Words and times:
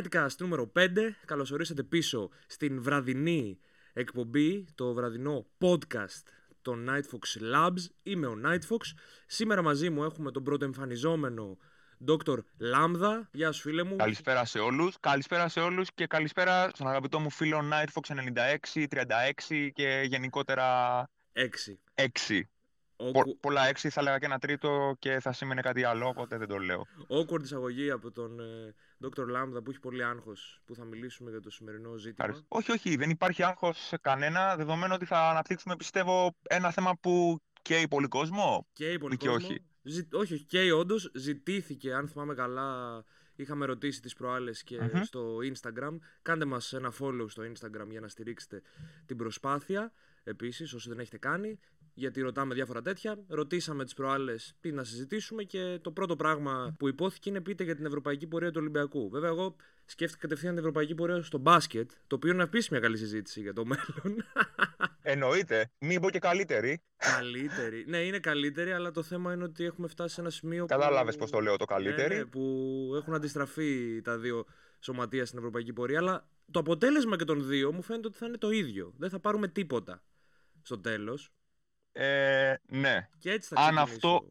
Nightcast 0.00 0.36
νούμερο 0.38 0.72
5. 0.76 0.86
Καλώς 1.24 1.50
ορίσατε 1.50 1.82
πίσω 1.82 2.30
στην 2.46 2.82
βραδινή 2.82 3.58
εκπομπή, 3.92 4.66
το 4.74 4.92
βραδινό 4.92 5.46
podcast 5.58 6.22
των 6.62 6.88
Nightfox 6.88 7.54
Labs. 7.54 7.84
Είμαι 8.02 8.26
ο 8.26 8.36
Nightfox. 8.44 8.80
Σήμερα 9.26 9.62
μαζί 9.62 9.90
μου 9.90 10.04
έχουμε 10.04 10.30
τον 10.30 10.42
πρώτο 10.44 10.64
εμφανιζόμενο 10.64 11.56
Dr. 12.08 12.36
Lambda. 12.74 13.20
Γεια 13.32 13.52
σου 13.52 13.60
φίλε 13.60 13.82
μου. 13.82 13.96
Καλησπέρα 13.96 14.44
σε 14.44 14.58
όλους. 14.58 14.96
Καλησπέρα 15.00 15.48
σε 15.48 15.60
όλους 15.60 15.88
και 15.94 16.06
καλησπέρα 16.06 16.70
στον 16.74 16.88
αγαπητό 16.88 17.18
μου 17.18 17.30
φίλο 17.30 17.60
Nightfox 17.72 18.14
96, 18.74 18.86
36 18.88 19.70
και 19.72 20.02
γενικότερα 20.06 21.08
6. 21.32 21.78
6. 21.94 22.40
Πο- 23.12 23.36
πολλά 23.40 23.66
έξι, 23.68 23.90
θα 23.90 24.00
έλεγα 24.00 24.18
και 24.18 24.24
ένα 24.24 24.38
τρίτο 24.38 24.96
και 24.98 25.20
θα 25.20 25.32
σήμαινε 25.32 25.60
κάτι 25.60 25.84
άλλο, 25.84 26.08
οπότε 26.08 26.36
δεν 26.38 26.48
το 26.48 26.58
λέω. 26.58 26.86
Awkward 27.08 27.42
εισαγωγή 27.42 27.90
από 27.90 28.10
τον 28.10 28.40
ε, 28.40 28.74
Dr. 29.04 29.20
Lambda 29.22 29.64
που 29.64 29.70
έχει 29.70 29.80
πολύ 29.80 30.04
άγχος 30.04 30.60
που 30.64 30.74
θα 30.74 30.84
μιλήσουμε 30.84 31.30
για 31.30 31.40
το 31.40 31.50
σημερινό 31.50 31.96
ζήτημα. 31.96 32.14
Ευχαριστώ. 32.26 32.46
Όχι, 32.48 32.72
όχι, 32.72 32.96
δεν 32.96 33.10
υπάρχει 33.10 33.42
άγχος 33.42 33.78
σε 33.86 33.96
κανένα, 33.98 34.56
δεδομένου 34.56 34.92
ότι 34.96 35.04
θα 35.04 35.28
αναπτύξουμε, 35.30 35.76
πιστεύω, 35.76 36.36
ένα 36.42 36.70
θέμα 36.70 36.96
που 37.00 37.40
καίει 37.62 37.88
πολύ 37.88 38.08
κόσμο. 38.08 38.66
Και 38.72 38.96
πολύ 39.00 39.14
Ή 39.14 39.16
και 39.16 39.26
κόσμο. 39.28 39.46
όχι. 39.48 39.64
Ζη... 39.82 40.08
όχι, 40.12 40.34
όχι, 40.34 40.44
και 40.44 40.72
όντως 40.72 41.10
ζητήθηκε, 41.14 41.94
αν 41.94 42.08
θυμάμαι 42.08 42.34
καλά, 42.34 43.02
είχαμε 43.36 43.66
ρωτήσει 43.66 44.00
τις 44.00 44.14
προάλλες 44.14 44.62
και 44.62 44.80
Μμμ. 44.80 45.02
στο 45.02 45.36
Instagram. 45.54 45.96
Κάντε 46.22 46.44
μας 46.44 46.72
ένα 46.72 46.92
follow 47.00 47.24
στο 47.28 47.42
Instagram 47.42 47.86
για 47.90 48.00
να 48.00 48.08
στηρίξετε 48.08 48.62
την 49.06 49.16
προσπάθεια. 49.16 49.92
Επίσης, 50.24 50.72
όσοι 50.72 50.88
δεν 50.88 50.98
έχετε 50.98 51.18
κάνει, 51.18 51.58
γιατί 51.94 52.20
ρωτάμε 52.20 52.54
διάφορα 52.54 52.82
τέτοια. 52.82 53.18
Ρωτήσαμε 53.28 53.84
τις 53.84 53.94
προάλλες 53.94 54.54
τι 54.60 54.72
να 54.72 54.84
συζητήσουμε 54.84 55.42
και 55.42 55.78
το 55.82 55.90
πρώτο 55.90 56.16
πράγμα 56.16 56.74
που 56.78 56.88
υπόθηκε 56.88 57.28
είναι 57.28 57.40
πείτε 57.40 57.64
για 57.64 57.76
την 57.76 57.86
ευρωπαϊκή 57.86 58.26
πορεία 58.26 58.50
του 58.50 58.58
Ολυμπιακού. 58.60 59.10
Βέβαια, 59.10 59.28
εγώ 59.28 59.56
σκέφτηκα 59.84 60.20
κατευθείαν 60.20 60.52
την 60.52 60.60
ευρωπαϊκή 60.60 60.94
πορεία 60.94 61.22
στο 61.22 61.38
μπάσκετ, 61.38 61.90
το 62.06 62.14
οποίο 62.14 62.32
είναι 62.32 62.42
επίσης 62.42 62.70
μια 62.70 62.80
καλή 62.80 62.96
συζήτηση 62.96 63.40
για 63.40 63.52
το 63.52 63.64
μέλλον. 63.64 64.24
Εννοείται, 65.02 65.70
μην 65.78 66.00
πω 66.00 66.10
και 66.10 66.18
καλύτερη. 66.18 66.82
καλύτερη. 66.96 67.84
Ναι, 67.88 67.98
είναι 67.98 68.18
καλύτερη, 68.18 68.72
αλλά 68.72 68.90
το 68.90 69.02
θέμα 69.02 69.32
είναι 69.32 69.44
ότι 69.44 69.64
έχουμε 69.64 69.88
φτάσει 69.88 70.14
σε 70.14 70.20
ένα 70.20 70.30
σημείο. 70.30 70.66
Κατάλαβες 70.66 71.14
που... 71.14 71.20
πώς 71.20 71.30
το 71.30 71.40
λέω 71.40 71.56
το 71.56 71.64
καλύτερη. 71.64 72.14
Ναι, 72.14 72.20
ναι, 72.20 72.26
που 72.26 72.92
έχουν 72.96 73.14
αντιστραφεί 73.14 74.00
τα 74.02 74.18
δύο 74.18 74.44
σωματεία 74.80 75.26
στην 75.26 75.38
ευρωπαϊκή 75.38 75.72
πορεία. 75.72 75.98
Αλλά 75.98 76.28
το 76.50 76.58
αποτέλεσμα 76.58 77.16
και 77.16 77.24
των 77.24 77.46
δύο 77.46 77.72
μου 77.72 77.82
φαίνεται 77.82 78.06
ότι 78.06 78.16
θα 78.16 78.26
είναι 78.26 78.36
το 78.36 78.50
ίδιο. 78.50 78.92
Δεν 78.96 79.10
θα 79.10 79.20
πάρουμε 79.20 79.48
τίποτα 79.48 80.02
στο 80.62 80.80
τέλος. 80.80 81.30
Ε, 81.92 82.54
ναι, 82.66 83.08
Και 83.18 83.30
έτσι 83.30 83.54
θα 83.54 83.60
Αν 83.60 83.74
ξεκινήσω. 83.74 83.94
αυτό- 83.94 84.30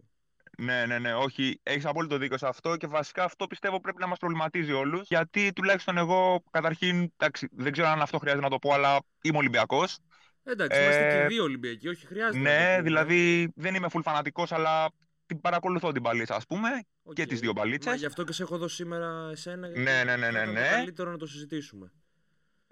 ναι, 0.58 0.86
ναι, 0.86 1.00
ναι, 1.00 1.14
όχι, 1.14 1.60
έχεις 1.64 1.86
απόλυτο 1.86 2.18
δίκιο 2.18 2.38
σε 2.38 2.48
αυτό 2.48 2.78
και 2.78 2.88
βασικά 2.88 3.24
αυτό 3.24 3.48
πιστεύω 3.48 3.80
πρέπει 3.80 4.00
να 4.00 4.08
μας 4.08 4.18
προβληματίζει 4.18 4.72
όλους 4.72 5.08
γιατί 5.08 5.54
τουλάχιστον 5.54 5.98
εγώ 5.98 6.44
καταρχήν, 6.52 7.12
εντάξει, 7.18 7.48
δεν 7.52 7.72
ξέρω 7.72 7.88
αν 7.88 8.02
αυτό 8.02 8.18
χρειάζεται 8.18 8.44
να 8.44 8.50
το 8.50 8.60
πω, 8.60 8.74
αλλά 8.74 9.00
είμαι 9.22 9.38
Ολυμπιακός. 9.38 9.98
Εντάξει, 10.44 10.82
είμαστε 10.82 11.02
και 11.02 11.18
Ε, 11.18 11.24
οι 11.24 11.28
δύο 11.28 11.44
Ολυμπιακοί, 11.44 11.88
όχι 11.88 12.06
χρειάζεται. 12.06 12.38
να 12.38 12.44
το 12.44 12.50
Ναι, 12.50 12.70
πούμε. 12.70 12.82
δηλαδή 12.82 13.52
δεν 13.56 13.76
είμαι 13.76 13.88
full 13.92 14.02
φανατικός, 14.04 14.52
αλλά 14.52 14.90
την 15.26 15.42
παρακολουθώ 15.42 15.92
την 15.92 16.02
μπαλίτσα, 16.02 16.36
ας 16.36 16.46
πούμε, 16.46 16.70
Οκ. 17.04 17.14
και 17.14 17.26
τις 17.26 17.40
δύο 17.40 17.54
Μα 17.54 17.62
μπαλίτσες. 17.62 18.00
γι' 18.00 18.06
αυτό 18.06 18.24
και 18.24 18.34
σε 18.34 18.44
έχω 18.44 18.58
δω 18.58 18.68
σήμερα 18.68 19.30
εσένα. 19.32 19.68
γιατί 19.68 19.82
Ναι, 19.84 20.04
ναι, 20.04 20.18
ναι, 20.18 20.32
ναι, 20.32 20.38
ήταν 20.42 20.46
το 20.46 20.60
ναι. 20.60 20.68
καλύτερο 20.68 21.12
να 21.12 21.18
το 21.18 21.26
συζητήσουμε. 21.26 21.92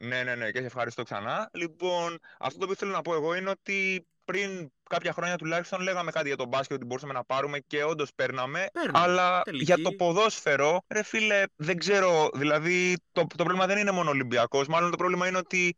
Ναι, 0.02 0.23
ναι, 0.23 0.36
ναι, 0.36 0.52
και 0.52 0.59
σε 0.59 0.66
ευχαριστώ 0.66 1.03
ξανά. 1.03 1.50
Λοιπόν, 1.53 2.20
αυτό 2.40 2.58
το 2.58 2.64
οποίο 2.64 2.76
θέλω 2.76 2.92
να 2.92 3.02
πω 3.02 3.14
εγώ 3.14 3.36
είναι 3.36 3.50
ότι 3.50 4.08
πριν 4.26 4.72
κάποια 4.90 5.14
χρόνια 5.14 5.36
τουλάχιστον 5.36 5.81
λέγαμε 5.81 6.12
κάτι 6.12 6.28
για 6.28 6.38
τον 6.38 6.48
μπάσκετ 6.48 6.76
ότι 6.76 6.86
μπορούσαμε 6.86 7.14
να 7.14 7.23
πάρουμε 7.23 7.59
και 7.59 7.84
όντως 7.84 8.14
παίρναμε. 8.16 8.68
Παίρναμε. 8.73 9.00
Αλλά 9.06 9.42
Τελική. 9.42 9.63
για 9.63 9.78
το 9.81 9.91
ποδόσφαιρο, 9.91 10.84
ρε 10.88 11.03
φίλε, 11.03 11.44
δεν 11.56 11.78
ξέρω. 11.78 12.30
Δηλαδή, 12.34 12.96
το, 13.12 13.25
το 13.36 13.44
πρόβλημα 13.44 13.66
δεν 13.66 13.78
είναι 13.78 13.91
μόνο 13.91 14.09
Ολυμπιακός. 14.09 14.68
Μάλλον 14.68 14.91
το 14.91 14.97
πρόβλημα 14.97 15.28
είναι 15.28 15.38
ότι 15.38 15.75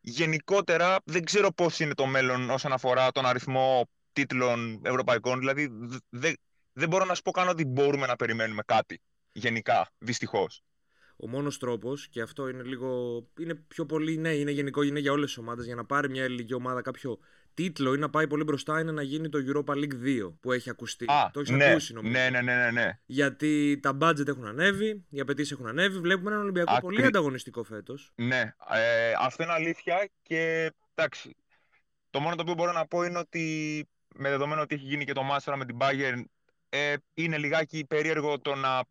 γενικότερα 0.00 0.96
δεν 1.04 1.24
ξέρω 1.24 1.52
πώς 1.52 1.80
είναι 1.80 1.94
το 1.94 2.06
μέλλον 2.06 2.50
όσον 2.50 2.72
αφορά 2.72 3.10
τον 3.10 3.26
αριθμό 3.26 3.88
τίτλων 4.12 4.80
ευρωπαϊκών. 4.84 5.38
Δηλαδή, 5.38 5.68
δε- 5.72 5.98
δε- 6.08 6.32
δεν 6.72 6.88
μπορώ 6.88 7.04
να 7.04 7.14
σου 7.14 7.22
πω 7.22 7.30
καν 7.30 7.48
ότι 7.48 7.64
μπορούμε 7.64 8.06
να 8.06 8.16
περιμένουμε 8.16 8.62
κάτι. 8.66 9.00
Γενικά, 9.32 9.90
δυστυχώς. 9.98 10.62
Ο 11.22 11.28
μόνος 11.28 11.58
τρόπος, 11.58 12.08
και 12.08 12.20
αυτό 12.20 12.48
είναι 12.48 12.62
λίγο. 12.62 13.20
είναι 13.38 13.54
πιο 13.54 13.86
πολύ, 13.86 14.16
ναι, 14.16 14.34
είναι 14.34 14.50
γενικό, 14.50 14.82
είναι 14.82 14.98
για 14.98 15.12
όλες 15.12 15.26
τις 15.26 15.38
ομάδες. 15.38 15.66
Για 15.66 15.74
να 15.74 15.84
πάρει 15.84 16.10
μια 16.10 16.22
ελληνική 16.22 16.54
ομάδα 16.54 16.82
κάποιο 16.82 17.18
τίτλο 17.54 17.94
ή 17.94 17.98
να 17.98 18.10
πάει 18.10 18.26
πολύ 18.26 18.44
μπροστά 18.44 18.80
είναι 18.80 18.92
να 18.92 19.02
γίνει 19.02 19.28
το 19.28 19.38
Europa 19.46 19.74
League 19.74 19.94
2 20.04 20.32
που 20.40 20.52
έχει 20.52 20.70
ακουστεί. 20.70 21.04
Α, 21.10 21.30
το 21.32 21.40
έχεις 21.40 21.52
ναι, 21.52 21.70
ακούσει 21.70 21.92
νομίζω. 21.92 22.12
ναι, 22.18 22.30
ναι, 22.30 22.40
ναι, 22.40 22.54
ναι, 22.54 22.70
ναι. 22.70 22.98
Γιατί 23.06 23.78
τα 23.82 23.98
budget 24.00 24.26
έχουν 24.26 24.46
ανέβει, 24.46 25.04
οι 25.10 25.20
απαιτήσεις 25.20 25.52
έχουν 25.52 25.66
ανέβει. 25.66 25.98
Βλέπουμε 25.98 26.30
έναν 26.30 26.42
Ολυμπιακό 26.42 26.72
Ακρι- 26.72 26.84
πολύ 26.84 27.04
ανταγωνιστικό 27.04 27.62
φέτος. 27.62 28.12
Ναι, 28.14 28.54
ε, 28.72 29.12
αυτό 29.18 29.42
είναι 29.42 29.52
αλήθεια 29.52 30.10
και 30.22 30.72
εντάξει. 30.94 31.36
Το 32.10 32.20
μόνο 32.20 32.34
το 32.34 32.42
οποίο 32.42 32.54
μπορώ 32.54 32.72
να 32.72 32.86
πω 32.86 33.02
είναι 33.02 33.18
ότι 33.18 33.88
με 34.14 34.28
δεδομένο 34.28 34.60
ότι 34.60 34.74
έχει 34.74 34.84
γίνει 34.84 35.04
και 35.04 35.12
το 35.12 35.22
Μάστρα 35.22 35.56
με 35.56 35.64
την 35.64 35.76
Bayern, 35.80 36.22
ε, 36.68 36.94
είναι 37.14 37.38
λιγάκι 37.38 37.84
περίεργο 37.88 38.38
το 38.38 38.54
να, 38.54 38.82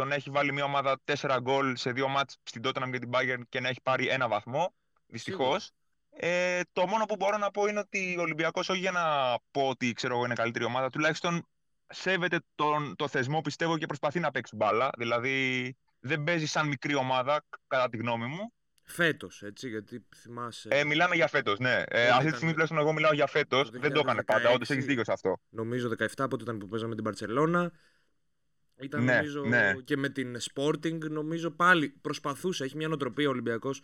το 0.00 0.06
να 0.06 0.14
έχει 0.14 0.30
βάλει 0.30 0.52
μια 0.52 0.64
ομάδα 0.64 1.00
4 1.04 1.38
γκολ 1.40 1.76
σε 1.76 1.92
δύο 1.92 2.08
μάτς 2.08 2.38
στην 2.42 2.62
Tottenham 2.64 2.88
και 2.92 2.98
την 2.98 3.10
Bayern 3.12 3.40
και 3.48 3.60
να 3.60 3.68
έχει 3.68 3.80
πάρει 3.82 4.08
ένα 4.08 4.28
βαθμό, 4.28 4.74
δυστυχώς. 5.06 5.70
Ε, 6.10 6.60
το 6.72 6.86
μόνο 6.86 7.04
που 7.04 7.16
μπορώ 7.16 7.36
να 7.36 7.50
πω 7.50 7.66
είναι 7.66 7.78
ότι 7.78 8.16
ο 8.18 8.20
Ολυμπιακός, 8.20 8.68
όχι 8.68 8.78
για 8.78 8.90
να 8.90 9.02
πω 9.50 9.68
ότι 9.68 9.92
ξέρω 9.92 10.14
εγώ 10.14 10.24
είναι 10.24 10.34
καλύτερη 10.34 10.64
ομάδα, 10.64 10.90
τουλάχιστον 10.90 11.46
σέβεται 11.86 12.40
τον, 12.54 12.96
το 12.96 13.08
θεσμό 13.08 13.40
πιστεύω 13.40 13.78
και 13.78 13.86
προσπαθεί 13.86 14.20
να 14.20 14.30
παίξει 14.30 14.56
μπάλα. 14.56 14.90
Δηλαδή 14.98 15.76
δεν 16.00 16.24
παίζει 16.24 16.46
σαν 16.46 16.68
μικρή 16.68 16.94
ομάδα, 16.94 17.44
κατά 17.66 17.88
τη 17.88 17.96
γνώμη 17.96 18.26
μου. 18.26 18.52
Φέτος, 18.82 19.42
έτσι, 19.42 19.68
γιατί 19.68 20.06
θυμάσαι. 20.16 20.68
Ε, 20.72 20.84
μιλάμε 20.84 21.14
για 21.14 21.28
φέτος, 21.28 21.58
ναι. 21.58 21.72
Ε, 21.72 21.84
Πότε 21.84 22.00
αυτή 22.00 22.16
ήταν; 22.16 22.30
τη 22.30 22.34
στιγμή 22.34 22.50
τουλάχιστον 22.50 22.80
εγώ 22.82 22.92
μιλάω 22.92 23.12
για 23.12 23.26
φέτος. 23.26 23.70
Το 23.70 23.78
Δεν 23.78 23.92
το 23.92 24.00
έκανε 24.00 24.22
πάντα. 24.22 24.50
2016. 24.50 24.54
Όντως 24.54 24.70
έχεις 24.70 24.84
δίκιο 24.84 25.04
σε 25.04 25.12
αυτό. 25.12 25.40
Νομίζω 25.48 25.88
17 25.98 26.26
πότε 26.30 26.42
ήταν 26.42 26.58
που 26.58 26.68
παίζαμε 26.68 26.94
την 26.94 27.04
Παρσελώνα. 27.04 27.72
Ήταν 28.80 29.04
Ναι, 29.04 29.14
νομίζω 29.14 29.44
ναι. 29.44 29.72
και 29.84 29.96
με 29.96 30.08
την 30.08 30.36
Sporting, 30.54 30.98
νομίζω 31.10 31.50
πάλι 31.50 31.88
προσπαθούσε. 31.88 32.64
Έχει 32.64 32.76
μια 32.76 32.88
νοοτροπία 32.88 33.26
ο 33.26 33.30
Ολυμπιακός. 33.30 33.82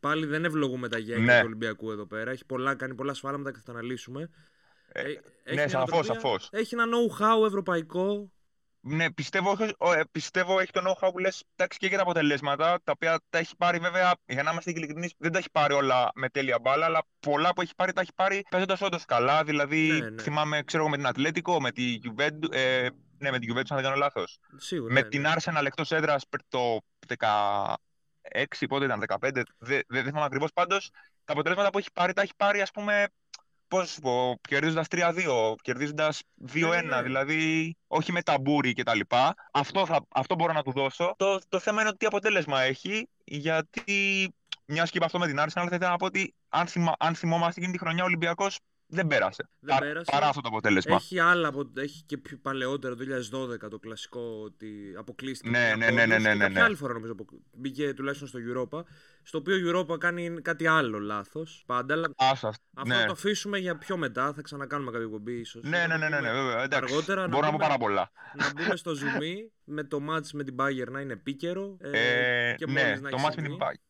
Πάλι 0.00 0.26
δεν 0.26 0.44
ευλογούμε 0.44 0.88
τα 0.88 0.98
γένια 0.98 1.24
Ναι. 1.24 1.38
του 1.38 1.44
Ολυμπιακού 1.46 1.90
εδώ 1.90 2.06
πέρα. 2.06 2.30
Έχει 2.30 2.44
πολλά, 2.44 2.74
κάνει 2.74 2.94
πολλά 2.94 3.14
σφάλματα 3.14 3.50
και 3.50 3.56
θα 3.56 3.62
τα 3.64 3.72
αναλύσουμε. 3.72 4.30
Ε, 4.92 5.00
Ε, 5.00 5.04
έχει 5.10 5.20
ναι, 5.44 5.52
μια 5.54 5.68
σαφώς, 5.68 5.88
νοοτροπία, 5.90 6.20
σαφώς. 6.20 6.48
Έχει 6.52 6.74
ένα 6.74 6.84
know-how 6.86 7.46
ευρωπαϊκό. 7.46 8.30
Ναι, 8.80 9.12
πιστεύω, 9.12 9.50
όχι- 9.50 9.74
ο, 9.78 9.92
ε, 9.92 10.02
πιστεύω 10.12 10.60
έχει 10.60 10.70
το 10.72 10.80
know-how 10.86 11.08
που 11.12 11.18
λες 11.18 11.44
και 11.76 11.86
για 11.86 11.96
τα 11.96 12.02
αποτελέσματα, 12.02 12.80
τα 12.84 12.92
οποία 12.94 13.20
τα 13.30 13.38
έχει 13.38 13.56
πάρει 13.56 13.78
βέβαια, 13.78 14.14
για 14.26 14.42
να 14.42 14.50
είμαστε 14.50 14.70
ειλικρινείς, 14.70 15.12
δεν 15.18 15.32
τα 15.32 15.38
έχει 15.38 15.50
πάρει 15.52 15.74
όλα 15.74 16.10
με 16.14 16.28
τέλεια 16.28 16.58
μπάλα, 16.62 16.84
αλλά 16.84 17.06
πολλά 17.20 17.52
που 17.52 17.60
έχει 17.60 17.72
πάρει 17.76 17.92
τα 17.92 18.00
έχει 18.00 18.10
πάρει 18.14 18.42
παίζοντας 18.50 18.80
όντως 18.80 19.04
καλά. 19.04 19.44
Δηλαδή, 19.44 19.88
Ναι, 19.88 20.10
ναι. 20.10 20.22
θυμάμαι, 20.22 20.62
ξέρω 20.62 20.82
εγώ, 20.82 20.90
με 20.90 20.96
την 20.96 21.06
Ατλέτικο, 21.06 21.60
με 21.60 21.70
τη 21.72 21.98
Juventus, 22.04 22.52
ε, 22.52 22.88
ναι, 23.18 23.30
με 23.30 23.38
την 23.38 23.52
Juventus, 23.54 23.66
αν 23.68 23.76
δεν 23.76 23.82
κάνω 23.82 23.96
λάθος. 23.96 24.38
Σίγουρα. 24.56 24.92
με 24.92 25.00
ναι, 25.00 25.08
την 25.08 25.20
ναι. 25.20 25.32
Arsenal 25.36 25.64
εκτός 25.64 25.92
έδρας 25.92 26.24
το 26.48 26.78
16, 27.18 28.66
πότε 28.68 28.84
ήταν, 28.84 29.04
15, 29.08 29.30
δεν 29.32 29.44
δε, 29.58 29.80
δεν 29.86 30.04
θυμάμαι 30.04 30.24
ακριβώς. 30.24 30.52
Πάντως, 30.52 30.90
τα 31.24 31.32
αποτελέσματα 31.32 31.70
που 31.70 31.78
έχει 31.78 31.92
πάρει, 31.92 32.12
τα 32.12 32.22
έχει 32.22 32.32
πάρει, 32.36 32.60
ας 32.60 32.70
πούμε, 32.70 33.06
πώς 33.68 33.90
σου 33.90 34.00
πω, 34.00 34.38
κερδίζοντας 34.48 34.86
3-2, 34.90 35.54
κερδίζοντας 35.62 36.22
2-1, 36.52 36.60
Ναι, 36.60 36.80
ναι, 36.82 36.96
ναι. 36.96 37.02
δηλαδή 37.02 37.76
όχι 37.86 38.12
με 38.12 38.22
ταμπούρι 38.22 38.72
κτλ. 38.72 39.00
Αυτό, 39.52 39.86
θα, 39.86 40.06
αυτό 40.08 40.34
μπορώ 40.34 40.52
να 40.52 40.62
του 40.62 40.72
δώσω. 40.72 41.14
Το, 41.16 41.40
το 41.48 41.58
θέμα 41.58 41.80
είναι 41.80 41.88
ότι 41.88 41.98
τι 41.98 42.06
αποτέλεσμα 42.06 42.60
έχει, 42.60 43.08
γιατί 43.24 44.34
μιας 44.66 44.90
και 44.90 44.96
είπα 44.96 45.06
αυτό 45.06 45.18
με 45.18 45.26
την 45.26 45.38
Arsenal, 45.38 45.50
θα 45.52 45.74
ήθελα 45.74 45.90
να 45.90 45.96
πω 45.96 46.06
ότι 46.06 46.34
αν, 46.48 46.66
θυμα, 46.66 46.94
αν 46.98 47.14
θυμόμαστε 47.14 47.60
εκείνη 47.60 47.72
τη 47.72 47.78
χρονιά, 47.78 48.02
ο 48.02 48.06
Ολυμπιακός 48.06 48.58
δεν 48.88 49.06
πέρασε. 49.06 49.48
Δεν 49.58 49.74
Πα- 49.74 49.80
πέρασε. 49.80 50.10
Παρά 50.10 50.28
αυτό 50.28 50.40
το 50.40 50.48
αποτέλεσμα. 50.48 50.94
Έχει 50.94 51.18
άλλα, 51.20 51.48
από- 51.48 51.70
έχει 51.76 52.02
και 52.02 52.16
πιο 52.18 52.38
παλαιότερο, 52.42 52.94
το 52.94 53.04
2012, 53.04 53.68
το 53.70 53.78
κλασικό 53.78 54.40
ότι 54.44 54.94
αποκλείστηκε. 54.98 55.50
Ναι, 55.50 55.58
με 55.58 55.74
ναι, 55.76 55.84
ένα 55.86 55.94
ναι, 55.94 56.06
ναι, 56.06 56.12
πόντος 56.14 56.22
ναι, 56.22 56.30
και 56.30 56.36
ναι, 56.36 56.44
κάποια 56.44 56.58
ναι. 56.60 56.66
άλλη 56.66 56.74
φορά 56.74 56.92
νομίζω 56.92 57.12
απο- 57.12 57.40
μπήκε 57.52 57.94
τουλάχιστον 57.94 58.28
στο 58.28 58.38
Europa, 58.52 58.82
στο 59.22 59.38
οποίο 59.38 59.56
η 59.56 59.62
Europa 59.74 59.98
κάνει 59.98 60.40
κάτι 60.42 60.66
άλλο 60.66 60.98
λάθος 60.98 61.62
πάντα, 61.66 61.94
αλλά 61.94 62.08
Άσα, 62.16 62.48
αυτό 62.48 62.62
ναι. 62.86 62.94
θα 62.94 63.04
το 63.06 63.12
αφήσουμε 63.12 63.58
για 63.58 63.76
πιο 63.78 63.96
μετά, 63.96 64.32
θα 64.32 64.42
ξανακάνουμε 64.42 64.90
κάποια 64.90 65.04
εκπομπή 65.06 65.32
ίσως. 65.38 65.62
Ναι, 65.64 65.78
Θα 65.78 65.86
ναι, 65.86 65.92
το 65.92 65.98
ναι, 65.98 66.08
ναι, 66.08 66.20
ναι, 66.20 66.28
πούμε 66.28 66.42
βέβαια. 66.42 66.62
Εντάξει. 66.62 66.92
Αργότερα 66.94 67.20
να 67.20 67.28
Μπορώ 67.28 67.40
να 67.40 67.46
πω 67.46 67.52
μπούμε- 67.52 67.66
πάρα 67.68 67.78
πολλά. 67.78 68.10
να 68.34 68.52
μπούμε 68.52 68.76
στο 68.76 68.92
zoom 68.92 69.48
με 69.64 69.84
το 69.84 70.00
match 70.10 70.30
με 70.32 70.44
την 70.44 70.54
Bayern 70.58 70.90
να 70.90 71.00
είναι 71.00 71.12
επίκαιρο 71.12 71.76
ε, 71.80 71.90
Ε, 72.50 72.54
και 72.54 72.66
ναι, 72.66 72.82
μόλις 72.82 73.00
να 73.00 73.10
το 73.10 73.16
έχει 73.16 73.26
match 73.26 73.34
με 73.36 73.42
την 73.42 73.44
συμβεί. 73.44 73.58
Bayern. 73.60 73.80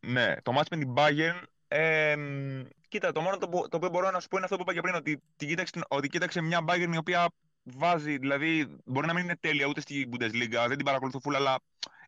Ναι, 0.00 0.34
το 0.42 0.52
match 0.58 0.66
με 0.70 0.76
την 0.76 0.92
Bayern. 0.96 1.42
Ε, 1.68 2.16
μ, 2.16 2.60
κοίτα, 2.88 3.12
το 3.12 3.20
μόνο 3.20 3.36
το, 3.36 3.48
που- 3.48 3.68
το 3.68 3.76
οποίο 3.76 3.88
μπορώ 3.88 4.10
να 4.10 4.20
σου 4.20 4.28
πω 4.28 4.36
είναι 4.36 4.44
αυτό 4.44 4.56
που 4.56 4.62
είπα 4.62 4.72
και 4.72 4.80
πριν, 4.80 4.94
ότι, 4.94 5.22
την 5.36 5.48
κοίταξε, 5.48 5.72
την- 5.72 5.82
ότι 5.88 6.08
κοίταξε 6.08 6.40
μια 6.40 6.64
Bayern 6.68 6.90
η 6.92 6.96
οποία 6.96 7.28
βάζει, 7.62 8.18
δηλαδή 8.18 8.76
μπορεί 8.84 9.06
να 9.06 9.12
μην 9.12 9.24
είναι 9.24 9.36
τέλεια 9.36 9.66
ούτε 9.66 9.80
στη 9.80 10.08
Bundesliga, 10.12 10.64
δεν 10.68 10.76
την 10.76 10.84
παρακολουθώ 10.84 11.18
full, 11.24 11.34
αλλά 11.34 11.58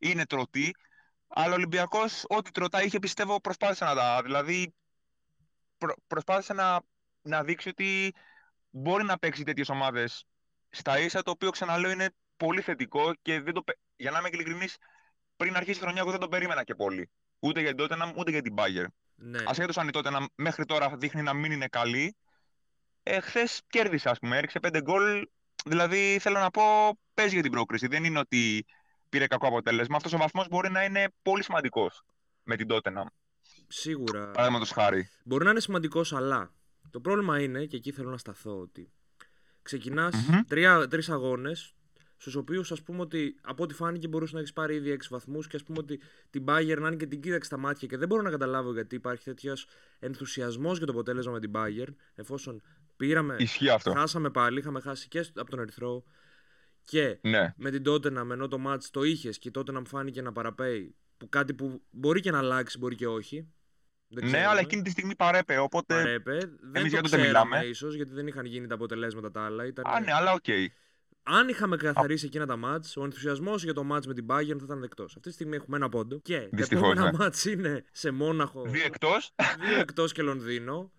είναι 0.00 0.26
τρωτή. 0.26 0.74
Αλλά 1.28 1.50
ο 1.52 1.54
Ολυμπιακός, 1.54 2.24
ό,τι 2.28 2.50
τροτά 2.50 2.82
είχε, 2.82 2.98
πιστεύω, 2.98 3.40
προσπάθησε 3.40 3.84
να 3.84 3.94
τα. 3.94 4.22
Δηλαδή, 4.22 4.74
προ, 5.78 5.94
προσπάθησε 6.06 6.52
να, 6.52 6.80
να 7.22 7.42
δείξει 7.44 7.68
ότι 7.68 8.14
μπορεί 8.70 9.04
να 9.04 9.18
παίξει 9.18 9.42
τέτοιες 9.44 9.68
ομάδες 9.68 10.24
στα 10.70 10.98
ίσα, 10.98 11.22
το 11.22 11.30
οποίο 11.30 11.50
ξαναλέω 11.50 11.90
είναι 11.90 12.14
πολύ 12.36 12.60
θετικό 12.60 13.14
και 13.22 13.40
δεν 13.40 13.54
το, 13.54 13.62
πε- 13.62 13.78
για 13.96 14.10
να 14.10 14.18
είμαι 14.18 14.28
ειλικρινής, 14.32 14.76
πριν 15.36 15.56
αρχίσει 15.56 15.78
η 15.78 15.82
χρονιά, 15.82 16.00
εγώ 16.00 16.10
δεν 16.10 16.20
τον 16.20 16.28
περίμενα 16.28 16.64
και 16.64 16.74
πολύ. 16.74 17.10
Ούτε 17.38 17.60
για 17.60 17.74
την 17.74 17.86
Tottenham, 17.88 18.12
ούτε 18.16 18.30
για 18.30 18.42
την 18.42 18.54
Bayern. 18.56 18.86
Ναι. 19.22 19.38
Ασχέτω 19.46 19.80
αν 19.80 19.88
η 19.88 19.90
Tottenham 19.94 20.24
μέχρι 20.34 20.64
τώρα 20.64 20.96
δείχνει 20.96 21.22
να 21.22 21.32
μην 21.32 21.52
είναι 21.52 21.68
καλή, 21.68 22.16
ε, 23.02 23.20
χθες 23.20 23.62
κέρδισε, 23.68 24.08
ας 24.08 24.18
πούμε. 24.18 24.36
Έριξε 24.36 24.60
πέντε 24.60 24.80
γκολ. 24.80 25.28
Δηλαδή, 25.64 26.18
θέλω 26.20 26.38
να 26.38 26.50
πω, 26.50 26.62
παίζει 27.14 27.34
για 27.34 27.42
την 27.42 27.52
πρόκριση. 27.52 27.86
Δεν 27.86 28.04
είναι 28.04 28.18
ότι 28.18 28.66
πήρε 29.08 29.26
κακό 29.26 29.46
αποτέλεσμα. 29.46 29.96
Αυτός 29.96 30.12
ο 30.12 30.16
βαθμός 30.16 30.48
μπορεί 30.48 30.70
να 30.70 30.84
είναι 30.84 31.12
πολύ 31.22 31.42
σημαντικός 31.42 32.02
με 32.42 32.56
την 32.56 32.66
Tottenham. 32.70 33.06
Σίγουρα. 33.68 34.30
Παραδείγματος 34.30 34.70
χάρη. 34.70 35.08
Μπορεί 35.24 35.44
να 35.44 35.50
είναι 35.50 35.60
σημαντικός, 35.60 36.12
αλλά 36.12 36.52
το 36.90 37.00
πρόβλημα 37.00 37.40
είναι, 37.40 37.64
και 37.64 37.76
εκεί 37.76 37.92
θέλω 37.92 38.10
να 38.10 38.18
σταθώ, 38.18 38.58
ότι 38.60 38.92
ξεκινάς 39.62 40.14
Μμμ. 40.14 40.40
τρεις 40.88 41.08
αγώνες, 41.08 41.74
στους 42.20 42.34
οποίους 42.34 42.72
ας 42.72 42.82
πούμε 42.82 43.00
ότι 43.00 43.36
από 43.40 43.62
ό,τι 43.62 43.74
φάνηκε 43.74 44.08
μπορούσε 44.08 44.34
να 44.34 44.38
έχεις 44.40 44.52
πάρει 44.52 44.74
ήδη 44.74 44.90
6 44.90 44.96
βαθμούς 45.10 45.46
και 45.46 45.56
ας 45.56 45.62
πούμε 45.62 45.78
ότι 45.78 46.00
την 46.30 46.44
Bayern 46.48 46.78
να 46.78 46.86
είναι 46.86 46.96
και 46.96 47.06
την 47.06 47.20
κοίταξε 47.20 47.46
στα 47.46 47.56
μάτια 47.56 47.88
και 47.88 47.96
δεν 47.96 48.08
μπορώ 48.08 48.22
να 48.22 48.30
καταλάβω 48.30 48.72
γιατί 48.72 48.94
υπάρχει 48.94 49.24
τέτοιος 49.24 49.66
ενθουσιασμός 49.98 50.76
για 50.76 50.86
το 50.86 50.92
αποτέλεσμα 50.92 51.32
με 51.32 51.40
την 51.40 51.50
Bayern, 51.54 51.94
εφόσον 52.14 52.62
πήραμε. 52.96 53.36
Ισχύει 53.38 53.68
αυτό. 53.70 53.92
Χάσαμε 53.92 54.30
πάλι, 54.30 54.58
είχαμε 54.58 54.80
χάσει 54.80 55.08
και 55.08 55.18
από 55.34 55.50
τον 55.50 55.58
Ερυθρό. 55.58 56.04
Και 56.84 57.18
Ναι. 57.22 57.54
με 57.56 57.70
την 57.70 57.82
Tottenham 57.86 58.30
ενώ 58.30 58.48
το 58.48 58.58
match 58.66 58.82
το 58.90 59.02
είχες 59.02 59.38
και 59.38 59.48
η 59.48 59.52
Tottenham 59.54 59.82
φάνηκε 59.86 60.22
να 60.22 60.32
παραπαίει. 60.32 60.94
Που 61.16 61.28
κάτι 61.28 61.54
που 61.54 61.82
μπορεί 61.90 62.20
και 62.20 62.30
να 62.30 62.38
αλλάξει, 62.38 62.78
μπορεί 62.78 62.94
και 62.94 63.06
όχι. 63.06 63.48
Δεν 64.08 64.24
Ναι, 64.24 64.30
ξέρουμε. 64.30 64.48
αλλά 64.50 64.60
εκείνη 64.60 64.82
τη 64.82 64.90
στιγμή 64.90 65.16
παρέπαιε. 65.16 65.58
Οπότε. 65.58 65.94
Παρέπαιε. 65.94 66.32
Δεν 66.38 66.50
εμείς 66.72 66.82
το 66.82 66.86
για 66.88 67.02
τότε 67.02 67.16
ξέραμε 67.16 67.26
μιλάμε. 67.26 67.64
ίσως, 67.64 67.94
γιατί 67.94 68.12
δεν 68.12 68.26
είχαν 68.26 68.44
γίνει 68.44 68.66
τα 68.66 68.74
αποτελέσματα 68.74 69.30
τα 69.30 69.44
άλλα. 69.44 69.66
Ήταν... 69.66 69.86
Α, 69.86 70.00
ναι, 70.00 70.12
αλλά 70.12 70.32
οκ. 70.32 70.44
Αν 71.38 71.48
είχαμε 71.48 71.76
καθαρίσει 71.76 72.26
εκείνα 72.26 72.46
τα 72.46 72.56
ματς, 72.56 72.96
ο 72.96 73.04
ενθουσιασμός 73.04 73.64
για 73.64 73.74
το 73.74 73.84
ματς 73.84 74.06
με 74.06 74.14
την 74.14 74.26
Bayern 74.30 74.56
θα 74.58 74.64
ήταν 74.64 74.80
δεκτός. 74.80 75.06
Αυτή 75.16 75.28
τη 75.28 75.34
στιγμή 75.34 75.56
έχουμε 75.56 75.76
ένα 75.76 75.88
πόντο 75.88 76.18
και 76.18 76.38
τα 76.40 76.48
Δυστυχώς, 76.52 76.90
επόμενα 76.90 77.10
ναι. 77.12 77.18
ματς 77.18 77.44
είναι 77.44 77.84
σε 77.92 78.10
Μόναχο, 78.10 78.62
Δύο 78.62 78.84
εκτός. 78.84 79.34
δύο 79.68 79.78
εκτός 79.80 80.12
και 80.12 80.22
Λονδίνο. 80.22 80.92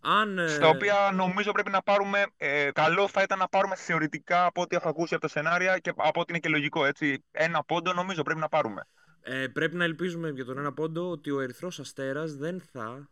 Αν, 0.00 0.38
ε, 0.38 0.48
Στα 0.48 0.68
οποία 0.68 0.94
νομίζω 1.14 1.52
πρέπει 1.52 1.70
να 1.70 1.82
πάρουμε. 1.82 2.26
Ε, 2.36 2.70
καλό 2.72 3.08
θα 3.08 3.22
ήταν 3.22 3.38
να 3.38 3.48
πάρουμε 3.48 3.76
θεωρητικά 3.76 4.44
από 4.44 4.62
ό,τι 4.62 4.76
έχω 4.76 4.88
ακούσει 4.88 5.14
από 5.14 5.22
τα 5.22 5.28
σενάρια 5.28 5.78
και 5.78 5.92
από 5.96 6.20
ό,τι 6.20 6.32
είναι 6.32 6.38
και 6.38 6.48
λογικό. 6.48 6.84
Έτσι. 6.84 7.24
Ένα 7.30 7.64
πόντο 7.64 7.92
νομίζω 7.92 8.22
πρέπει 8.22 8.40
να 8.40 8.48
πάρουμε. 8.48 8.82
ε, 9.20 9.46
πρέπει 9.46 9.76
να 9.76 9.84
ελπίζουμε 9.84 10.30
για 10.30 10.44
τον 10.44 10.58
ένα 10.58 10.72
πόντο 10.72 11.10
ότι 11.10 11.30
ο 11.30 11.40
Ερυθρός 11.40 11.80
Αστέρας 11.80 12.36
δεν 12.36 12.60
θα 12.72 13.08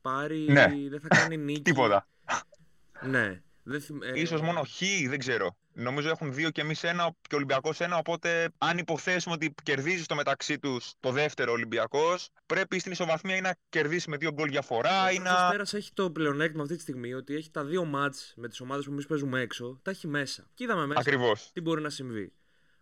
πάρει, 0.00 0.46
Ναι. 0.48 0.66
δεν 0.88 1.00
θα 1.00 1.08
κάνει 1.08 1.36
νίκη. 1.46 1.62
Τίποτα. 1.62 2.06
Ναι. 3.02 3.40
Δεν 3.68 3.80
θυμ- 3.80 4.02
ε, 4.04 4.20
Ίσως 4.20 4.40
μόνο 4.40 4.62
χ, 4.64 4.80
δεν 5.08 5.18
ξέρω. 5.18 5.56
Νομίζω 5.72 6.08
έχουν 6.08 6.34
δύο 6.34 6.50
και 6.50 6.60
εμείς 6.60 6.82
ένα 6.84 7.10
και 7.20 7.34
ο 7.34 7.36
Ολυμπιακός 7.36 7.80
ένα. 7.80 7.96
Οπότε, 7.96 8.48
αν 8.58 8.78
υποθέσουμε 8.78 9.34
ότι 9.34 9.54
κερδίζει 9.62 10.02
στο 10.02 10.14
μεταξύ 10.14 10.58
τους 10.58 10.92
το 11.00 11.10
δεύτερο 11.10 11.52
Ολυμπιακός, 11.52 12.28
πρέπει 12.46 12.78
στην 12.78 12.92
ισοβαθμία 12.92 13.36
ή 13.36 13.40
να 13.40 13.56
κερδίσει 13.68 14.10
με 14.10 14.16
δύο 14.16 14.32
γκολ 14.32 14.48
διαφορά 14.50 15.10
ή 15.12 15.18
Ο 15.18 15.22
να. 15.22 15.30
Αστέρας 15.30 15.74
έχει 15.74 15.90
το 15.94 16.10
πλεονέκτημα 16.10 16.62
αυτή 16.62 16.74
τη 16.76 16.80
στιγμή 16.82 17.14
ότι 17.14 17.34
έχει 17.34 17.50
τα 17.50 17.64
δύο 17.64 17.84
μάτς 17.84 18.32
με 18.36 18.48
τις 18.48 18.60
ομάδες 18.60 18.84
που 18.84 18.90
εμείς 18.92 19.06
παίζουμε 19.06 19.40
έξω, 19.40 19.78
τα 19.82 19.90
έχει 19.90 20.06
μέσα. 20.08 20.46
Και 20.54 20.64
είδαμε 20.64 20.86
μέσα 20.86 21.00
Ακριβώς. 21.00 21.50
τι 21.52 21.60
μπορεί 21.60 21.82
να 21.82 21.90
συμβεί. 21.90 22.32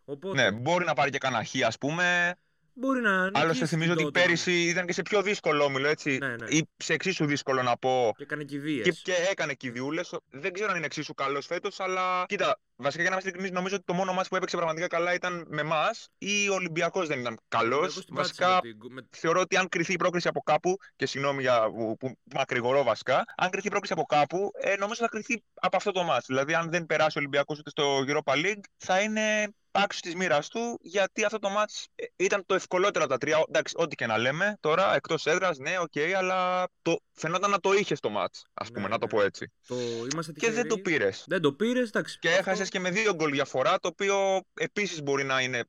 Οπότε 0.04 0.42
Ναι, 0.42 0.56
μπορεί 0.56 0.84
να 0.84 0.94
πάρει 0.94 1.10
και 1.10 1.18
κανένα 1.18 1.44
χ, 1.44 1.54
ας 1.66 1.78
πούμε. 1.78 2.36
Μπορεί 2.74 3.00
να 3.00 3.22
Άλλωστε, 3.22 3.42
νικήσει 3.46 3.66
θυμίζω 3.66 3.94
την 3.94 4.06
ότι 4.06 4.18
Tottenham. 4.20 4.24
πέρυσι 4.24 4.52
ήταν 4.62 4.86
και 4.86 4.92
σε 4.92 5.02
πιο 5.02 5.22
δύσκολο 5.22 5.64
όμιλο, 5.64 5.88
έτσι. 5.88 6.18
Ναι, 6.18 6.36
ναι. 6.36 6.46
Ή 6.48 6.68
σε 6.76 6.92
εξίσου 6.92 7.26
δύσκολο 7.26 7.62
να 7.62 7.76
πω. 7.76 8.12
Και 8.16 8.22
έκανε 8.22 8.44
κηδείες. 8.44 8.84
Και, 8.84 9.12
και 9.12 9.14
έκανε 9.30 9.54
κηδιούλε. 9.54 10.00
Δεν 10.30 10.52
ξέρω 10.52 10.70
αν 10.70 10.76
είναι 10.76 10.86
εξίσου 10.86 11.14
καλός 11.14 11.46
φέτος, 11.46 11.80
αλλά 11.80 12.24
κοίτα, 12.28 12.60
βασικά 12.76 13.02
για 13.02 13.10
να 13.10 13.16
είμαστε 13.16 13.28
ειλικρινείς, 13.28 13.50
νομίζω 13.58 13.74
ότι 13.76 13.84
το 13.84 13.92
μόνο 13.94 14.12
μα 14.12 14.22
που 14.22 14.36
έπαιξε 14.36 14.56
πραγματικά 14.56 14.86
καλά 14.86 15.14
ήταν 15.14 15.44
με 15.48 15.60
εμάς 15.60 16.08
ή 16.18 16.48
ο 16.48 16.54
Ολυμπιακός 16.54 17.06
δεν 17.08 17.20
ήταν 17.20 17.38
καλός. 17.48 17.92
Εγώ 17.92 18.00
στην 18.00 18.14
πάτησα 18.14 18.34
Βασικά, 18.46 18.60
με 18.68 18.72
την- 18.72 18.92
με- 18.92 19.08
θεωρώ 19.10 19.40
ότι 19.40 19.56
αν 19.56 19.68
κρυθεί 19.68 19.92
η 19.92 19.96
πρόκριση 19.96 20.28
από 20.28 20.40
κάπου, 20.40 20.76
και 20.96 21.06
συγγνώμη 21.06 21.42
για 21.42 21.70
που, 21.70 21.96
που 21.98 22.12
μακρηγορώ 22.34 22.82
βασικά, 22.82 23.24
αν 23.36 23.50
κρυθεί 23.50 23.66
η 23.66 23.70
πρόκριση 23.70 23.92
από 23.92 24.02
κάπου, 24.04 24.50
ε, 24.60 24.76
νομίζω 24.76 25.02
θα 25.02 25.08
κρυθεί 25.08 25.42
από 25.54 25.76
αυτό 25.76 25.90
το 25.92 26.02
μάτς. 26.02 26.26
Δηλαδή, 26.26 26.54
αν 26.54 26.70
δεν 26.70 26.86
περάσει 26.86 27.18
ο 27.18 27.20
Ολυμπιακός 27.20 27.58
ούτε 27.58 27.70
στο 27.70 28.04
Europa 28.08 28.32
League, 28.32 28.60
θα 28.76 29.00
είναι 29.00 29.48
άξιος 29.76 30.00
της 30.02 30.14
μοίρας 30.14 30.48
του, 30.48 30.78
γιατί 30.82 31.24
αυτό 31.24 31.38
το 31.38 31.48
ματς 31.48 31.88
ε, 31.94 32.04
ήταν 32.16 32.46
το 32.46 32.54
ευκολότερο 32.54 33.04
από 33.04 33.12
τα 33.12 33.18
τρία. 33.18 33.44
Εντάξει, 33.48 33.74
ό,τι 33.76 33.94
και 33.94 34.06
να 34.06 34.18
λέμε 34.18 34.56
τώρα, 34.60 34.94
εκτός 34.94 35.26
έδρας, 35.26 35.58
ναι, 35.58 35.78
οκ, 35.78 35.92
αλλά 36.16 36.68
το, 36.82 37.00
φαινόταν 37.12 37.50
να 37.50 37.60
το 37.60 37.72
είχες 37.72 38.00
το 38.00 38.10
ματς, 38.10 38.44
ας 38.54 38.68
πούμε, 38.68 38.80
Ναι, 38.80 38.88
να 38.88 38.98
το 38.98 39.06
ναι. 39.06 39.12
πω 39.12 39.22
έτσι. 39.26 39.52
το... 39.66 39.76
Είμαστε 40.12 40.32
Και 40.32 40.50
δεν 40.50 40.68
το 40.68 40.74
τυχεροί. 40.74 40.98
πήρες. 40.98 41.24
Δεν 41.26 41.40
το 41.40 41.52
πήρες, 41.52 41.88
εντάξει. 41.88 42.18
Και 42.18 42.28
Αυτό- 42.28 42.40
έχασες 42.40 42.68
και 42.68 42.78
με 42.80 42.90
δύο 42.90 43.14
γκολ 43.14 43.30
διαφορά, 43.30 43.78
το 43.78 43.88
οποίο 43.88 44.40
επίσης 44.54 45.02
μπορεί 45.02 45.24
να 45.24 45.40
είναι 45.40 45.64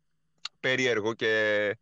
περίεργο 0.60 1.14
και 1.14 1.78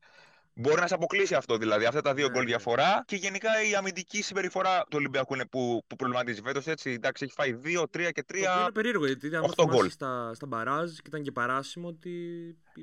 μπορεί 0.55 0.81
να 0.81 0.87
σε 0.87 0.93
αποκλείσει 0.93 1.35
αυτό 1.35 1.57
δηλαδή. 1.57 1.85
Αυτά 1.85 2.01
τα 2.01 2.13
δύο 2.13 2.25
Ναι, 2.27 2.31
γκολ 2.33 2.43
ναι. 2.43 2.49
διαφορά. 2.49 3.03
Και 3.07 3.15
γενικά 3.15 3.49
η 3.69 3.75
αμυντική 3.75 4.21
συμπεριφορά 4.21 4.81
του 4.81 4.93
Ολυμπιακού 4.99 5.33
είναι 5.33 5.45
που, 5.45 5.83
που 5.87 5.95
προβληματίζει 5.95 6.41
φέτος. 6.41 6.67
Έτσι, 6.67 6.91
εντάξει, 6.91 7.23
έχει 7.23 7.33
φάει 7.33 7.59
2, 7.63 7.81
3 7.81 8.11
και 8.11 8.23
3. 8.33 8.41
Το 8.43 8.49
οποίο 8.49 8.61
είναι 8.61 8.71
περίεργο 8.71 9.05
γιατί 9.05 9.35
αν 9.35 9.43
οκτώ 9.43 9.61
θυμάσαι 9.63 9.77
γκολ. 9.79 9.89
στα, 9.89 10.31
στα 10.33 10.45
μπαράζ 10.45 10.91
και 10.91 11.01
ήταν 11.07 11.21
και 11.23 11.31
παράσιμο 11.31 11.87
ότι. 11.87 12.11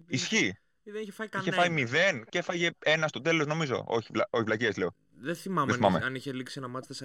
Ισχύει. 0.06 0.54
Δεν 0.82 1.02
είχε 1.02 1.12
φάει 1.12 1.28
Είχε 1.34 1.50
κανένα. 1.50 1.86
φάει 1.88 2.12
0 2.20 2.22
και 2.28 2.38
έφαγε 2.38 2.70
ένα 2.78 3.08
στο 3.08 3.20
τέλος, 3.20 3.46
νομίζω. 3.46 3.84
Όχι, 3.86 4.08
βλα... 4.12 4.26
όχι 4.30 4.44
βλακίες 4.44 4.76
λέω. 4.76 4.94
Δεν 5.22 5.34
θυμάμαι, 5.34 5.66
Δεν 5.66 5.74
αν 5.74 5.76
θυμάμαι. 5.80 5.96
είχε- 5.98 6.06
αν 6.06 6.14
είχε 6.14 6.32
λήξει 6.32 6.54
ένα 6.58 6.68
μάτι 6.68 6.86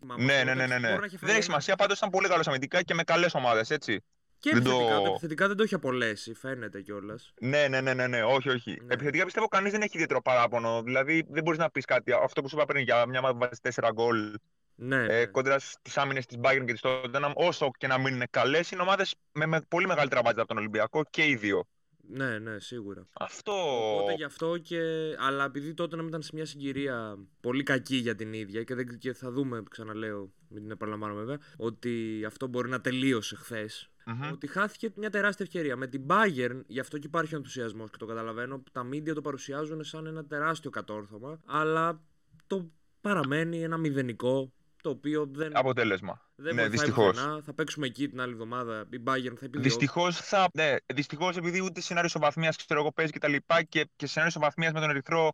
Μα 0.00 0.16
Ναι, 0.18 0.32
αυτό, 0.32 0.44
ναι, 0.44 0.54
ναι, 0.54 0.64
εντάξει, 0.64 0.68
ναι. 0.68 0.78
ναι. 0.78 0.88
μπορεί 0.88 1.00
να 1.00 1.06
είχε 1.06 1.16
φάει 1.18 1.18
Δεν 1.18 1.28
έχει 1.28 1.30
ένα. 1.30 1.42
σημασία. 1.42 1.76
Πάντως 1.76 1.96
ήταν 1.98 2.10
πολύ 2.10 2.28
καλός 2.28 2.46
αμυντικά 2.48 2.82
και 2.82 2.94
με 2.94 3.02
καλές 3.02 3.34
ομάδες, 3.34 3.70
έτσι. 3.70 4.04
Και 4.44 4.50
Δεν 4.52 4.60
επιθετικά. 4.60 4.94
το- 4.96 5.02
Το... 5.02 5.10
επιθετικά 5.10 5.46
δεν 5.48 5.56
το 5.56 5.62
έχει 5.62 5.74
απολέσει, 5.74 6.34
φαίνεται 6.34 6.80
κιόλας. 6.80 7.32
Ναι, 7.40 7.68
ναι, 7.68 7.80
ναι, 7.80 7.94
ναι, 7.94 8.06
ναι. 8.06 8.22
όχι, 8.24 8.48
όχι. 8.48 8.70
Ναι. 8.70 8.94
Επιθετικά 8.94 9.24
πιστεύω 9.24 9.46
κανείς 9.48 9.72
δεν 9.72 9.80
έχει 9.80 9.90
ιδιαίτερο 9.94 10.22
παράπονο. 10.22 10.82
Δηλαδή 10.82 11.26
δεν 11.28 11.42
μπορείς 11.42 11.58
να 11.58 11.70
πεις 11.70 11.84
κάτι. 11.84 12.12
Αυτό 12.12 12.42
που 12.42 12.48
σου 12.48 12.56
είπα 12.56 12.64
πριν 12.64 12.82
για 12.82 13.06
μια 13.06 13.18
ομάδα 13.18 13.34
που 13.34 13.38
βάζει 13.38 13.60
4 13.80 13.90
γκολ 13.92 14.32
Ναι, 14.74 14.96
ε, 14.96 15.06
ναι. 15.06 15.26
κόντρα 15.26 15.58
στις 15.58 15.96
άμυνες 15.98 16.26
της 16.26 16.38
Bayern 16.42 16.62
και 16.66 16.72
της 16.72 16.80
Tottenham, 16.84 17.32
όσο 17.34 17.70
και 17.78 17.86
να 17.86 17.98
μην 17.98 18.14
είναι 18.14 18.26
καλές, 18.30 18.70
είναι 18.70 18.82
ομάδες 18.82 19.14
με, 19.32 19.46
με 19.46 19.60
πολύ 19.68 19.86
μεγαλύτερα 19.86 20.20
μπάτζα 20.24 20.40
από 20.40 20.48
τον 20.48 20.58
Ολυμπιακό 20.58 21.02
και 21.10 21.24
οι 21.26 21.34
δύο. 21.36 21.64
ναι, 22.08 22.38
ναι, 22.38 22.58
σίγουρα. 22.60 23.06
Αυτό. 23.12 23.52
Οπότε 23.98 24.12
γι' 24.14 24.24
αυτό 24.24 24.58
και. 24.58 24.80
Αλλά 25.18 25.44
επειδή 25.44 25.74
τότε 25.74 25.96
να 25.96 26.02
ήταν 26.02 26.22
σε 26.22 26.30
μια 26.34 26.44
συγκυρία 26.46 27.18
πολύ 27.40 27.62
κακή 27.62 27.96
για 27.96 28.14
την 28.14 28.32
ίδια 28.32 28.62
και, 28.62 28.74
δεν... 28.74 28.98
και 28.98 29.12
θα 29.12 29.30
δούμε, 29.30 29.62
ξαναλέω, 29.70 30.32
μην 30.48 30.62
την 30.62 30.70
επαναλαμβάνω 30.70 31.14
βέβαια, 31.14 31.38
ότι 31.56 32.22
αυτό 32.26 32.46
μπορεί 32.46 32.68
να 32.68 32.80
τελείωσε 32.80 33.36
χθες. 33.36 33.88
Μμμ. 34.06 34.30
Ότι 34.32 34.46
χάθηκε 34.46 34.92
μια 34.96 35.10
τεράστια 35.10 35.44
ευκαιρία. 35.44 35.76
Με 35.76 35.86
την 35.86 36.02
Bayern, 36.06 36.60
γι' 36.66 36.80
αυτό 36.80 36.98
και 36.98 37.06
υπάρχει 37.06 37.34
ο 37.34 37.36
ενθουσιασμός 37.36 37.90
και 37.90 37.96
το 37.96 38.06
καταλαβαίνω, 38.06 38.58
που 38.58 38.70
τα 38.70 38.88
media 38.92 39.14
το 39.14 39.20
παρουσιάζουν 39.20 39.84
σαν 39.84 40.06
ένα 40.06 40.24
τεράστιο 40.24 40.70
κατόρθωμα, 40.70 41.40
αλλά 41.46 42.00
το 42.46 42.70
παραμένει 43.00 43.62
ένα 43.62 43.76
μηδενικό 43.76 44.52
το 44.82 44.90
οποίο 44.90 45.28
δεν, 45.32 45.56
Αποτέλεσμα. 45.56 46.20
δεν 46.34 46.54
ναι, 46.54 46.60
βοηθάει 46.60 46.68
δυστυχώς. 46.68 47.16
πουθενά. 47.16 47.42
Θα 47.42 47.52
παίξουμε 47.52 47.86
εκεί 47.86 48.08
την 48.08 48.20
άλλη 48.20 48.32
εβδομάδα. 48.32 48.86
Η 48.90 48.96
Bayern 49.04 49.06
θα 49.06 49.44
επιδιώξει. 49.44 49.58
Δυστυχώς 49.60 50.16
θα. 50.16 50.48
Ναι, 50.54 50.74
δυστυχώς 50.94 51.36
επειδή 51.36 51.62
ούτε 51.62 51.80
σενάριο 51.80 52.08
ισοβαθμίας 52.08 52.56
ξέρω 52.56 52.80
εγώ 52.80 52.92
παίζει 52.92 53.12
και 53.12 53.18
τα 53.18 53.28
λοιπά 53.28 53.62
και, 53.62 53.88
και 53.96 54.06
σενάριο 54.06 54.36
ισοβαθμίας 54.36 54.72
με 54.72 54.80
τον 54.80 54.90
Ερυθρό 54.90 55.32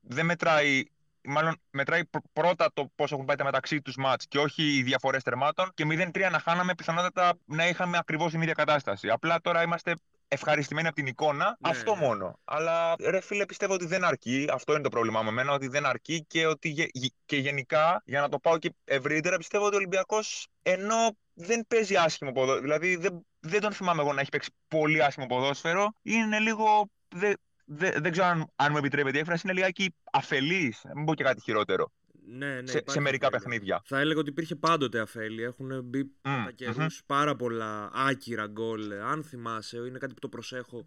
δεν 0.00 0.24
μετράει. 0.24 0.82
Μάλλον 1.24 1.60
μετράει 1.70 2.04
πρω- 2.04 2.24
πρώτα 2.32 2.70
το 2.74 2.92
πώς 2.94 3.12
έχουν 3.12 3.24
πάει 3.24 3.36
τα 3.36 3.44
μεταξύ 3.44 3.82
τους 3.82 3.96
μάτς 3.96 4.26
και 4.28 4.38
όχι 4.38 4.62
οι 4.62 4.82
διαφορές 4.82 5.22
τερμάτων. 5.22 5.70
Και 5.74 5.84
0-3 5.84 6.30
να 6.30 6.38
χάναμε, 6.38 6.74
πιθανότατα 6.74 7.32
να 7.44 7.68
είχαμε 7.68 7.98
ακριβώς 7.98 8.30
την 8.30 8.40
ίδια 8.42 8.52
κατάσταση. 8.54 9.08
Απλά 9.08 9.40
τώρα 9.40 9.62
είμαστε 9.62 9.94
ευχαριστημένοι 10.28 10.86
από 10.86 10.96
την 10.96 11.06
εικόνα. 11.06 11.56
Ναι, 11.60 11.70
αυτό 11.70 11.94
ναι. 11.94 12.00
μόνο. 12.00 12.38
Αλλά 12.44 12.94
ρε 13.08 13.20
φίλε, 13.20 13.46
πιστεύω 13.46 13.74
ότι 13.74 13.86
δεν 13.86 14.04
αρκεί. 14.04 14.48
Αυτό 14.52 14.72
είναι 14.72 14.82
το 14.82 14.88
πρόβλημά 14.88 15.22
με 15.22 15.28
εμένα, 15.28 15.52
ότι 15.52 15.68
δεν 15.68 15.86
αρκεί 15.86 16.24
και 16.28 16.46
ότι 16.46 16.68
γε- 16.68 16.90
γε- 16.92 17.12
και 17.26 17.36
γενικά, 17.36 18.02
για 18.04 18.20
να 18.20 18.28
το 18.28 18.38
πάω 18.38 18.58
και 18.58 18.74
ευρύτερα, 18.84 19.36
πιστεύω 19.36 19.64
ότι 19.64 19.74
ο 19.74 19.78
Ολυμπιακός 19.78 20.48
ενώ 20.62 21.16
δεν 21.34 21.64
παίζει 21.68 21.96
άσχημο 21.96 22.32
ποδόσφαιρο, 22.32 22.60
δηλαδή 22.62 22.96
δεν, 22.96 23.26
δεν 23.40 23.60
τον 23.60 23.72
θυμάμαι 23.72 24.02
εγώ 24.02 24.12
να 24.12 24.20
έχει 24.20 24.30
παίξει 24.30 24.50
πολύ 24.68 25.02
άσχημο 25.02 25.26
ποδόσφαιρο, 25.26 25.92
είναι 26.02 26.38
λίγο. 26.38 26.90
δε- 27.14 27.32
δε- 27.64 28.00
δεν 28.00 28.12
ξέρω 28.12 28.26
αν, 28.26 28.46
αν 28.56 28.68
μου 28.70 28.76
επιτρέπεται 28.78 29.16
η 29.16 29.20
έκφραση, 29.20 29.42
είναι 29.44 29.54
λιγάκι 29.54 29.94
αφελής. 30.12 30.82
Μην 30.94 31.04
πω 31.04 31.14
και 31.14 31.22
κάτι 31.24 31.40
χειρότερο. 31.40 31.92
Ναι, 32.26 32.46
ναι, 32.46 32.66
σε, 32.66 32.72
σε 32.72 32.78
υπάρχει 32.78 33.00
μερικά 33.00 33.26
αφέλεια. 33.26 33.44
παιχνίδια. 33.48 33.82
Θα 33.84 34.00
έλεγα 34.00 34.20
ότι 34.20 34.30
υπήρχε 34.30 34.56
πάντοτε 34.56 35.00
αφέλεια. 35.00 35.46
Έχουν 35.46 35.80
μπει 35.84 35.98
Μμ, 36.02 36.10
κατά 36.22 36.52
καιρούς 36.54 37.02
πάρα 37.06 37.36
πολλά 37.36 37.90
άκυρα 37.94 38.46
γκολ. 38.46 38.92
Αν 38.92 39.22
θυμάσαι, 39.24 39.76
είναι 39.76 39.98
κάτι 39.98 40.14
που 40.14 40.20
το 40.20 40.28
προσέχω 40.28 40.84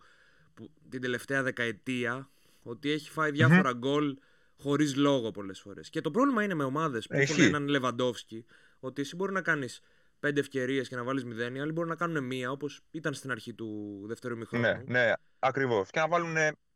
που, 0.53 0.69
την 0.89 1.01
τελευταία 1.01 1.43
δεκαετία, 1.43 2.29
ότι 2.63 2.91
έχει 2.91 3.09
φάει 3.09 3.31
διάφορα 3.31 3.73
γκολ 3.73 4.17
χωρίς 4.61 4.95
λόγο 4.95 5.31
πολλές 5.31 5.59
φορές. 5.59 5.89
Και 5.89 6.01
το 6.01 6.11
πρόβλημα 6.11 6.43
είναι 6.43 6.53
με 6.53 6.63
ομάδες 6.63 7.07
που 7.07 7.13
έχουν 7.15 7.35
Ισχύει. 7.35 7.47
έναν 7.47 7.67
Λεβαντόφσκι, 7.67 8.45
ότι 8.79 9.01
εσύ 9.01 9.15
μπορεί 9.15 9.31
να 9.33 9.41
κάνεις 9.41 9.81
πέντε 10.19 10.39
ευκαιρίες 10.39 10.87
και 10.87 10.95
να 10.95 11.03
βάλεις 11.03 11.23
μηδέν, 11.25 11.55
οι 11.55 11.61
άλλοι 11.61 11.71
μπορεί 11.71 11.87
να 11.89 11.95
κάνουν 11.95 12.23
μία, 12.23 12.51
όπως 12.51 12.81
ήταν 12.91 13.13
στην 13.13 13.31
αρχή 13.31 13.53
του 13.53 14.01
δεύτερου 14.07 14.37
μηχρόνου. 14.37 14.63
Ναι, 14.65 14.81
ναι, 14.87 15.11
ακριβώς. 15.39 15.89
Και 15.89 15.99
να 15.99 16.07
βάλουν 16.07 16.35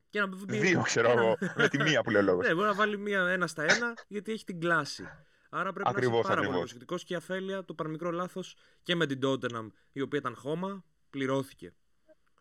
Και 0.09 0.19
να... 0.19 0.29
δύο, 0.47 0.81
ξέρω 0.81 1.07
και 1.09 1.13
να- 1.15 1.21
εγώ, 1.21 1.37
με 1.55 1.67
τη 1.67 1.77
μία 1.77 2.01
που 2.01 2.09
λέει 2.09 2.21
ο 2.21 2.25
λόγος. 2.25 2.47
ναι, 2.47 2.53
μπορεί 2.53 2.67
να 2.67 2.73
βάλει 2.73 2.97
μία 2.97 3.27
ένα 3.27 3.47
στα 3.47 3.63
ένα 3.63 3.93
γιατί 4.07 4.31
έχει 4.31 4.43
την 4.43 4.59
κλάση. 4.59 5.03
Άρα 5.49 5.63
πρέπει 5.71 5.83
να 5.83 5.89
Ακριβώς, 5.89 6.19
είσαι 6.19 6.27
πάρα 6.27 6.35
πολύ 6.35 6.47
ακριβώς. 6.47 6.59
προσεκτικός 6.59 7.03
και 7.03 7.13
η 7.13 7.15
αφέλεια, 7.15 7.65
το 7.65 7.73
παραμικρό 7.73 8.11
λάθος 8.11 8.55
και 8.83 8.95
με 8.95 9.05
την 9.05 9.19
Tottenham, 9.23 9.67
η 9.91 10.01
οποία 10.01 10.19
ήταν 10.19 10.35
χώμα, 10.35 10.83
πληρώθηκε. 11.09 11.73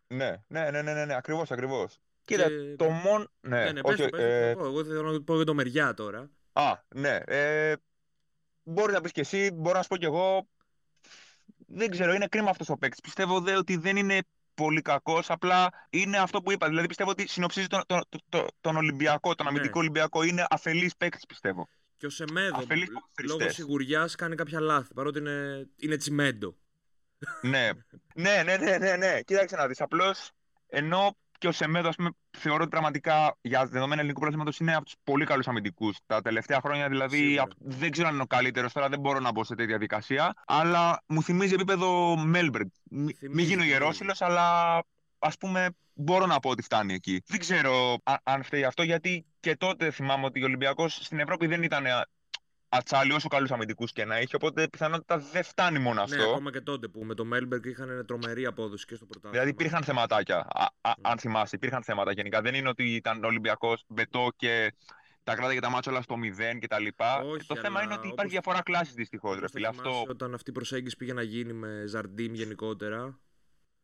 Ναι, 0.06 0.42
ναι, 0.46 0.70
ναι, 0.70 0.82
ναι, 0.82 0.92
ναι, 0.92 1.04
ναι 1.04 1.14
ακριβώς, 1.14 1.50
ακριβώς. 1.50 1.98
Κοίτα, 2.24 2.48
Και- 2.48 2.74
το 2.76 2.88
μόνο. 2.88 3.26
Ναι, 3.40 3.64
Ναι, 3.64 3.72
ναι, 3.72 3.80
όχι, 3.82 3.96
πες 3.96 4.10
το, 4.10 4.16
πες 4.16 4.20
το, 4.20 4.26
ε, 4.26 4.54
πω. 4.54 4.64
Εγώ 4.64 4.84
θέλω 4.84 5.02
να 5.02 5.12
το 5.12 5.20
πω 5.20 5.34
για 5.36 5.44
το 5.44 5.54
μεριά 5.54 5.94
τώρα. 5.94 6.30
Α, 6.52 6.72
ναι. 6.94 7.18
Ε, 7.26 7.74
μπορείς 8.62 8.94
να 8.94 9.00
πεις 9.00 9.12
και 9.12 9.20
εσύ, 9.20 9.50
μπορώ 9.54 9.76
να 9.76 9.82
σου 9.82 9.88
πω 9.88 9.96
κι 9.96 10.04
εγώ. 10.04 10.48
Δεν 11.66 11.90
ξέρω, 11.90 12.12
είναι 12.12 12.26
κρίμα 12.26 12.50
αυτός 12.50 12.68
ο 12.68 12.76
παίκτης. 12.76 13.00
Πιστεύω 13.00 13.40
δε 13.40 13.56
ότι 13.56 13.76
δεν 13.76 13.96
είναι 13.96 14.20
πολύ 14.58 14.82
κακός, 14.82 15.30
απλά 15.30 15.68
είναι 15.90 16.18
αυτό 16.18 16.42
που 16.42 16.52
είπα. 16.52 16.68
Δηλαδή 16.68 16.86
πιστεύω 16.86 17.10
ότι 17.10 17.28
συνοψίζει 17.28 17.66
τον, 17.66 17.82
τον, 17.86 18.00
τον, 18.28 18.46
τον 18.60 18.76
Ολυμπιακό, 18.76 19.34
τον 19.34 19.46
Ναι. 19.46 19.52
αμυντικό 19.52 19.78
Ολυμπιακό. 19.80 20.22
Είναι 20.22 20.46
αφελής 20.50 20.96
παίκτης, 20.96 21.26
πιστεύω. 21.26 21.68
Και 21.96 22.06
ο 22.06 22.10
Σεμέδο, 22.10 22.56
Αφελείς 22.56 22.88
λόγω 22.88 23.00
ποδοσφαιριστές. 23.14 23.54
σιγουριάς, 23.54 24.14
κάνει 24.14 24.34
κάποια 24.34 24.60
λάθη. 24.60 24.94
Παρότι 24.94 25.18
είναι, 25.18 25.68
είναι 25.76 25.96
τσιμέντο. 25.96 26.56
ναι. 27.42 27.70
ναι, 28.24 28.42
ναι, 28.44 28.56
ναι, 28.56 28.78
ναι, 28.78 28.96
ναι. 28.96 29.20
Κοίταξε 29.22 29.56
να 29.56 29.66
δεις. 29.66 29.80
Απλώς, 29.80 30.30
ενώ 30.68 31.16
και 31.38 31.48
ο 31.48 31.52
Σεμέδο, 31.52 31.88
ας 31.88 31.96
πούμε, 31.96 32.10
θεωρώ 32.38 32.60
ότι 32.60 32.68
πραγματικά 32.70 33.36
για 33.40 33.66
δεδομένα 33.66 34.00
ελληνικού 34.00 34.20
πρωταθλήματος 34.20 34.58
είναι 34.58 34.74
από 34.74 34.84
τους 34.84 34.94
πολύ 35.04 35.24
καλούς 35.24 35.48
αμυντικούς. 35.48 35.96
Τα 36.06 36.20
τελευταία 36.22 36.60
χρόνια 36.60 36.88
δηλαδή 36.88 37.16
Σίγουρα. 37.18 37.42
απ- 37.42 37.50
δεν 37.58 37.90
ξέρω 37.90 38.08
αν 38.08 38.14
είναι 38.14 38.22
ο 38.22 38.26
καλύτερος, 38.26 38.72
τώρα 38.72 38.88
δεν 38.88 39.00
μπορώ 39.00 39.18
να 39.20 39.32
μπω 39.32 39.44
σε 39.44 39.54
τέτοια 39.54 39.66
διαδικασία. 39.66 40.32
Αλλά 40.46 41.02
μου 41.06 41.22
θυμίζει 41.22 41.54
επίπεδο 41.54 42.16
Μέλμπεργκ. 42.16 42.66
Μη, 42.90 43.02
μη 43.02 43.12
Θυμίζει, 43.12 43.42
γίνω 43.48 43.60
θυμίζει. 43.60 43.68
ιερόσιλος, 43.68 44.22
αλλά 44.22 44.78
ας 45.18 45.36
πούμε 45.36 45.68
μπορώ 45.94 46.26
να 46.26 46.40
πω 46.40 46.50
ότι 46.50 46.62
φτάνει 46.62 46.94
εκεί. 46.94 47.22
Δεν 47.26 47.38
ξέρω 47.38 47.96
α- 48.02 48.14
αν 48.22 48.42
φταίει 48.42 48.64
αυτό, 48.64 48.82
γιατί 48.82 49.26
και 49.40 49.56
τότε 49.56 49.90
θυμάμαι 49.90 50.24
ότι 50.24 50.42
ο 50.42 50.44
Ολυμπιακός 50.44 50.94
στην 50.94 51.18
Ευρώπη 51.18 51.46
δεν 51.46 51.62
ήταν 51.62 51.86
α- 51.86 52.06
ατσάλι 52.68 53.12
όσο 53.12 53.28
καλούς 53.28 53.50
αμυντικούς 53.50 53.92
και 53.92 54.04
να 54.04 54.20
είχε, 54.20 54.36
οπότε 54.36 54.68
πιθανότητα 54.68 55.18
δεν 55.18 55.42
φτάνει 55.42 55.78
μόνο 55.78 56.02
αυτό. 56.02 56.16
Ναι, 56.16 56.22
ακόμα 56.22 56.50
και 56.52 56.60
τότε 56.60 56.88
που 56.88 57.04
με 57.04 57.14
το 57.14 57.24
Μέλμπεργκ 57.24 57.64
είχαν 57.64 58.04
τρομερή 58.06 58.46
απόδοση 58.46 58.86
και 58.86 58.94
στο 58.94 59.04
πρωτάθλημα. 59.04 59.32
Δηλαδή 59.44 59.50
υπήρχαν 59.62 59.84
θεματάκια, 59.84 60.36
α, 60.36 60.66
α, 60.80 60.92
Mm. 60.96 61.00
αν 61.00 61.18
θυμάσαι, 61.18 61.56
υπήρχαν 61.56 61.82
θέματα 61.82 62.12
γενικά. 62.12 62.40
Δεν 62.40 62.54
είναι 62.54 62.68
ότι 62.68 62.94
ήταν 62.94 63.24
Ολυμπιακός 63.24 63.84
μπετό 63.88 64.28
και 64.36 64.74
τα 65.24 65.34
κράταγε 65.34 65.60
τα 65.60 65.70
μάτια 65.70 65.92
όλα 65.92 66.02
στο 66.02 66.16
0 66.16 66.58
κτλ. 66.58 66.86
Όχι, 67.24 67.46
το 67.46 67.56
θέμα 67.56 67.82
είναι 67.82 67.92
αλλά 67.92 67.98
ότι 67.98 68.08
υπάρχει 68.08 68.10
όπως- 68.12 68.30
διαφορά 68.30 68.62
κλάσης 68.62 68.94
δυστυχώς, 68.94 69.30
ρε 69.32 69.38
Όπως 69.38 69.50
θα 69.50 69.58
φίλε. 69.58 69.70
θυμάσαι, 69.70 69.98
Αυτό. 69.98 70.10
Όταν 70.10 70.34
αυτή 70.34 70.50
η 70.50 70.52
προσέγγιση 70.52 70.96
πήγε 70.96 71.12
να 71.12 71.22
γίνει 71.22 71.52
με 71.52 71.84
Ζαρντίμ 71.86 72.34
γενικότερα, 72.34 73.18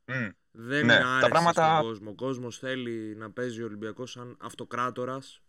Μμ. 0.04 0.12
δεν 0.50 0.86
Ναι, 0.86 0.92
είναι 0.92 1.02
τα 1.02 1.08
άρεσε 1.08 1.28
πράγματα- 1.28 1.74
στον 1.76 1.86
κόσμο. 1.88 2.10
Ο 2.10 2.14
κόσμος 2.14 2.58
θέλει 2.58 3.16
να 3.16 3.30
παίζει 3.30 3.62
ο 3.62 3.64
Ολυμπιακός 3.64 4.10
σαν 4.10 4.36
αυτοκράτορας, 4.40 5.40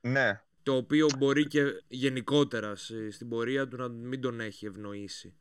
Ναι, 0.00 0.40
το 0.68 0.76
οποίο 0.76 1.06
μπορεί 1.18 1.46
και 1.46 1.62
γενικότερα 1.88 2.76
σε- 2.76 3.10
στην 3.10 3.28
πορεία 3.28 3.68
του 3.68 3.76
να 3.76 3.88
μην 3.88 4.20
τον 4.20 4.40
έχει 4.40 4.66
ευνοήσει. 4.66 5.34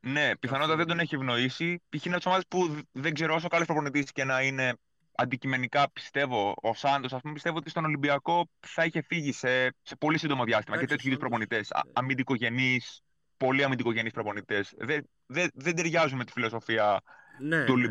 ναι, 0.00 0.36
πιθανότατα 0.36 0.76
δεν 0.76 0.86
τον 0.86 0.98
έχει 1.00 1.14
ευνοήσει. 1.14 1.82
Π.χ. 1.88 2.04
είναι 2.04 2.14
από 2.14 2.22
τι 2.24 2.28
ομάδε 2.28 2.44
που 2.48 2.66
δ- 2.68 2.86
δεν 2.92 3.14
ξέρω 3.14 3.34
όσο 3.34 3.48
καλός 3.48 3.66
προπονητής 3.66 4.12
και 4.12 4.24
να 4.24 4.42
είναι 4.42 4.74
αντικειμενικά, 5.14 5.90
πιστεύω, 5.92 6.54
ο 6.62 6.74
Σάντος, 6.74 7.12
ας 7.12 7.20
πούμε, 7.20 7.32
πιστεύω 7.34 7.56
ότι 7.56 7.70
στον 7.70 7.84
Ολυμπιακό 7.84 8.50
θα 8.66 8.84
είχε 8.84 9.02
φύγει 9.02 9.32
σε, 9.32 9.66
σε 9.82 9.96
πολύ 9.98 10.18
σύντομο 10.18 10.44
διάστημα 10.44 10.76
και 10.76 10.84
Εντάξει, 10.84 10.94
ο 10.94 10.96
τέτοιου 10.96 11.10
είδους 11.12 11.22
Σάντος, 11.22 11.48
προπονητές. 11.48 11.70
ε, 11.70 11.90
Αμυντικογενείς, 11.92 13.00
πολύ 13.36 13.64
αμυντικογενείς 13.64 14.12
προπονητές. 14.12 14.74
Δεν, 14.76 15.08
δεν, 15.26 15.50
δεν 15.54 15.74
ταιριάζουν 15.76 16.18
με 16.18 16.24
τη 16.24 16.32
φιλοσοφία 16.32 17.00
Ναι, 17.40 17.64
του 17.64 17.76
ναι. 17.76 17.82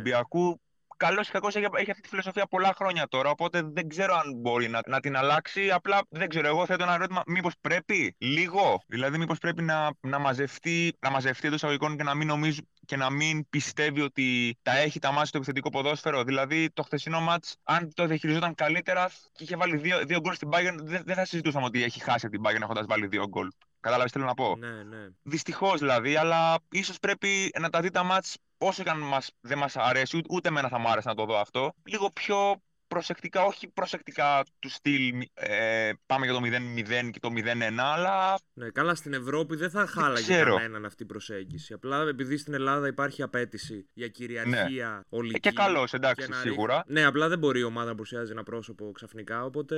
Ολυμπιακού. 1.00 1.10
Καλός 1.10 1.28
ή 1.28 1.32
κακός 1.32 1.56
έχει, 1.56 1.66
έχει 1.74 1.92
αυτή 1.92 2.02
τη 2.04 2.10
φιλοσοφία 2.10 2.46
πολλά 2.46 2.74
χρόνια 2.76 3.08
τώρα. 3.08 3.30
Οπότε 3.30 3.62
δεν 3.64 3.90
ξέρω 3.90 4.16
αν 4.16 4.34
μπορεί 4.36 4.68
να, 4.70 4.80
να 4.88 5.00
την 5.00 5.16
αλλάξει. 5.16 5.72
Απλά 5.72 6.02
δεν 6.10 6.30
ξέρω. 6.30 6.48
Εγώ 6.48 6.66
θέτω 6.66 6.84
ένα 6.84 6.94
ερώτημα. 6.94 7.24
Μήπως 7.28 7.54
πρέπει 7.62 8.16
λίγο. 8.18 8.82
Δηλαδή, 8.88 9.18
μήπως 9.18 9.38
πρέπει 9.38 9.64
να, 9.64 9.90
να 10.00 10.20
μαζευτεί, 10.20 10.98
να 11.00 11.10
μαζευτεί 11.10 11.48
εντός 11.48 11.58
εισαγωγικών 11.58 11.98
και 11.98 12.04
να 12.04 12.16
μην 12.16 12.28
νομίζει 12.28 12.60
και 12.86 12.96
να 12.96 13.10
μην 13.10 13.50
πιστεύει 13.50 14.02
ότι 14.02 14.58
τα 14.62 14.78
έχει 14.78 15.00
τα 15.00 15.08
μάτια 15.10 15.26
στο 15.26 15.38
επιθετικό 15.38 15.70
ποδόσφαιρο. 15.70 16.24
Δηλαδή, 16.24 16.70
το 16.74 16.84
χθεσινό 16.84 17.22
μάτς, 17.22 17.56
αν 17.64 17.94
το 17.94 18.06
διαχειριζόταν 18.06 18.56
καλύτερα 18.56 19.10
και 19.32 19.44
είχε 19.44 19.56
βάλει 19.56 19.78
δύο, 19.78 20.06
δύο 20.06 20.20
γκολ 20.20 20.34
στην 20.34 20.50
Bayern, 20.52 20.76
δεν, 20.78 21.02
δεν 21.06 21.16
θα 21.16 21.26
συζητούσαμε 21.26 21.66
ότι 21.66 21.84
έχει 21.84 22.00
χάσει 22.00 22.26
από 22.26 22.36
την 22.36 22.46
Bayern 22.46 22.62
έχοντας 22.62 22.86
βάλει 22.88 23.08
δύο 23.08 23.28
γκολ. 23.28 23.48
Κατάλαβες 23.80 24.12
τι 24.12 24.18
θέλω 24.18 24.30
να 24.30 24.36
πω; 24.36 24.56
Ναι, 24.58 24.84
ναι. 24.84 25.08
Δυστυχώς 25.22 25.80
δηλαδή, 25.80 26.16
αλλά 26.16 26.56
ίσως 26.72 27.00
πρέπει 27.00 27.52
να 27.60 27.70
τα 27.70 27.82
δει 27.82 27.90
τα 27.90 28.04
μάτς 28.04 28.38
όσο 28.62 28.84
και 28.84 28.90
αν 28.90 29.00
μας, 29.00 29.32
δεν 29.42 29.58
μας 29.58 29.76
αρέσει, 29.78 30.18
ούτε, 30.18 30.28
ούτε 30.32 30.48
εμένα 30.48 30.68
θα 30.70 30.78
μου 30.80 30.90
άρεσε 30.90 31.08
να 31.10 31.16
το 31.16 31.26
δω 31.26 31.38
αυτό. 31.40 31.74
Λίγο 31.86 32.12
πιο 32.12 32.62
προσεκτικά, 32.88 33.44
όχι 33.44 33.68
προσεκτικά 33.68 34.44
του 34.60 34.70
στυλ 34.70 35.22
ε, 35.34 35.92
πάμε 36.06 36.26
για 36.26 36.34
το 36.36 36.42
0-0 36.44 37.10
και 37.12 37.20
το 37.20 37.30
0-1, 37.36 37.74
αλλά 37.78 38.40
Ναι, 38.54 38.70
καλά 38.70 38.96
στην 38.96 39.14
Ευρώπη 39.14 39.56
δεν 39.56 39.70
θα 39.70 39.86
χάλαγε 39.88 40.22
ξέρω. 40.22 40.56
κανέναν 40.56 40.86
αυτή 40.86 41.04
η 41.04 41.06
προσέγγιση. 41.06 41.74
Απλά 41.74 42.02
επειδή 42.08 42.38
στην 42.38 42.54
Ελλάδα 42.54 42.88
υπάρχει 42.88 43.22
απέτηση 43.22 43.90
για 43.94 44.08
κυριαρχία 44.08 45.06
ολική. 45.10 45.36
ε, 45.36 45.40
και 45.40 45.52
καλός, 45.52 45.94
εντάξει, 45.94 46.26
και 46.28 46.34
να 46.34 46.40
σίγουρα. 46.40 46.76
ρίχνει- 46.76 47.00
Ναι, 47.00 47.06
απλά 47.06 47.28
δεν 47.28 47.40
μπορεί 47.40 47.60
η 47.60 47.64
ομάδα 47.64 47.88
να 47.88 47.94
παρουσιάζει 47.96 48.32
ένα 48.32 48.44
πρόσωπο 48.44 48.92
ξαφνικά. 48.92 49.44
Οπότε. 49.44 49.76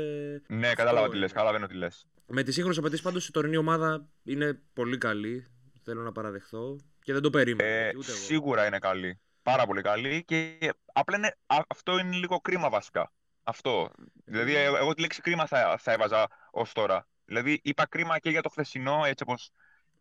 Ναι, 0.47 0.65
αυτό 0.67 0.75
κατάλαβα 0.75 1.05
τι 1.05 1.11
είναι. 1.11 1.21
λες, 1.21 1.31
καταλαβαίνω 1.31 1.67
τι 1.67 1.75
λες. 1.75 2.07
Με 2.27 2.43
τις 2.43 2.53
σύγχρονες 2.53 2.77
απαιτήσεις 2.79 3.03
πάντως 3.03 3.27
η 3.27 3.31
τωρινή 3.31 3.57
ομάδα 3.57 4.07
είναι 4.23 4.61
πολύ 4.73 4.97
καλή. 4.97 5.45
Θέλω 5.83 6.01
να 6.01 6.11
παραδεχθώ. 6.11 6.77
Και 7.03 7.13
δεν 7.13 7.21
το 7.21 7.29
περίμενα. 7.29 7.69
Ε, 7.69 7.91
ούτε 7.97 8.11
εγώ. 8.11 8.19
σίγουρα 8.21 8.65
είναι 8.65 8.79
καλή. 8.79 9.19
Πάρα 9.43 9.65
πολύ 9.65 9.81
καλή 9.81 10.23
και 10.23 10.57
απλά 10.93 11.17
είναι, 11.17 11.37
α- 11.45 11.65
αυτό 11.67 11.97
είναι 11.97 12.15
λίγο 12.15 12.39
κρίμα 12.39 12.69
βασικά. 12.69 13.11
Αυτό. 13.43 13.91
Δηλαδή, 14.25 14.55
Ε, 14.55 14.63
εγώ, 14.63 14.77
εγώ 14.77 14.93
τη 14.93 15.01
λέξη 15.01 15.21
κρίμα 15.21 15.45
θα, 15.45 15.77
θα 15.79 15.91
έβαζα 15.91 16.27
ως 16.51 16.71
τώρα. 16.73 17.07
Δηλαδή, 17.25 17.59
είπα 17.63 17.87
κρίμα 17.87 18.19
και 18.19 18.29
για 18.29 18.41
το 18.41 18.49
χθεσινό, 18.49 19.01
έτσι 19.05 19.23
όπως 19.27 19.51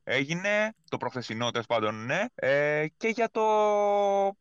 έγινε, 0.04 0.74
το 0.90 0.96
προχθεσινό 0.96 1.50
τέλος 1.50 1.66
πάντων, 1.66 2.04
ναι, 2.04 2.24
ε, 2.34 2.86
και 2.96 3.08
για 3.08 3.30
το, 3.30 3.42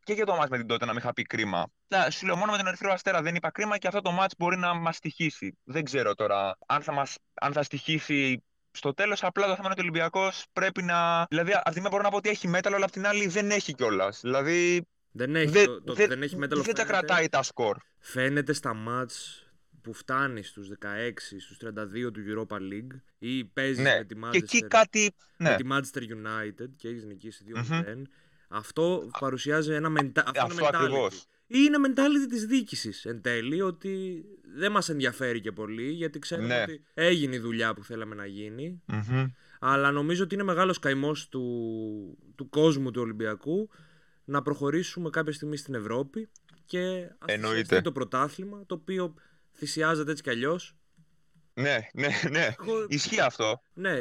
και 0.02 0.12
για 0.12 0.26
το 0.26 0.36
μάτς 0.36 0.50
με 0.50 0.56
την 0.56 0.66
τότε 0.66 0.84
να 0.84 0.92
μην 0.92 1.00
είχα 1.00 1.12
πει 1.12 1.22
κρίμα. 1.22 1.66
Να, 1.88 2.10
σου 2.10 2.26
λέω 2.26 2.36
μόνο 2.36 2.50
με 2.50 2.56
τον 2.56 2.66
Ερυθρό 2.66 2.92
Αστέρα 2.92 3.22
δεν 3.22 3.34
είπα 3.34 3.50
κρίμα 3.50 3.78
και 3.78 3.86
αυτό 3.86 4.00
το 4.00 4.10
μάτς 4.10 4.34
μπορεί 4.38 4.56
να 4.56 4.74
μας 4.74 4.96
στοιχήσει. 4.96 5.58
Δεν 5.64 5.84
ξέρω 5.84 6.14
τώρα 6.14 6.58
αν 6.66 6.82
θα, 6.82 6.92
μας, 6.92 7.16
αν 7.34 7.52
θα 7.52 7.62
στοιχήσει 7.62 8.44
στο 8.72 8.94
τέλος, 8.94 9.22
απλά 9.22 9.46
το 9.46 9.54
θέμα 9.54 9.62
είναι 9.64 9.72
ότι 9.72 9.80
ο 9.80 9.82
Ολυμπιακός 9.84 10.44
πρέπει 10.52 10.82
να. 10.82 11.26
Δηλαδή, 11.28 11.52
από 11.54 11.70
τη 11.70 11.80
μία 11.80 11.88
μπορώ 11.90 12.02
να 12.02 12.08
πω 12.10 12.16
ότι 12.16 12.28
έχει 12.28 12.48
μέταλλο, 12.48 12.76
αλλά 12.76 12.84
από 12.84 12.94
την 12.94 13.06
άλλη 13.06 13.26
δεν 13.26 13.50
έχει 13.50 13.74
κιόλας. 13.74 14.20
Δηλαδή, 14.22 14.86
Δεν 15.12 15.36
έχει, 15.36 15.50
δεν, 15.50 15.64
το, 15.64 15.82
το, 15.82 15.94
δεν- 15.94 16.08
δεν 16.08 16.22
έχει 16.22 16.36
μέταλλο 16.36 16.62
δεν 16.62 16.74
τα 16.74 16.84
φαίνεται. 16.84 16.98
κρατάει 17.06 17.28
τα 17.28 17.42
σκορ. 17.42 17.76
Φαίνεται 17.98 18.52
στα 18.52 18.74
μάτς 18.74 19.44
που 19.82 19.92
φτάνει 19.92 20.42
στους 20.42 20.68
16, 20.68 21.40
στους 21.40 21.56
32 21.56 22.10
του 22.12 22.20
Europa 22.48 22.56
League 22.56 23.00
ή 23.18 23.44
παίζει 23.44 23.82
Ναι, 23.82 23.94
με 23.96 24.04
τη 24.04 24.14
Manchester, 24.24 24.30
Και 24.30 24.36
εκεί 24.36 24.62
κάτι. 24.66 25.14
Ναι, 25.36 25.50
με 25.50 25.56
τη 25.56 25.64
Manchester 25.70 25.98
United 26.02 26.66
και 26.76 26.88
έχεις 26.88 27.04
νικήσει 27.04 27.44
2-0. 27.54 27.84
Μμμ. 27.96 28.02
Αυτό 28.48 29.10
παρουσιάζει 29.20 29.72
ένα 29.72 29.88
μεντα... 29.88 30.22
αυτό 30.36 30.52
είναι 30.52 30.66
αυτό 30.66 31.06
mentality. 31.06 31.10
Ακριβώς. 31.50 31.58
Ή 31.60 31.64
είναι 31.66 31.76
mentality 31.88 32.28
της 32.28 32.46
διοίκησης 32.46 33.04
εν 33.04 33.20
τέλει 33.22 33.60
ότι 33.62 34.24
δεν 34.54 34.72
μας 34.72 34.88
ενδιαφέρει 34.88 35.40
και 35.40 35.52
πολύ 35.52 35.90
γιατί 35.90 36.18
ξέρουμε 36.18 36.48
Ναι. 36.48 36.62
ότι 36.62 36.82
έγινε 36.94 37.34
η 37.34 37.38
δουλειά 37.38 37.74
που 37.74 37.84
θέλαμε 37.84 38.14
να 38.14 38.26
γίνει 38.26 38.82
Μμμ. 38.86 39.26
αλλά 39.60 39.90
νομίζω 39.90 40.24
ότι 40.24 40.34
είναι 40.34 40.42
μεγάλος 40.44 40.78
καημός 40.78 41.28
του, 41.28 42.18
του 42.34 42.48
κόσμου 42.48 42.90
του 42.90 43.00
Ολυμπιακού 43.02 43.70
να 44.24 44.42
προχωρήσουμε 44.42 45.10
κάποια 45.10 45.32
στιγμή 45.32 45.56
στην 45.56 45.74
Ευρώπη 45.74 46.28
και 46.64 46.78
ας 47.18 47.34
Εννοείται. 47.34 47.60
θυσιαστεί 47.60 47.84
το 47.84 47.92
πρωτάθλημα 47.92 48.62
το 48.66 48.74
οποίο 48.74 49.14
θυσιάζεται 49.52 50.10
έτσι 50.10 50.22
κι 50.22 50.30
αλλιώς. 50.30 50.74
ναι, 51.54 51.78
ναι, 51.92 52.08
ναι. 52.30 52.48
Εγώ- 52.60 52.86
Ισχύει 52.88 53.20
αυτό. 53.20 53.62
Ναι, 53.74 53.98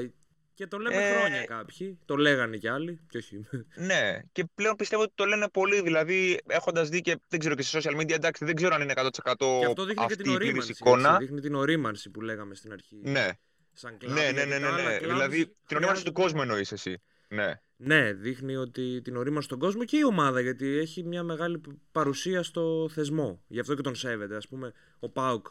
και 0.60 0.68
το 0.68 0.78
λέμε 0.78 0.96
Ε, 0.96 1.16
χρόνια 1.18 1.44
κάποιοι, 1.46 2.00
το 2.06 2.16
λέγανε 2.16 2.58
κι 2.58 2.68
άλλοι 2.68 3.00
και 3.10 3.18
όχι. 3.18 3.46
Ναι, 3.76 4.20
και 4.32 4.46
πλέον 4.56 4.76
πιστεύω 4.76 5.02
ότι 5.02 5.12
το 5.16 5.26
λένε 5.26 5.50
πολύ. 5.50 5.82
Δηλαδή, 5.82 6.40
έχοντας 6.48 6.90
δει 6.90 7.02
και 7.02 7.18
δεν 7.28 7.40
ξέρω 7.40 7.56
και 7.56 7.62
σε 7.62 7.80
social 7.82 8.00
media, 8.02 8.12
εντάξει, 8.12 8.46
δεν 8.46 8.56
ξέρω 8.56 8.76
αν 8.76 8.82
είναι 8.82 8.94
100% 8.96 9.60
Και 9.60 9.66
αυτό 9.66 9.86
δείχνει 9.86 9.94
και 10.06 10.14
αυτή 10.14 10.24
την 10.24 10.32
η 10.32 10.36
πλήρης 10.36 10.48
ορίμανση. 10.54 10.72
εικόνα. 10.72 11.10
έτσι, 11.10 11.24
δείχνει 11.26 11.42
την 11.42 11.56
ορίμανση 11.56 12.10
που 12.10 12.22
λέγαμε 12.22 12.56
στην 12.56 12.72
αρχή. 12.72 13.00
Ναι, 13.04 13.30
Σαν 13.74 13.98
κλάδ, 13.98 14.14
ναι, 14.14 14.22
ναι, 14.22 14.30
γιατί 14.32 14.50
ναι, 14.50 14.56
ναι, 14.58 14.62
τα 14.68 14.74
άλλα 14.74 14.90
ναι. 14.90 14.98
κλαμπς 14.98 15.14
Δηλαδή, 15.14 15.46
την 15.68 15.78
ονομάση 15.78 16.04
του 16.04 16.12
χρειάζονται- 16.14 16.14
κόσμου 16.14 16.42
εννοείς 16.42 16.72
εσύ. 16.72 17.02
Ναι. 17.28 17.62
Ναι, 17.76 18.14
δείχνει 18.14 18.56
ότι 18.56 19.02
την 19.02 19.16
ορίμανση 19.18 19.48
στον 19.48 19.60
κόσμο 19.60 19.84
και 19.86 19.98
η 19.98 20.04
ομάδα 20.04 20.40
γιατί 20.42 20.78
έχει 20.78 21.04
μια 21.04 21.24
μεγάλη 21.24 21.62
παρουσία 21.92 22.44
στο 22.44 22.90
θεσμό. 22.94 23.44
Γι' 23.48 23.60
αυτό 23.60 23.76
και 23.76 23.82
τον 23.82 23.96
σέβεται. 23.96 24.36
Ας 24.36 24.48
πούμε, 24.48 24.72
ο 25.00 25.10
Πάουκ 25.10 25.48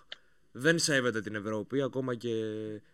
δεν 0.59 0.79
σέβεται 0.79 1.21
την 1.21 1.35
Ευρώπη, 1.35 1.83
ακόμα 1.83 2.15
και 2.15 2.29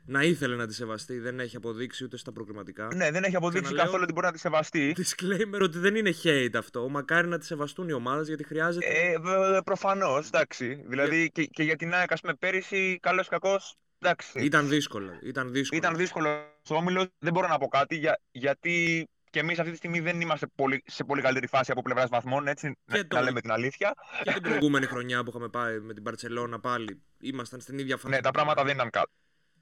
να 0.04 0.22
ήθελε 0.22 0.56
να 0.56 0.66
τη 0.66 0.74
σεβαστεί, 0.74 1.18
δεν 1.18 1.40
έχει 1.40 1.56
αποδείξει 1.56 2.04
ούτε 2.04 2.16
στα 2.16 2.32
προκριματικά. 2.32 2.88
ναι, 2.94 3.10
δεν 3.10 3.24
έχει 3.24 3.36
αποδείξει 3.36 3.62
Ξαναλέω- 3.62 3.84
καθόλου 3.84 4.02
ότι 4.02 4.12
μπορεί 4.12 4.26
να 4.26 4.32
τη 4.32 4.38
σεβαστεί. 4.38 4.94
Disclaimer 4.98 5.60
ότι 5.62 5.78
δεν 5.78 5.94
είναι 5.94 6.14
hate 6.22 6.54
αυτό. 6.56 6.88
Μακάρι 6.88 7.28
να 7.28 7.38
τη 7.38 7.44
σεβαστούν 7.46 7.88
οι 7.88 7.92
ομάδες 7.92 8.26
γιατί 8.28 8.44
χρειάζεται. 8.44 8.86
Ε, 8.86 9.60
Προφανώς, 9.64 10.26
εντάξει. 10.26 10.84
Δηλαδή, 10.86 11.30
και, 11.30 11.44
και 11.44 11.62
για 11.62 11.76
την 11.76 11.94
ΑΕΚ, 11.94 12.12
ας 12.12 12.20
πούμε, 12.20 12.34
πέρυσι, 12.34 12.98
καλός 13.02 13.26
ή 13.26 13.28
κακός, 13.30 13.74
εντάξει. 13.98 14.38
Ήταν 14.44 14.68
δύσκολο. 14.68 15.18
Ήταν 15.22 15.52
δύσκολο. 15.52 15.80
Ήταν 15.80 15.96
δύσκολος 15.96 16.36
ο 16.70 16.74
όμιλος. 16.74 17.06
Δεν 17.18 17.32
μπορώ 17.32 17.48
να 17.48 17.58
πω 17.58 17.66
κάτι 17.68 17.96
για, 17.96 18.20
γιατί 18.30 19.06
και 19.34 19.40
εμείς 19.40 19.58
αυτή 19.58 19.70
τη 19.70 19.76
στιγμή 19.76 20.00
δεν 20.00 20.20
είμαστε 20.20 20.46
πολύ, 20.54 20.82
σε 20.86 21.04
πολύ 21.04 21.22
καλύτερη 21.22 21.46
φάση 21.46 21.70
από 21.70 21.82
πλευράς 21.82 22.08
βαθμών. 22.08 22.46
Έτσι, 22.46 22.76
να, 22.84 23.06
το- 23.06 23.16
να 23.16 23.22
λέμε 23.22 23.40
την 23.40 23.50
αλήθεια. 23.50 23.94
Και 24.22 24.32
την 24.32 24.42
προηγούμενη 24.42 24.86
χρονιά 24.86 25.22
που 25.22 25.30
είχαμε 25.30 25.48
πάει 25.48 25.80
με 25.80 25.94
την 25.94 26.02
Παρσελώνα 26.02 26.60
πάλι. 26.60 27.02
Ήμασταν 27.20 27.60
στην 27.60 27.78
ίδια 27.78 27.96
φάση. 27.96 28.14
Ναι, 28.14 28.20
τα 28.20 28.30
πράγματα 28.30 28.64
δεν 28.64 28.74
ήταν 28.74 28.90
καλά. 28.90 29.10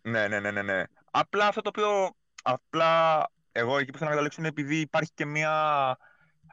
Ναι, 0.02 0.28
ναι, 0.28 0.40
ναι, 0.40 0.50
ναι, 0.50 0.62
ναι. 0.62 0.82
Απλά 1.10 1.46
αυτό 1.46 1.60
το 1.60 1.68
οποίο. 1.68 2.16
Απλά 2.42 3.26
εγώ 3.52 3.78
εκεί 3.78 3.90
που 3.90 3.98
θέλω 3.98 4.10
να 4.10 4.14
καταλήξω 4.14 4.40
είναι 4.40 4.48
επειδή 4.48 4.76
υπάρχει 4.80 5.10
και 5.14 5.26
μια 5.26 5.96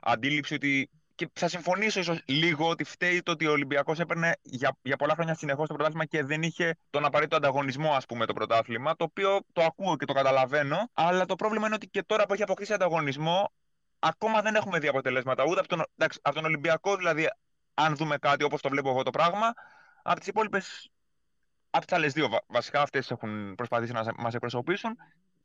αντίληψη 0.01 0.53
ότι 0.53 0.89
και 1.19 1.29
θα 1.33 1.47
συμφωνήσω 1.47 1.99
ίσως 1.99 2.21
λίγο 2.25 2.69
ότι 2.69 2.83
φταίει 2.83 3.21
το 3.21 3.31
ότι 3.31 3.47
ο 3.47 3.51
Ολυμπιακός 3.51 3.99
έπαιρνε 3.99 4.35
για, 4.41 4.77
για 4.81 4.95
πολλά 4.95 5.13
χρόνια 5.13 5.35
συνεχώς 5.35 5.67
το 5.67 5.73
πρωτάθλημα 5.73 6.05
και 6.05 6.23
δεν 6.23 6.43
είχε 6.43 6.75
τον 6.89 7.05
απαραίτητο 7.05 7.35
ανταγωνισμό, 7.35 7.93
ας 7.93 8.05
πούμε, 8.05 8.25
το 8.25 8.33
πρωτάθλημα. 8.33 8.95
Το 8.95 9.03
οποίο 9.03 9.39
το 9.53 9.63
ακούω 9.63 9.95
και 9.95 10.05
το 10.05 10.13
καταλαβαίνω. 10.13 10.89
Αλλά 10.93 11.25
το 11.25 11.35
πρόβλημα 11.35 11.65
είναι 11.65 11.75
ότι 11.75 11.87
και 11.87 12.03
τώρα 12.03 12.25
που 12.25 12.33
έχει 12.33 12.43
αποκτήσει 12.43 12.73
ανταγωνισμό, 12.73 13.51
ακόμα 13.99 14.41
δεν 14.41 14.55
έχουμε 14.55 14.79
δει 14.79 14.87
αποτελέσματα. 14.87 15.43
Ούτε 15.43 15.59
από 15.59 15.67
τον, 15.67 15.83
εντάξει, 15.97 16.19
από 16.21 16.35
τον 16.35 16.45
Ολυμπιακό, 16.45 16.95
δηλαδή, 16.95 17.27
αν 17.73 17.95
δούμε 17.95 18.17
κάτι 18.17 18.43
όπως 18.43 18.61
το 18.61 18.69
βλέπω 18.69 18.89
εγώ 18.89 19.03
το 19.03 19.11
πράγμα, 19.11 19.53
από 20.01 20.19
τις 20.19 20.27
υπόλοιπες. 20.27 20.89
Από 21.69 21.85
τις 21.85 21.95
άλλες 21.95 22.13
δύο 22.13 22.29
βασικά, 22.47 22.81
αυτές 22.81 23.11
έχουν 23.11 23.55
προσπαθήσει 23.55 23.91
να 23.91 24.05
μας 24.17 24.33
εκπροσωπήσουν. 24.33 24.97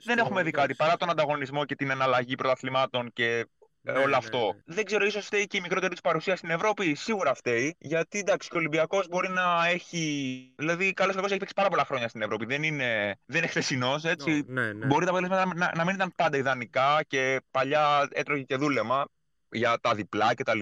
δεν 0.04 0.19
έχουμε 0.19 0.43
δει 0.43 0.50
κάτι 0.50 0.75
παρά 0.75 0.97
τον 0.97 1.11
ανταγωνισμό 1.11 1.64
και 1.64 1.75
την 1.75 1.90
εναλλαγή 1.90 2.35
πρωταθλημάτων 2.35 3.12
και 3.12 3.47
ναι, 3.93 3.99
όλο 3.99 4.07
ναι, 4.07 4.17
αυτό. 4.17 4.53
Ναι. 4.55 4.75
Δεν 4.75 4.85
ξέρω, 4.85 5.05
ίσως 5.05 5.25
φταίει 5.25 5.47
και 5.47 5.57
η 5.57 5.61
μικρότερη 5.61 5.95
του 5.95 6.00
παρουσία 6.00 6.37
στην 6.37 6.50
Ευρώπη. 6.50 6.95
Σίγουρα 6.95 7.35
φταίει. 7.35 7.76
Γιατί 7.79 8.19
εντάξει, 8.19 8.49
ο 8.53 8.57
Ολυμπιακός 8.57 9.09
μπορεί 9.09 9.29
να 9.29 9.67
έχει. 9.67 10.55
Δηλαδή, 10.57 10.93
καλός 10.93 11.14
κακό 11.14 11.26
έχει 11.26 11.37
παίξει 11.37 11.55
πάρα 11.55 11.69
πολλά 11.69 11.85
χρόνια 11.85 12.09
στην 12.09 12.23
Ευρώπη. 12.23 12.45
Δεν 12.45 12.62
είναι, 12.62 13.19
δεν 13.26 13.38
είναι 13.38 13.47
χθεσινός. 13.47 14.05
Έτσι. 14.05 14.45
Ναι, 14.47 14.73
ναι. 14.73 14.87
Μπορεί 14.87 15.05
τα 15.05 15.11
αποτελέσματα 15.11 15.55
να, 15.55 15.73
να, 15.75 15.85
μην 15.85 15.95
ήταν 15.95 16.12
πάντα 16.17 16.37
ιδανικά 16.37 17.03
και 17.07 17.41
παλιά 17.50 18.09
έτρωγε 18.11 18.43
και 18.43 18.57
δούλεμα 18.57 19.09
για 19.50 19.79
τα 19.81 19.95
διπλά 19.95 20.35
κτλ. 20.35 20.61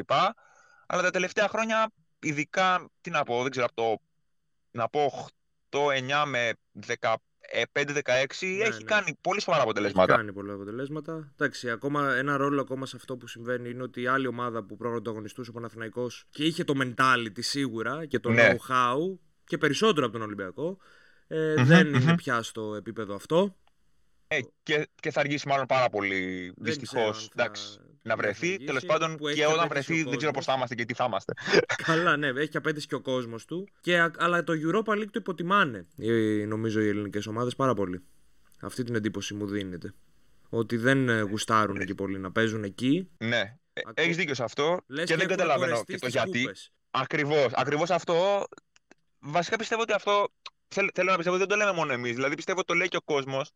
Αλλά 0.86 1.02
τα 1.02 1.10
τελευταία 1.10 1.48
χρόνια, 1.48 1.90
ειδικά, 2.20 2.90
τι 3.00 3.10
να 3.10 3.22
πω, 3.22 3.42
δεν 3.42 3.50
ξέρω 3.50 3.66
από 3.66 3.74
το. 3.74 3.96
Να 4.70 4.88
πω 4.88 5.28
8-9 5.70 6.24
με 6.26 6.52
15 7.00 7.14
5-16 7.52 7.64
ναι, 7.74 8.64
έχει 8.64 8.78
ναι. 8.78 8.84
κάνει 8.84 9.18
πολύ 9.20 9.40
σοβαρά 9.40 9.62
αποτελέσματα. 9.62 10.12
Έχει 10.12 10.20
κάνει 10.20 10.32
πολλά 10.32 10.54
αποτελέσματα. 10.54 11.32
Εντάξει, 11.32 11.70
ακόμα, 11.70 12.14
ένα 12.14 12.36
ρόλο 12.36 12.60
ακόμα 12.60 12.86
σε 12.86 12.96
αυτό 12.96 13.16
που 13.16 13.26
συμβαίνει 13.26 13.70
είναι 13.70 13.82
ότι 13.82 14.02
η 14.02 14.06
άλλη 14.06 14.26
ομάδα 14.26 14.64
που 14.64 14.76
πρωταγωνιστούσε 14.76 15.50
ο 15.50 15.52
Παναθηναϊκός 15.52 16.24
και 16.30 16.44
είχε 16.44 16.64
το 16.64 16.74
mentality 16.76 17.38
σίγουρα 17.38 18.06
και 18.06 18.18
το 18.18 18.30
ναι. 18.30 18.50
know-how 18.50 19.18
και 19.44 19.58
περισσότερο 19.58 20.06
από 20.06 20.14
τον 20.14 20.26
Ολυμπιακό 20.26 20.78
ε, 21.26 21.54
δεν 21.54 21.94
είναι 21.94 22.14
πια 22.14 22.42
στο 22.42 22.74
επίπεδο 22.74 23.14
αυτό. 23.14 23.56
Ε, 24.28 24.40
και, 24.62 24.88
και 25.00 25.10
θα 25.10 25.20
αργήσει 25.20 25.48
μάλλον 25.48 25.66
πάρα 25.66 25.88
πολύ 25.90 26.52
δυστυχώς 26.56 27.30
να 28.02 28.16
βρεθεί. 28.16 28.64
Τέλος 28.64 28.84
πάντων, 28.84 29.18
και 29.34 29.46
όταν 29.46 29.68
βρεθεί, 29.68 30.02
δεν 30.02 30.16
ξέρω 30.16 30.32
πώς 30.32 30.44
θα 30.44 30.52
είμαστε 30.56 30.74
και 30.74 30.84
τι 30.84 30.94
θα 30.94 31.04
είμαστε. 31.04 31.32
Καλά, 31.86 32.16
ναι, 32.16 32.26
έχει 32.26 32.56
απέτηση 32.56 32.86
και 32.86 32.94
ο 32.94 33.00
κόσμος 33.00 33.44
του. 33.44 33.68
Και, 33.80 34.10
αλλά 34.16 34.44
το 34.44 34.52
Europa 34.52 34.92
League 34.92 35.10
το 35.10 35.18
υποτιμάνε, 35.18 35.86
νομίζω, 36.46 36.80
οι 36.80 36.88
ελληνικές 36.88 37.26
ομάδες 37.26 37.56
πάρα 37.56 37.74
πολύ. 37.74 38.02
Αυτή 38.60 38.82
την 38.82 38.94
εντύπωση 38.94 39.34
μου 39.34 39.46
δίνεται. 39.46 39.94
Ότι 40.48 40.76
δεν 40.76 41.08
ε, 41.08 41.20
γουστάρουν 41.20 41.80
εκεί 41.80 41.94
πολύ 41.94 42.18
να 42.18 42.32
παίζουν 42.32 42.64
εκεί. 42.64 43.10
Ναι, 43.18 43.56
έχεις 43.94 44.16
δίκιο 44.16 44.34
σε 44.34 44.42
αυτό. 44.42 44.80
και 45.04 45.16
δεν 45.16 45.26
καταλαβαίνω 45.26 45.84
και 45.84 45.98
το 45.98 46.06
γιατί. 46.06 46.50
Ακριβώς. 46.90 47.52
Ακριβώς 47.52 47.90
αυτό. 47.90 48.44
Βασικά 49.18 49.56
πιστεύω 49.56 49.82
ότι 49.82 49.92
αυτό. 49.92 50.28
Θέλω 50.68 51.10
να 51.10 51.16
πιστεύω 51.16 51.36
ότι 51.36 51.46
δεν 51.46 51.58
το 51.58 51.64
λέμε 51.64 51.72
μόνο 51.72 51.92
εμείς. 51.92 52.14
Δηλαδή 52.14 52.34
πιστεύω 52.34 52.58
ότι 52.58 52.68
το 52.68 52.74
λέει 52.74 52.88
και 52.88 52.96
ο 52.96 53.02
κόσμος. 53.02 53.50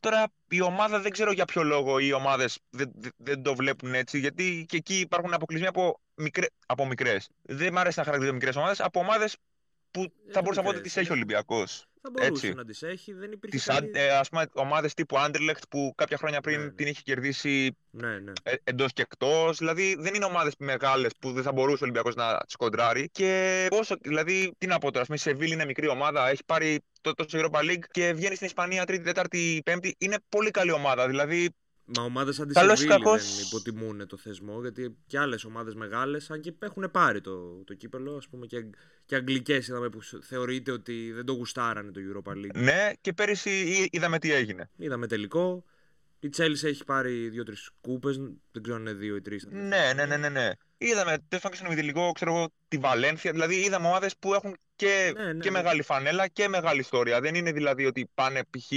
Τώρα 0.00 0.26
η 0.48 0.60
ομάδα 0.60 1.00
δεν 1.00 1.10
ξέρω 1.12 1.32
για 1.32 1.44
ποιο 1.44 1.62
λόγο 1.62 1.98
οι 1.98 2.12
ομάδες 2.12 2.58
δεν, 2.70 2.92
δεν, 3.16 3.42
το 3.42 3.54
βλέπουν 3.54 3.94
έτσι, 3.94 4.18
γιατί 4.18 4.66
και 4.68 4.76
εκεί 4.76 4.98
υπάρχουν 5.00 5.34
αποκλεισμοί 5.34 5.66
από, 5.66 6.00
μικρέ, 6.14 6.46
από 6.66 6.86
μικρές. 6.86 7.28
Δεν 7.42 7.72
μ' 7.72 7.78
αρέσει 7.78 7.98
να 7.98 8.04
χαρακτηρίζω 8.04 8.34
μικρές 8.34 8.56
ομάδες, 8.56 8.80
από 8.80 9.00
ομάδες 9.00 9.36
που 9.98 10.12
ε, 10.28 10.32
θα 10.32 10.40
μπορούσα 10.40 10.60
να 10.60 10.66
πω 10.66 10.72
ότι 10.72 10.82
τις 10.82 10.96
έχει 10.96 11.10
ο 11.10 11.14
Ολυμπιακός. 11.14 11.86
Θα 12.02 12.10
μπορούσε 12.10 12.46
Έτσι. 12.46 12.56
να 12.56 12.64
τις 12.64 12.82
έχει, 12.82 13.12
δεν 13.12 13.32
υπήρχε. 13.32 13.56
Τις, 13.56 13.66
κανεί... 13.66 13.90
ε, 13.92 14.10
ας 14.10 14.28
πούμε, 14.28 14.46
ομάδες 14.52 14.94
τύπου 14.94 15.16
Anderlecht 15.18 15.62
που 15.68 15.92
κάποια 15.96 16.16
χρόνια 16.16 16.40
πριν 16.40 16.58
ναι, 16.58 16.64
ναι. 16.64 16.70
την 16.70 16.86
είχε 16.86 17.00
κερδίσει 17.04 17.76
ναι, 17.90 18.18
ναι. 18.18 18.32
Ε, 18.42 18.54
εντός 18.64 18.92
και 18.92 19.02
εκτός. 19.02 19.58
Δηλαδή 19.58 19.96
δεν 19.98 20.14
είναι 20.14 20.24
ομάδες 20.24 20.54
μεγάλες 20.58 21.12
που 21.20 21.32
δεν 21.32 21.42
θα 21.42 21.52
μπορούσε 21.52 21.76
ο 21.76 21.80
Ολυμπιακός 21.82 22.14
να 22.14 22.38
τις 22.38 22.56
κοντράρει. 22.56 23.08
Και 23.12 23.66
πόσο, 23.70 23.96
δηλαδή, 24.00 24.54
τι 24.58 24.66
να 24.66 24.78
πω 24.78 24.90
τώρα, 24.90 25.06
η 25.08 25.16
Σεβίλη 25.16 25.52
είναι 25.52 25.64
μικρή 25.64 25.88
ομάδα, 25.88 26.28
έχει 26.28 26.44
πάρει 26.46 26.80
το, 27.00 27.14
το 27.14 27.24
Europa 27.30 27.60
League 27.60 27.84
και 27.90 28.12
βγαίνει 28.12 28.34
στην 28.34 28.46
Ισπανία 28.46 28.84
Τρίτη, 28.84 29.04
Τέταρτη, 29.04 29.60
Πέμπτη. 29.64 29.94
Είναι 29.98 30.16
πολύ 30.28 30.50
καλή 30.50 30.72
ομάδα. 30.72 31.08
Δηλαδή 31.08 31.50
Μα 31.96 32.02
ομάδες 32.02 32.34
σαν 32.34 32.48
τη 32.48 32.58
Σεβίλη 32.58 32.86
κακός... 32.86 33.36
δεν 33.36 33.44
υποτιμούν 33.46 34.06
το 34.06 34.16
θεσμό, 34.16 34.60
γιατί 34.60 34.96
και 35.06 35.18
άλλες 35.18 35.44
ομάδες 35.44 35.74
μεγάλες, 35.74 36.30
αν 36.30 36.40
και 36.40 36.54
έχουν 36.58 36.90
πάρει 36.90 37.20
το, 37.20 37.64
το 37.64 37.74
κύπελο, 37.74 38.16
ας 38.16 38.28
πούμε 38.28 38.46
και, 38.46 38.64
και 39.04 39.14
αγγλικές 39.14 39.68
είδαμε 39.68 39.88
που 39.88 39.98
θεωρείται 40.22 40.70
ότι 40.70 41.12
δεν 41.12 41.24
το 41.24 41.32
γουστάρανε 41.32 41.90
το 41.90 42.00
Europa 42.00 42.32
League. 42.32 42.54
Ναι, 42.54 42.90
και 43.00 43.12
πέρυσι 43.12 43.88
είδαμε 43.90 44.18
τι 44.18 44.32
έγινε. 44.32 44.70
Είδαμε 44.76 45.06
τελικό. 45.06 45.64
Η 46.20 46.30
Chelsea 46.36 46.64
έχει 46.64 46.84
πάρει 46.84 47.28
δύο-τρεις 47.28 47.70
κούπες, 47.80 48.16
δεν 48.52 48.62
ξέρω 48.62 48.76
αν 48.76 48.82
είναι 48.82 48.92
δύο 48.92 49.16
ή 49.16 49.20
τρεις. 49.20 49.46
Ναι, 49.50 49.92
ναι, 49.94 50.06
ναι, 50.06 50.16
ναι, 50.16 50.28
ναι. 50.28 50.50
Είδαμε 50.78 51.18
τέλος 51.28 51.42
πάντων 51.42 51.58
στον 51.58 51.74
τελικό, 51.74 52.12
ξέρω 52.12 52.34
εγώ, 52.34 52.48
τη 52.68 52.78
Βαλένθια. 52.78 53.32
Δηλαδή 53.32 53.54
είδαμε 53.54 53.86
ομάδες 53.86 54.16
που 54.18 54.34
έχουν 54.34 54.56
και, 54.76 55.12
ναι, 55.16 55.24
ναι, 55.24 55.40
και 55.40 55.50
ναι. 55.50 55.58
μεγάλη 55.58 55.82
φανέλα 55.82 56.28
και 56.28 56.48
μεγάλη 56.48 56.80
ιστορία. 56.80 57.20
Δεν 57.20 57.34
είναι 57.34 57.52
δηλαδή 57.52 57.86
ότι 57.86 58.10
πάνε 58.14 58.40
π.χ. 58.50 58.72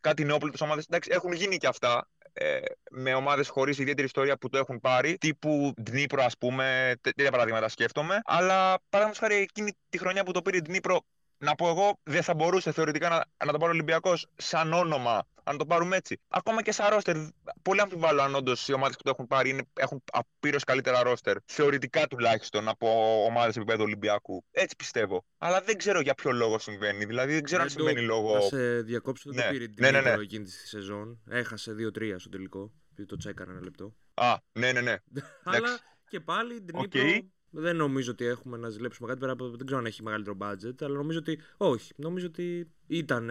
κάτι 0.00 0.24
νεόπλητε 0.24 0.64
ομάδες. 0.64 0.84
Εντάξει, 0.84 1.10
έχουν 1.12 1.32
γίνει 1.32 1.56
και 1.56 1.66
αυτά 1.66 2.08
ε, 2.32 2.60
με 2.90 3.14
ομάδες 3.14 3.48
χωρίς 3.48 3.78
ιδιαίτερη 3.78 4.06
ιστορία 4.06 4.36
που 4.36 4.48
το 4.48 4.58
έχουν 4.58 4.80
πάρει, 4.80 5.18
τύπου 5.18 5.72
Ντνίπρο, 5.82 6.24
ας 6.24 6.38
πούμε, 6.38 6.94
τέτοια 7.00 7.30
παραδείγματα 7.30 7.68
σκέφτομαι. 7.68 8.20
Αλλά 8.24 8.78
παράδειγμα 8.88 9.18
χάρη 9.18 9.42
εκείνη 9.42 9.76
τη 9.88 9.98
χρονιά 9.98 10.24
που 10.24 10.32
το 10.32 10.42
πήρε 10.42 10.60
Ντνίπρο, 10.60 11.00
να 11.38 11.54
πω 11.54 11.68
εγώ, 11.68 11.98
δεν 12.02 12.22
θα 12.22 12.34
μπορούσε 12.34 12.72
θεωρητικά 12.72 13.08
να, 13.08 13.24
να 13.46 13.52
το 13.52 13.58
πάρει 13.58 13.70
ο 13.70 13.74
Ολυμπιακός 13.74 14.26
σαν 14.36 14.72
όνομα, 14.72 15.26
αν 15.44 15.58
το 15.58 15.66
πάρουμε 15.66 15.96
έτσι. 15.96 16.20
Ακόμα 16.28 16.62
και 16.62 16.72
σαν 16.72 16.88
ρόστερ. 16.88 17.16
Πολύ 17.62 17.80
αμφιβάλλω 17.80 18.22
αν 18.22 18.34
όντως 18.34 18.68
οι 18.68 18.72
ομάδες 18.72 18.96
που 18.96 19.02
το 19.02 19.10
έχουν 19.10 19.26
πάρει 19.26 19.50
είναι, 19.50 19.62
έχουν 19.74 20.02
απείρως 20.12 20.64
καλύτερα 20.64 21.02
ρόστερ. 21.02 21.36
Θεωρητικά 21.44 22.06
τουλάχιστον 22.06 22.68
από 22.68 22.88
ομάδες 23.24 23.56
επίπεδου 23.56 23.82
Ολυμπιακού. 23.82 24.44
Έτσι 24.50 24.76
πιστεύω. 24.76 25.24
Αλλά 25.38 25.60
δεν 25.60 25.76
ξέρω 25.76 26.00
για 26.00 26.14
ποιο 26.14 26.32
λόγο 26.32 26.58
συμβαίνει. 26.58 27.04
Δηλαδή 27.04 27.32
δεν 27.32 27.42
ξέρω 27.42 27.62
αν 27.62 27.70
συμβαίνει 27.70 28.00
λόγω. 28.00 28.34
Να 28.34 28.40
σε 28.40 28.80
διακόψω, 28.80 29.30
δεν 29.30 29.38
ναι. 29.38 29.46
το 29.46 29.52
πήρε 29.52 29.64
την 29.66 29.76
ναι, 29.78 29.90
ναι, 29.90 30.00
ναι. 30.00 30.22
εκείνη 30.22 30.44
τη 30.44 30.50
σεζόν. 30.50 31.20
Έχασε 31.30 31.74
2-3 31.94 32.14
στο 32.16 32.28
τελικό. 32.28 32.72
Το 33.06 33.16
τσέκανα 33.16 33.52
ένα 33.52 33.62
λεπτό. 33.62 33.94
Α, 34.14 34.36
ναι, 34.52 34.72
ναι, 34.72 34.80
ναι. 34.80 34.96
Αλλά 35.44 35.80
και 36.08 36.20
πάλι 36.20 36.62
την 36.62 36.74
okay. 36.78 37.20
Δεν 37.54 37.76
νομίζω 37.76 38.10
ότι 38.10 38.24
έχουμε 38.24 38.56
να 38.56 38.68
ζηλέψουμε 38.68 39.08
κάτι 39.08 39.20
πέρα 39.20 39.32
από. 39.32 39.48
Δεν 39.48 39.66
ξέρω 39.66 39.80
αν 39.80 39.86
έχει 39.86 40.02
μεγαλύτερο 40.02 40.36
budget, 40.40 40.82
αλλά 40.82 40.96
νομίζω 40.96 41.18
ότι. 41.18 41.40
Όχι. 41.56 41.92
Νομίζω 41.96 42.26
ότι 42.26 42.70
ήταν. 42.86 43.30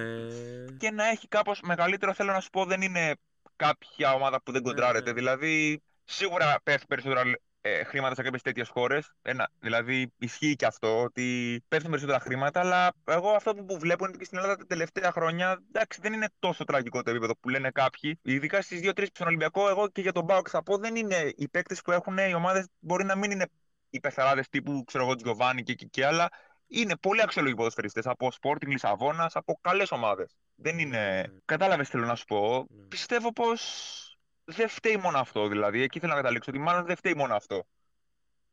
Και 0.78 0.92
να 0.92 1.10
έχει 1.10 1.28
κάπως 1.28 1.62
μεγαλύτερο, 1.62 2.14
θέλω 2.14 2.32
να 2.32 2.40
σου 2.40 2.50
πω, 2.50 2.66
δεν 2.66 2.82
είναι 2.82 3.16
κάποια 3.56 4.14
ομάδα 4.14 4.42
που 4.44 4.52
δεν 4.52 4.62
ναι, 4.62 4.68
κοντράρεται. 4.70 5.10
Ναι. 5.10 5.16
Δηλαδή, 5.16 5.82
σίγουρα 6.04 6.60
πέφτει 6.64 6.86
περισσότερα 6.88 7.22
ε, 7.62 7.84
χρήματα 7.84 8.16
σε 8.16 8.22
κάποιες 8.22 8.42
τέτοιες 8.42 8.70
χώρες. 8.70 9.12
Δηλαδή, 9.60 10.14
ισχύει 10.18 10.56
και 10.56 10.66
αυτό 10.66 11.02
ότι 11.04 11.60
πέφτουν 11.68 11.90
περισσότερα 11.90 12.20
χρήματα. 12.20 12.60
Αλλά 12.60 12.94
εγώ 13.06 13.30
αυτό 13.30 13.54
που 13.54 13.80
βλέπω 13.80 14.04
είναι 14.04 14.10
ότι 14.10 14.18
και 14.18 14.26
στην 14.26 14.38
Ελλάδα 14.38 14.56
τα 14.56 14.66
τελευταία 14.66 15.12
χρόνια 15.12 15.64
εντάξει, 15.68 16.00
δεν 16.02 16.14
είναι 16.14 16.28
τόσο 16.40 16.64
τραγικό 16.64 17.04
το 17.04 17.10
επίπεδο 17.10 17.38
που 17.40 17.50
λένε 17.50 17.70
κάποιοι. 17.72 18.20
Ειδικά 18.22 18.62
στις 18.62 18.80
δύο-τρεις 18.80 19.08
στον 19.08 19.28
Ολυμπιακό, 19.28 19.70
εγώ 19.70 19.90
και 19.90 20.02
για 20.02 20.12
τον 20.12 20.24
Μπάουκ 20.24 20.48
θα 20.50 20.64
πω 20.64 20.78
δεν 20.78 20.96
είναι 20.96 21.32
οι 21.36 21.48
παίκτες 21.48 21.82
που 21.82 21.92
έχουν 21.92 22.18
οι 22.18 22.34
ομάδες 22.34 22.68
μπορεί 22.80 23.04
να 23.04 23.16
μην 23.16 23.32
είναι 23.32 23.46
οι 23.91 23.99
πεθαράδες 23.99 24.49
τύπου 24.49 24.84
ξέρω 24.84 25.04
εγώ, 25.04 25.15
Τζιοβάνι 25.15 25.63
και, 25.63 25.73
και, 25.73 25.86
και 25.86 26.06
άλλα. 26.06 26.30
Είναι 26.67 26.95
πολύ 26.95 27.21
αξιολογικοί 27.21 27.60
ποδοσφαιριστές 27.60 28.06
από 28.08 28.32
Sporting 28.41 28.67
Λισαβόνας, 28.67 29.36
από 29.36 29.60
καλές 29.62 29.91
ομάδες. 29.91 30.36
Δεν 30.56 30.80
είναι. 30.80 31.21
Ναι. 31.21 31.39
Κατάλαβες, 31.45 31.89
θέλω 31.89 32.06
να 32.06 32.15
σου 32.15 32.25
πω; 32.25 32.65
Ναι. 32.69 32.86
Πιστεύω 32.88 33.34
πως 33.34 33.62
δεν 34.43 34.67
φταίει 34.67 34.97
μόνο 34.97 35.17
αυτό. 35.17 35.47
Δηλαδή, 35.47 35.82
εκεί 35.82 35.99
θέλω 35.99 36.12
να 36.12 36.17
καταλήξω 36.17 36.51
ότι 36.51 36.60
μάλλον 36.60 36.86
δεν 36.86 36.95
φταίει 36.95 37.13
μόνο 37.17 37.36
αυτό. 37.36 37.65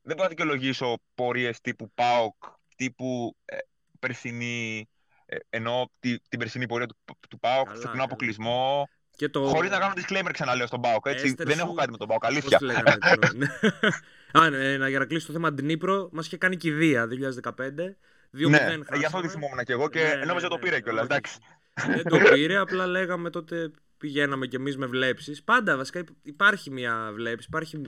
Δεν 0.03 0.17
μπορώ 0.17 0.23
να 0.23 0.29
δικαιολογήσω 0.29 0.95
πορείες 1.15 1.61
τύπου 1.61 1.91
ΠΑΟΚ, 1.95 2.45
τύπου 2.77 3.37
ε, 3.45 3.57
περσινή. 3.99 4.89
Ε, 5.27 5.37
ενώ 5.49 5.91
τη, 5.99 6.19
την 6.21 6.39
περσινή 6.39 6.67
πορεία 6.67 6.87
του, 6.87 6.97
του 7.29 7.39
ΠΑΟΚ, 7.39 7.77
στον 7.77 8.01
αποκλεισμό. 8.01 8.89
Το... 9.31 9.41
Χωρίς 9.41 9.71
να 9.71 9.79
κάνω 9.79 9.93
disclaimer 9.97 10.31
ξαναλέω 10.33 10.67
στον 10.67 10.81
ΠΑΟΚ. 10.81 11.07
Έτσι. 11.07 11.35
δεν 11.39 11.59
έχω 11.59 11.75
κάτι 11.75 11.91
με 11.91 11.97
τον 11.97 12.09
ΠΑΟΚ, 12.09 12.25
αλήθεια. 12.25 12.59
Α, 14.33 14.51
ναι, 14.51 14.89
για 14.89 14.99
να 14.99 15.05
κλείσω 15.05 15.27
το 15.27 15.33
θέμα 15.33 15.53
Ντνίπρο, 15.53 16.09
μας 16.13 16.27
είχε 16.27 16.37
κάνει 16.37 16.57
κηδεία 16.57 17.09
2015. 17.45 17.51
Δύο 18.31 18.49
ναι, 18.49 18.79
γι' 18.97 19.05
αυτό 19.05 19.21
τη 19.21 19.29
θυμόμουν 19.29 19.65
και 19.65 19.73
εγώ 19.73 19.89
και 19.89 20.01
ναι, 20.01 20.25
νόμιζα 20.25 20.47
ναι, 20.47 20.55
το 20.55 20.59
πήρε 20.59 20.81
κιόλας. 20.81 21.05
Εντάξει. 21.05 21.39
Δεν 21.87 22.05
το 22.05 22.19
πήρε, 22.33 22.57
απλά 22.57 22.87
λέγαμε 22.87 23.31
τότε 23.31 23.71
πηγαίναμε 23.99 24.47
κι 24.47 24.57
εμείς 24.57 24.77
με 24.77 24.87
βλέψεις. 24.87 25.43
Πάντα 25.43 25.77
βασικά 25.77 26.05
υπάρχει 26.23 26.71
μια 26.71 27.11
βλέψη, 27.15 27.47
υπάρχει 27.49 27.81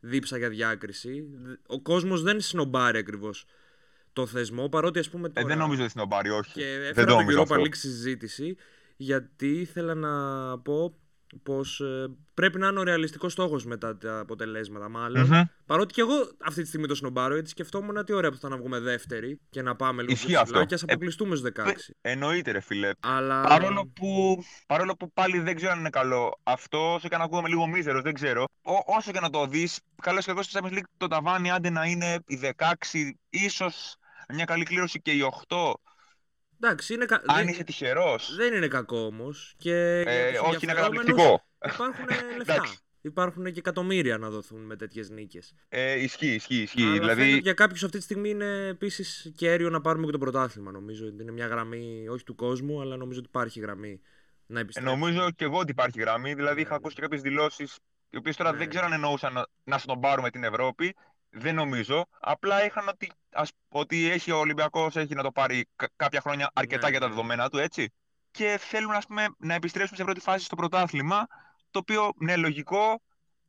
δίψα 0.00 0.38
για 0.38 0.48
διάκριση. 0.48 1.24
Ο 1.66 1.80
κόσμος 1.80 2.22
δεν 2.22 2.40
σνομπάρει 2.40 2.98
ακριβώς 2.98 3.44
το 4.12 4.26
θεσμό, 4.26 4.68
παρότι 4.68 4.98
ας 4.98 5.08
πούμε. 5.08 5.28
Τώρα... 5.28 5.40
Ε, 5.40 5.48
δεν 5.48 5.58
νομίζω 5.58 5.82
ότι 5.82 5.90
σνομπάρει, 5.90 6.30
όχι. 6.30 6.52
Και 6.52 6.64
έφερα 6.64 7.06
το 7.06 7.18
Europa 7.28 7.56
League 7.56 7.76
συζήτηση, 7.76 8.56
γιατί 9.00 9.60
ήθελα 9.60 9.94
να 9.94 10.12
πω 10.58 10.94
πως 11.42 11.80
ε, 11.80 12.08
πρέπει 12.34 12.58
να 12.58 12.66
είναι 12.66 12.78
ο 12.78 12.82
ρεαλιστικός 12.82 13.32
στόχος 13.32 13.64
μετά 13.64 13.96
τα 13.96 14.18
αποτελέσματα 14.18 14.88
Παρότι 15.66 15.94
και 15.94 16.00
εγώ 16.00 16.14
αυτή 16.44 16.62
τη 16.62 16.68
στιγμή 16.68 16.86
το 16.86 16.94
σνομπάρω, 16.94 17.34
γιατί 17.34 17.48
σκεφτόμουν 17.48 18.04
τι 18.04 18.12
ωραία 18.12 18.30
που 18.30 18.36
θα 18.36 18.48
να 18.48 18.56
βγούμε 18.56 18.78
δεύτερη 18.78 19.40
και 19.50 19.62
να 19.62 19.76
πάμε 19.76 20.02
λίγο 20.02 20.14
πιο 20.26 20.42
ψηλά 20.42 20.64
και 20.64 20.74
ας 20.74 20.82
αποκλειστούμε 20.82 21.36
στους 21.36 21.50
16. 21.56 21.66
Ε, 22.00 22.10
εννοείται 22.10 22.50
ρε 22.50 22.60
φίλε. 22.60 22.90
Αλλά... 23.00 23.42
Παρόλο, 23.42 23.92
που, 23.94 24.42
παρόλο 24.66 24.96
που 24.96 25.12
πάλι 25.12 25.38
δεν 25.38 25.56
ξέρω 25.56 25.72
αν 25.72 25.78
είναι 25.78 25.90
καλό 25.90 26.38
αυτό, 26.42 26.94
όσο 26.94 27.08
και 27.08 27.16
να 27.16 27.24
ακούγαμε 27.24 27.48
λίγο 27.48 27.66
μίζερος, 27.66 28.02
δεν 28.02 28.14
ξέρω. 28.14 28.44
Ό, 28.62 28.72
όσο 28.96 29.12
και 29.12 29.20
να 29.20 29.30
το 29.30 29.46
δεις, 29.46 29.80
καλώς 30.02 30.24
και 30.24 30.30
εγώ 30.30 30.42
στο 30.42 30.60
Champions 30.60 30.72
League 30.72 30.88
το 30.96 31.06
ταβάνι 31.06 31.50
άντε 31.50 31.70
να 31.70 31.84
είναι 31.84 32.18
οι 32.26 32.40
16, 32.56 32.64
ίσως 33.30 33.96
μια 34.34 34.44
καλή 34.44 34.64
κλήρωση 34.64 35.00
και 35.00 35.10
οι 35.10 35.20
8. 35.48 35.72
Εντάξει, 36.60 36.94
είναι 36.94 37.04
κα... 37.04 37.22
Αν 37.26 37.48
είσαι 37.48 37.64
τυχερός. 37.64 38.34
Δεν 38.36 38.54
είναι 38.54 38.68
κακό 38.68 38.98
όμως. 38.98 39.54
Και 39.58 40.02
ε, 40.06 40.38
όχι, 40.38 40.58
είναι 40.64 40.72
καταπληκτικό. 40.72 41.44
Υπάρχουν 41.64 42.04
λεφτά. 42.36 42.62
Υπάρχουν 43.00 43.44
και 43.44 43.58
εκατομμύρια 43.58 44.18
να 44.18 44.30
δοθούν 44.30 44.60
με 44.60 44.76
τέτοιες 44.76 45.10
νίκες. 45.10 45.54
Ε, 45.68 46.02
ισχύει, 46.02 46.34
ισχύει. 46.34 46.62
ισχύει. 46.62 46.82
Αλλά 46.82 46.98
δηλαδή... 46.98 47.38
για 47.38 47.52
κάποιους 47.52 47.84
αυτή 47.84 47.98
τη 47.98 48.04
στιγμή 48.04 48.28
είναι 48.30 48.66
επίσης 48.66 49.32
κέριο 49.36 49.70
να 49.70 49.80
πάρουμε 49.80 50.06
και 50.06 50.12
το 50.12 50.18
πρωτάθλημα. 50.18 50.70
Νομίζω 50.70 51.06
ότι 51.06 51.22
είναι 51.22 51.32
μια 51.32 51.46
γραμμή 51.46 52.08
όχι 52.08 52.24
του 52.24 52.34
κόσμου, 52.34 52.80
αλλά 52.80 52.96
νομίζω 52.96 53.18
ότι 53.18 53.28
υπάρχει 53.28 53.60
γραμμή 53.60 54.00
να 54.46 54.60
επιστρέψει. 54.60 54.92
Ε, 54.92 54.96
νομίζω 54.96 55.30
και 55.30 55.44
εγώ 55.44 55.58
ότι 55.58 55.70
υπάρχει 55.70 56.00
γραμμή. 56.00 56.34
Δηλαδή, 56.34 56.54
ναι, 56.54 56.60
είχα 56.60 56.70
ναι. 56.70 56.76
ακούσει 56.76 56.94
και 56.94 57.00
κάποιες 57.00 57.20
δηλώσεις, 57.20 57.78
οι 58.10 58.16
οποίες 58.16 58.36
τώρα 58.36 58.52
ναι. 58.52 58.58
δεν 58.58 58.68
ξέρω 58.68 58.86
αν 58.86 58.92
εννοούσαν 58.92 59.32
να, 59.32 59.46
να 59.64 59.78
στον 59.78 60.00
πάρουμε 60.00 60.30
την 60.30 60.44
Ευρώπη. 60.44 60.94
Δεν 61.30 61.54
νομίζω. 61.54 62.06
Απλά 62.20 62.64
είχαν 62.64 62.88
ότι, 62.88 63.10
ας, 63.32 63.50
ότι 63.68 64.10
έχει 64.10 64.30
ο 64.30 64.38
Ολυμπιακός 64.38 64.96
έχει 64.96 65.14
να 65.14 65.22
το 65.22 65.32
πάρει 65.32 65.68
κάποια 65.96 66.20
χρόνια 66.20 66.50
αρκετά 66.54 66.84
ναι, 66.84 66.90
για 66.90 67.00
τα 67.00 67.06
ναι. 67.06 67.14
δεδομένα 67.14 67.48
του, 67.48 67.58
έτσι. 67.58 67.92
Και 68.30 68.58
θέλουν 68.60 68.92
ας 68.92 69.06
πούμε, 69.06 69.26
να 69.38 69.54
επιστρέψουν 69.54 69.96
σε 69.96 70.04
πρώτη 70.04 70.20
φάση 70.20 70.44
στο 70.44 70.56
πρωτάθλημα. 70.56 71.26
Το 71.70 71.78
οποίο 71.78 72.12
ναι, 72.16 72.36
λογικό, 72.36 73.02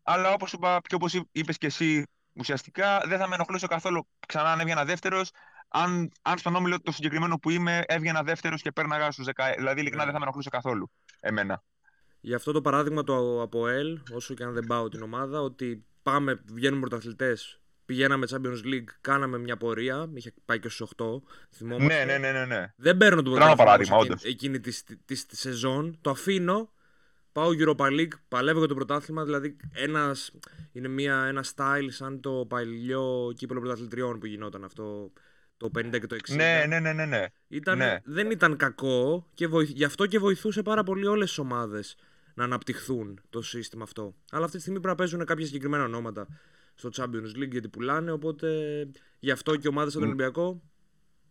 αλλά 0.04 0.34
όπως 0.34 0.54
είπα, 0.54 0.80
και 0.88 0.96
όπως 0.96 1.22
είπες 1.32 1.58
και 1.58 1.66
εσύ, 1.66 2.04
ουσιαστικά 2.34 3.02
δεν 3.06 3.18
θα 3.18 3.28
με 3.28 3.36
ενοχλούσε 3.36 3.68
καθόλου 3.68 4.08
ξανά 4.28 4.52
αν 4.52 4.60
έβγαινα 4.60 4.86
δεύτερος. 4.86 5.32
Αν, 5.68 6.12
αν 6.22 6.38
στον 6.38 6.56
όμιλο 6.56 6.82
το 6.82 6.92
συγκεκριμένο 6.92 7.38
που 7.38 7.50
είμαι 7.50 7.84
έβγαινα 7.86 8.24
δεύτερος 8.24 8.62
και 8.62 8.72
πέρναγα 8.72 9.12
στους 9.12 9.26
10. 9.36 9.54
Δηλαδή, 9.58 9.80
ειλικρινά 9.80 10.04
δεν 10.04 10.14
θα 10.14 10.20
με 10.20 10.24
ενοχλούσε 10.24 10.50
καθόλου 10.50 10.92
εμένα. 11.20 11.64
Γι' 12.22 12.34
αυτό 12.34 12.52
το 12.52 12.62
παράδειγμα 12.62 13.04
του 13.04 13.42
από 13.42 13.68
ΕΛ, 13.68 14.00
όσο 14.14 14.34
και 14.34 14.44
αν 14.44 14.54
δεν 14.54 14.66
πάω 14.68 14.90
την 14.90 15.02
ομάδα, 15.02 15.42
ότι 15.42 15.86
πάμε, 16.04 16.42
βγαίνουμε 16.46 16.88
πρωταθλητές, 16.88 17.62
πηγαίναμε 17.90 18.26
Champions 18.30 18.66
League, 18.66 18.92
κάναμε 19.02 19.38
μια 19.38 19.58
πορεία. 19.58 20.10
Είχε 20.14 20.34
πάει 20.46 20.60
και 20.60 20.70
στους 20.70 20.92
8. 20.98 21.06
Ναι, 21.60 21.78
ναι, 21.78 22.18
ναι, 22.18 22.32
ναι, 22.32 22.46
ναι. 22.46 22.74
Δεν 22.76 22.98
παίρνω 22.98 23.22
το 23.22 23.32
πρωτάθλημα 23.32 23.98
εκείνη, 24.00 24.16
εκείνη 24.24 24.60
τη, 24.60 24.84
τη, 24.84 25.26
τη, 25.26 25.38
σεζόν. 25.38 25.98
Το 26.02 26.10
αφήνω. 26.10 26.72
Πάω 27.32 27.50
Europa 27.60 27.86
League, 27.86 28.14
παλεύω 28.28 28.60
για 28.60 28.68
το 28.68 28.76
πρωτάθλημα. 28.76 29.24
Δηλαδή, 29.24 29.56
ένας, 29.72 30.32
είναι 30.72 30.88
μια, 30.88 31.26
ένα 31.28 31.44
style 31.56 31.88
σαν 31.88 32.20
το 32.20 32.46
παλιό 32.50 33.34
κύπελο 33.36 33.60
πρωταθλητριών 33.60 34.20
που 34.20 34.26
γινόταν 34.26 34.64
αυτό 34.64 35.12
το 35.58 35.72
50 35.78 35.90
και 35.92 36.08
το 36.08 36.18
60. 36.30 36.36
Ναι, 36.36 36.66
ναι, 36.68 36.80
ναι, 36.80 36.94
ναι. 36.94 37.06
ναι. 37.06 37.26
Ήταν, 37.48 37.78
ναι. 37.78 38.00
Δεν 38.04 38.32
ήταν 38.32 38.58
κακό 38.58 39.28
και 39.34 39.48
βοηθ, 39.48 39.70
γι' 39.70 39.84
αυτό 39.84 40.06
και 40.06 40.20
βοηθούσε 40.20 40.62
πάρα 40.62 40.84
πολύ 40.84 41.08
όλες 41.08 41.28
τις 41.28 41.38
ομάδες 41.38 41.96
να 42.34 42.44
αναπτυχθούν 42.44 43.20
το 43.30 43.42
σύστημα 43.42 43.84
αυτό. 43.84 44.16
Αλλά 44.32 44.44
αυτή 44.44 44.56
τη 44.56 44.62
στιγμή 44.62 44.80
πρέπει 44.80 44.98
να 44.98 45.04
παίζουν 45.04 45.26
κάποια 45.26 45.46
συγκεκριμένα 45.46 45.84
ονόματα 45.84 46.28
στο 46.80 46.90
Champions 46.96 47.38
League 47.38 47.52
γιατί 47.52 47.68
πουλάνε. 47.68 48.12
Οπότε 48.12 48.48
γι' 49.20 49.32
αυτό 49.32 49.56
και 49.56 49.68
ομάδα 49.68 49.90
στον 49.90 50.04
Ολυμπιακό, 50.04 50.62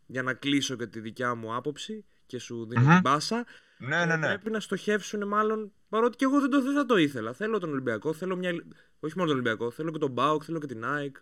για 0.06 0.22
να 0.22 0.34
κλείσω 0.34 0.76
και 0.76 0.86
τη 0.86 1.00
δικιά 1.00 1.34
μου 1.34 1.54
άποψη 1.54 2.04
και 2.26 2.38
σου 2.38 2.66
δίνω 2.66 2.92
την 2.92 3.02
πάσα. 3.02 3.46
Ναι, 3.78 4.04
ναι, 4.04 4.16
ναι. 4.16 4.26
Πρέπει 4.26 4.50
να 4.50 4.60
στοχεύσουν 4.60 5.28
μάλλον. 5.28 5.72
Παρότι 5.88 6.16
και 6.16 6.24
εγώ 6.24 6.40
δεν, 6.40 6.50
το, 6.50 6.62
δεν 6.62 6.74
θα 6.74 6.86
το 6.86 6.96
ήθελα. 6.96 7.32
Θέλω 7.32 7.58
τον 7.58 7.70
Ολυμπιακό, 7.70 8.12
θέλω 8.12 8.36
μια. 8.36 8.50
Όχι 9.00 9.14
μόνο 9.16 9.28
τον 9.28 9.38
Ολυμπιακό, 9.38 9.70
θέλω 9.70 9.90
και 9.90 9.98
τον 9.98 10.10
Μπάουκ, 10.10 10.42
θέλω 10.44 10.58
και 10.58 10.66
την 10.66 10.84
ΑΕΚ. 10.84 11.16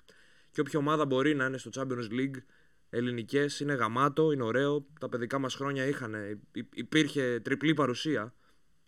Και 0.50 0.60
όποια 0.60 0.78
ομάδα 0.78 1.06
μπορεί 1.06 1.34
να 1.34 1.44
είναι 1.44 1.58
στο 1.58 1.70
Champions 1.74 2.12
League, 2.12 2.42
ελληνικές, 2.90 3.60
είναι 3.60 3.74
γαμάτο, 3.74 4.32
είναι 4.32 4.42
ωραίο. 4.42 4.86
Τα 5.00 5.08
παιδικά 5.08 5.38
μας 5.38 5.54
χρόνια 5.54 5.84
είχαν. 5.84 6.40
Υπήρχε 6.72 7.40
τριπλή 7.44 7.74
παρουσία, 7.74 8.34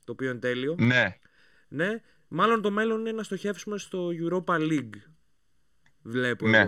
το 0.05 0.13
οποίο 0.13 0.31
είναι 0.31 0.39
τέλειο. 0.39 0.75
Ναι. 0.79 1.19
Ναι, 1.69 2.01
μάλλον 2.29 2.63
το 2.63 2.71
μέλλον 2.71 3.01
είναι 3.01 3.13
να 3.13 3.23
στοχεύσουμε 3.23 3.79
στο 3.79 4.09
Europa 4.23 4.55
League 4.55 4.97
βλέπω 6.03 6.49
ναι. 6.49 6.65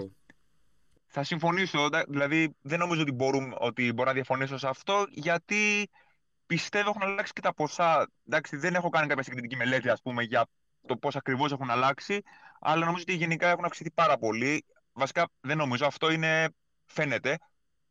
Θα 1.12 1.22
συμφωνήσω, 1.22 1.88
δηλαδή 2.08 2.56
δεν 2.60 2.78
νομίζω 2.78 3.00
ότι, 3.00 3.12
μπορούμε, 3.12 3.54
ότι 3.58 3.92
μπορώ 3.92 4.08
να 4.08 4.14
διαφωνήσω 4.14 4.58
σε 4.58 4.68
αυτό, 4.68 5.06
γιατί 5.10 5.90
πιστεύω 6.46 6.90
έχουν 6.90 7.02
αλλάξει 7.02 7.32
και 7.32 7.40
τα 7.40 7.54
ποσά. 7.54 8.10
Εντάξει, 8.26 8.56
δεν 8.56 8.74
έχω 8.74 8.88
κάνει 8.88 9.06
κάποια 9.06 9.22
συγκριτική 9.22 9.56
μελέτη, 9.56 9.88
ας 9.88 10.02
πούμε, 10.02 10.22
για 10.22 10.46
το 10.86 10.96
πώς 10.96 11.16
ακριβώς 11.16 11.52
έχουν 11.52 11.70
αλλάξει, 11.70 12.22
αλλά 12.60 12.84
νομίζω 12.84 13.02
ότι 13.02 13.14
γενικά 13.14 13.48
έχουν 13.48 13.64
αυξηθεί 13.64 13.90
πάρα 13.90 14.18
πολύ. 14.18 14.64
Βασικά 14.92 15.30
δεν 15.40 15.56
νομίζω, 15.56 15.86
αυτό 15.86 16.10
είναι, 16.10 16.48
φαίνεται. 16.86 17.38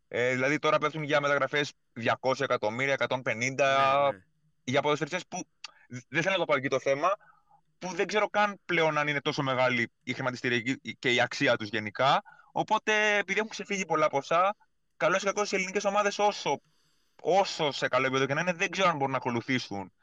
Ε, 0.07 0.33
δηλαδή 0.33 0.59
τώρα 0.59 0.77
πέφτουν 0.77 1.03
για 1.03 1.21
μεταγραφές 1.21 1.73
200 2.19 2.39
εκατομμύρια, 2.39 2.95
150 3.07 3.23
ναι, 3.23 3.41
ναι. 3.43 3.55
για 4.63 4.81
ποδοσφαιριστές 4.81 5.27
που 5.27 5.47
δεν 5.87 6.21
θέλω 6.21 6.33
να 6.33 6.39
το 6.39 6.45
πάω 6.45 6.57
εκεί 6.57 6.67
το 6.67 6.79
θέμα, 6.79 7.09
που 7.79 7.95
δεν 7.95 8.07
ξέρω 8.07 8.29
καν 8.29 8.59
πλέον 8.65 8.97
αν 8.97 9.07
είναι 9.07 9.21
τόσο 9.21 9.43
μεγάλη 9.43 9.91
η 10.03 10.13
χρηματιστηριακή 10.13 10.79
και 10.99 11.13
η 11.13 11.21
αξία 11.21 11.57
τους 11.57 11.69
γενικά. 11.69 12.21
Οπότε, 12.51 13.17
επειδή 13.17 13.39
έχουν 13.39 13.51
ξεφύγει 13.51 13.85
πολλά 13.85 14.09
ποσά, 14.09 14.55
καλό 14.97 15.15
ή 15.15 15.23
κακό 15.23 15.43
οι 15.43 15.55
ελληνικές 15.55 15.85
ομάδες, 15.85 16.19
όσο, 16.19 16.61
όσο 17.21 17.71
σε 17.71 17.87
καλό 17.87 18.05
επίπεδο 18.05 18.25
και 18.25 18.33
να 18.33 18.41
είναι, 18.41 18.53
δεν 18.53 18.69
ξέρω 18.69 18.89
αν 18.89 18.95
μπορούν 18.95 19.11
να 19.11 19.17
ακολουθήσουν 19.17 19.93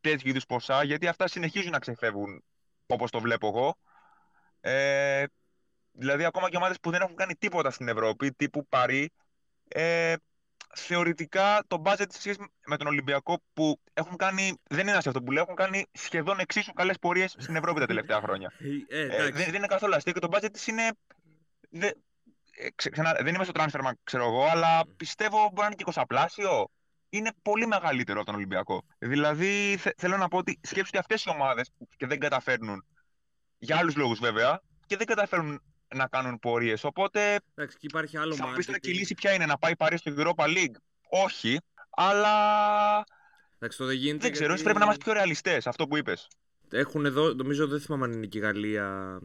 τέτοιου 0.00 0.28
είδους 0.28 0.46
ποσά, 0.46 0.82
γιατί 0.82 1.06
αυτά 1.06 1.28
συνεχίζουν 1.28 1.70
να 1.70 1.78
ξεφεύγουν 1.78 2.44
όπως 2.86 3.10
το 3.10 3.20
βλέπω 3.20 3.46
εγώ. 3.46 3.76
Ε, 4.60 5.24
δηλαδή, 5.92 6.24
ακόμα 6.24 6.50
και 6.50 6.56
ομάδες 6.56 6.80
που 6.80 6.90
δεν 6.90 7.00
έχουν 7.00 7.14
κάνει 7.14 7.34
τίποτα 7.34 7.70
στην 7.70 7.88
Ευρώπη, 7.88 8.32
τύπου 8.32 8.66
Παρή, 8.68 9.12
ε, 9.68 10.14
θεωρητικά 10.74 11.64
το 11.66 11.82
budget 11.84 12.06
σε 12.08 12.20
σχέση 12.20 12.38
με 12.66 12.76
τον 12.76 12.86
Ολυμπιακό 12.86 13.42
που 13.52 13.80
έχουν 13.92 14.16
κάνει, 14.16 14.60
δεν 14.68 14.86
είναι 14.86 14.96
αυτό 14.96 15.22
που 15.22 15.32
λέω, 15.32 15.42
έχουν 15.42 15.54
κάνει 15.54 15.86
σχεδόν 15.92 16.38
εξίσου 16.38 16.72
καλές 16.72 16.98
πορείες 16.98 17.34
στην 17.38 17.56
Ευρώπη 17.56 17.80
τα 17.80 17.86
τελευταία 17.86 18.20
χρόνια. 18.20 18.52
Ε, 18.88 19.02
ε, 19.02 19.30
δεν, 19.30 19.54
είναι 19.54 19.66
καθόλου 19.66 19.94
αστείο 19.94 20.12
και 20.12 20.20
το 20.20 20.28
budget 20.32 20.48
της 20.52 20.66
είναι. 20.66 20.90
Δεν, 21.70 21.92
ε, 22.50 22.68
ξανά, 22.74 23.16
δεν 23.22 23.34
είμαι 23.34 23.44
στο 23.44 23.52
transfer, 23.56 23.90
ξέρω 24.02 24.24
εγώ, 24.24 24.44
αλλά 24.44 24.82
πιστεύω 24.96 25.38
μπορεί 25.38 25.60
να 25.60 25.66
είναι 25.66 25.74
και 25.74 25.84
κοσαπλάσιο. 25.84 26.70
Είναι 27.10 27.30
πολύ 27.42 27.66
μεγαλύτερο 27.66 28.18
από 28.18 28.26
τον 28.26 28.34
Ολυμπιακό. 28.34 28.82
Δηλαδή, 28.98 29.76
θε, 29.78 29.90
θέλω 29.96 30.16
να 30.16 30.28
πω 30.28 30.36
ότι 30.36 30.60
σκέψτε 30.62 30.98
ότι 30.98 30.98
αυτές 30.98 31.24
οι 31.24 31.30
ομάδες 31.30 31.70
και 31.96 32.06
δεν 32.06 32.18
καταφέρνουν, 32.18 32.84
για 33.58 33.76
άλλους 33.78 33.96
λόγους 33.96 34.18
βέβαια, 34.18 34.62
και 34.86 34.96
δεν 34.96 35.06
καταφέρνουν 35.06 35.62
να 35.94 36.06
κάνουν 36.06 36.38
πορείες. 36.38 36.84
Οπότε. 36.84 37.38
Εντάξει, 37.54 37.76
και 37.76 37.86
υπάρχει 37.86 38.16
άλλο 38.16 38.34
θα 38.34 38.46
μου 38.46 38.54
πεις 38.54 38.66
τώρα 38.66 38.78
και 38.78 38.90
η 38.90 38.94
λύση 38.94 39.14
ποια 39.14 39.32
είναι, 39.32 39.46
να 39.46 39.58
πάει 39.58 39.76
Παρί 39.76 39.96
στο 39.96 40.12
Europa 40.16 40.44
League. 40.44 40.76
Όχι, 41.10 41.58
αλλά. 41.90 42.34
Εντάξει, 43.54 43.78
το 43.78 43.84
δεν 43.84 43.96
γίνεται. 43.96 44.22
Δεν 44.22 44.32
ξέρω, 44.32 44.48
γιατί... 44.48 44.62
πρέπει 44.62 44.78
να 44.78 44.84
είμαστε 44.84 45.04
πιο 45.04 45.12
ρεαλιστές, 45.12 45.66
αυτό 45.66 45.86
που 45.86 45.96
είπες. 45.96 46.28
Έχουν 46.70 47.04
εδώ, 47.04 47.34
νομίζω 47.34 47.66
δεν 47.66 47.80
θυμάμαι 47.80 48.04
αν 48.04 48.12
είναι 48.12 48.26
και 48.26 48.38
η 48.38 48.40
Γαλλία 48.40 49.18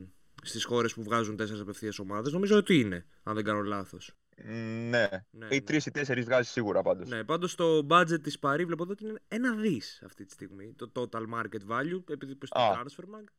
στις 0.44 0.64
χώρες 0.64 0.94
που 0.94 1.04
βγάζουν 1.04 1.36
τέσσερις 1.36 1.62
απευθείας 1.62 2.00
ομάδες. 2.00 2.34
Νομίζω 2.34 2.58
ότι 2.58 2.80
είναι, 2.80 3.06
αν 3.24 3.36
δεν 3.36 3.44
κάνω 3.44 3.62
λάθος. 3.62 4.14
Ναι. 4.44 5.08
ναι. 5.30 5.46
Οι 5.50 5.56
ναι. 5.56 5.62
τρεις 5.62 5.86
ή 5.86 5.92
τέσσερις 5.92 6.26
βγάζει 6.26 6.50
σίγουρα 6.50 6.82
πάντως. 6.82 7.10
Ναι, 7.10 7.24
πάντως 7.24 7.56
το 7.56 7.88
budget 7.90 8.22
της 8.22 8.40
Παρή 8.40 8.66
βλέπω 8.66 8.84
εδώ 8.84 8.92
ότι 8.92 9.04
είναι 9.04 9.20
ένα 9.28 9.56
δις 9.56 10.02
αυτή 10.06 10.26
τη 10.26 10.32
στιγμή. 10.32 10.74
Το 10.74 10.92
total 10.96 11.24
market 11.34 11.72
value, 11.72 12.04
επειδή 12.10 12.32
είπε 12.32 12.46
στο 12.46 12.74
Transfermarkt. 12.74 13.34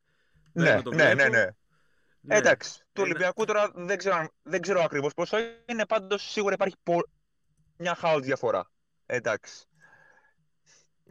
Ναι, 0.52 0.80
ναι, 0.94 1.14
ναι, 1.14 1.28
ναι. 1.28 1.46
Ναι. 2.26 2.36
Εντάξει. 2.36 2.80
Του 2.92 3.02
Ολυμπιακού 3.02 3.44
τώρα 3.44 3.70
δεν 3.74 3.98
ξέρω, 3.98 4.28
δεν 4.42 4.60
ξέρω 4.60 4.82
ακριβώς 4.82 5.14
πόσο 5.14 5.36
είναι. 5.66 5.86
Πάντως 5.86 6.30
σίγουρα 6.30 6.54
υπάρχει 6.54 6.76
πο... 6.82 7.02
μια 7.76 7.94
χάος 7.94 8.20
διαφορά. 8.20 8.70
Εντάξει. 9.06 9.66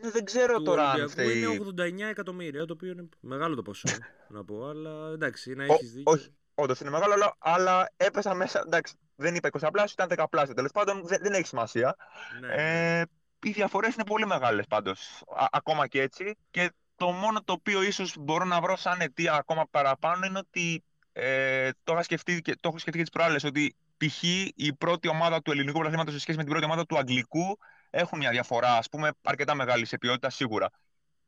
Ε, 0.02 0.10
δεν 0.10 0.24
ξέρω 0.24 0.58
του 0.58 0.64
τώρα 0.64 0.90
αν 0.90 1.10
φταίει. 1.10 1.42
Είναι 1.42 1.60
89 1.78 2.00
εκατομμύρια, 2.00 2.66
το 2.66 2.74
οποίο 2.74 2.92
είναι 2.92 3.10
μεγάλο 3.20 3.56
το 3.56 3.62
ποσό, 3.62 3.88
να 4.36 4.44
πω. 4.46 4.68
Αλλά 4.68 5.12
εντάξει, 5.12 5.54
να 5.54 5.64
έχεις 5.64 5.92
δίκιο. 5.92 6.12
Όχι, 6.12 6.34
όντως 6.54 6.80
είναι 6.80 6.90
μεγάλο, 6.90 7.14
αλλά, 7.14 7.36
αλλά 7.40 7.90
έπεσα 7.98 8.34
μέσα. 8.34 8.62
Εντάξει, 8.66 8.96
δεν 9.16 9.36
είπα 9.36 9.50
20 9.60 9.68
πλάσιο, 9.72 10.06
ήταν 10.06 10.26
10 10.26 10.30
πλάσιο. 10.30 10.54
Τέλος 10.54 10.72
πάντων, 10.72 11.08
δεν, 11.08 11.20
δεν 11.22 11.34
έχει 11.34 11.48
σημασία. 11.48 11.96
Ναι. 12.40 12.54
Ε, 13.00 13.06
οι 13.44 13.52
διαφορές 13.52 13.94
είναι 13.94 14.04
πολύ 14.04 14.26
μεγάλες 14.26 14.66
πάντως. 14.68 15.24
Ακόμα 15.52 15.88
και 15.88 16.02
έτσι. 16.02 16.38
Και 16.50 16.72
το 16.96 17.12
μόνο 17.12 17.44
το 17.44 17.54
οποίο 17.54 17.82
ίσως 17.82 18.16
μπορώ 18.20 18.46
να 18.46 18.62
βρω 18.62 18.76
σαν 18.76 19.02
αιτία 19.02 19.34
ακόμα 19.34 19.68
παραπάνω 19.72 20.26
είναι 20.26 20.38
ότι 20.38 20.84
ε, 21.14 21.70
το, 21.84 22.00
σκεφτεί, 22.02 22.42
το 22.42 22.68
έχω 22.68 22.78
σκεφτεί 22.78 22.98
και 22.98 23.04
τις 23.04 23.10
προάλλες 23.14 23.44
ότι 23.44 23.76
π.χ. 23.98 24.24
η 24.56 24.74
πρώτη 24.78 25.08
ομάδα 25.08 25.42
του 25.42 25.52
ελληνικού 25.52 25.74
πρωταθλήματος 25.74 26.14
σε 26.14 26.20
σχέση 26.20 26.38
με 26.38 26.44
την 26.44 26.52
πρώτη 26.52 26.66
ομάδα 26.68 26.86
του 26.86 26.98
αγγλικού 26.98 27.58
έχουν 27.90 28.20
μια 28.20 28.30
διαφορά, 28.30 28.78
ας 28.78 28.90
πούμε, 28.90 29.10
αρκετά 29.22 29.56
μεγάλη 29.56 29.86
σε 29.86 29.98
ποιότητα 29.98 30.30
σίγουρα. 30.30 30.70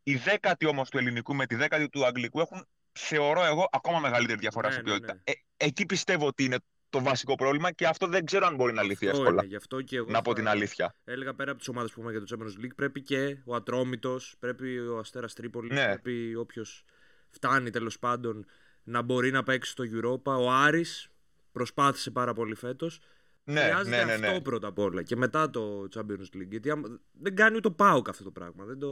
Η 0.04 0.16
δέκατη 0.16 0.66
όμως 0.66 0.90
του 0.90 0.98
ελληνικού 0.98 1.36
με 1.36 1.46
τη 1.46 1.56
δέκατη 1.56 1.90
του 1.90 2.06
αγγλικού 2.06 2.40
έχουν, 2.40 2.68
θεωρώ 2.92 3.46
εγώ, 3.46 3.68
ακόμα 3.72 4.00
μεγαλύτερη 4.00 4.40
διαφορά 4.40 4.68
ναι, 4.68 4.74
σε 4.74 4.80
ναι, 4.80 4.86
ποιότητα. 4.86 5.14
Ναι, 5.14 5.20
Ε, 5.24 5.32
εκεί 5.58 5.86
πιστεύω 5.86 6.28
ότι 6.28 6.44
είναι 6.44 6.58
το 6.90 7.02
βασικό 7.02 7.36
πρόβλημα 7.36 7.72
και 7.72 7.88
αυτό 7.88 8.08
δεν 8.08 8.26
ξέρω 8.26 8.46
αν 8.46 8.56
μπορεί 8.56 8.74
να 8.74 8.84
λυθεί 8.84 9.08
Αυτό 9.08 9.20
εύκολα. 9.22 9.40
είναι, 9.42 9.50
γι' 9.50 9.56
αυτό 9.56 9.82
και 9.82 9.96
εγώ 9.96 10.12
Να 10.12 10.22
πω 10.22 10.30
θα 10.30 10.36
την 10.36 10.48
αλήθεια. 10.48 10.96
Έλεγα 11.04 11.34
πέρα 11.34 11.50
από 11.50 11.60
τις 11.60 11.68
ομάδες 11.68 11.92
που 11.92 12.00
είπαμε 12.00 12.18
για 12.18 12.26
το 12.26 12.38
Champions 12.38 12.64
League, 12.64 12.76
πρέπει 12.76 13.02
και 13.02 13.38
ο 13.46 13.56
Ατρόμητος, 13.56 14.36
πρέπει 14.40 14.78
ο 14.80 14.98
Αστέρας 14.98 15.34
Τρίπολης, 15.34 15.72
Ναι. 15.78 15.86
πρέπει 15.86 16.36
όποιος 16.36 16.84
φτάνει 17.30 17.70
τέλος 17.70 18.00
πάντων 18.00 18.46
να 18.88 19.02
μπορεί 19.02 19.32
να 19.32 19.44
παίξει 19.44 19.72
στο 19.72 19.84
Europa. 19.94 20.38
Ο 20.40 20.52
Άρης 20.52 21.10
προσπάθησε 21.52 22.12
πάρα 22.12 22.34
πολύ 22.34 22.56
φέτος. 22.56 23.00
Ναι, 23.48 23.62
Χρειάζεται 23.62 23.90
ναι, 23.98 24.04
ναι, 24.04 24.18
ναι. 24.18 24.28
αυτό 24.28 24.42
πρώτα 24.42 24.68
απ' 24.68 24.80
όλα 24.80 25.04
και 25.04 25.16
μετά 25.16 25.50
το 25.50 25.88
Champions 25.96 26.36
League. 26.36 26.48
Γιατί 26.50 26.70
άμα- 26.70 27.00
δεν 27.12 27.36
κάνει 27.36 27.56
ούτε 27.56 27.68
ο 27.68 27.72
Πάουκ 27.72 28.10
αυτό 28.10 28.24
το 28.24 28.32
πράγμα. 28.32 28.66
Δεν 28.66 28.80
το... 28.80 28.88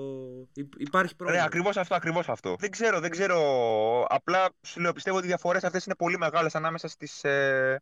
υ- 0.53 0.73
Υπάρχει 0.77 1.11
Ναι, 1.11 1.17
πρόβλημα. 1.17 1.43
ακριβώς 1.43 1.77
αυτό, 1.77 1.95
ακριβώς 1.95 2.29
αυτό. 2.29 2.55
Δεν 2.59 2.71
ξέρω, 2.71 2.99
δεν 2.99 3.09
ξέρω. 3.09 3.37
Απλά 4.09 4.49
σου 4.61 4.79
λέω, 4.79 4.93
πιστεύω 4.93 5.17
ότι 5.17 5.25
οι 5.25 5.29
διαφορές 5.29 5.63
αυτές 5.63 5.85
είναι 5.85 5.95
πολύ 5.95 6.17
μεγάλες 6.17 6.55
ανάμεσα 6.55 6.87
στις. 6.87 7.23
Ε, 7.23 7.81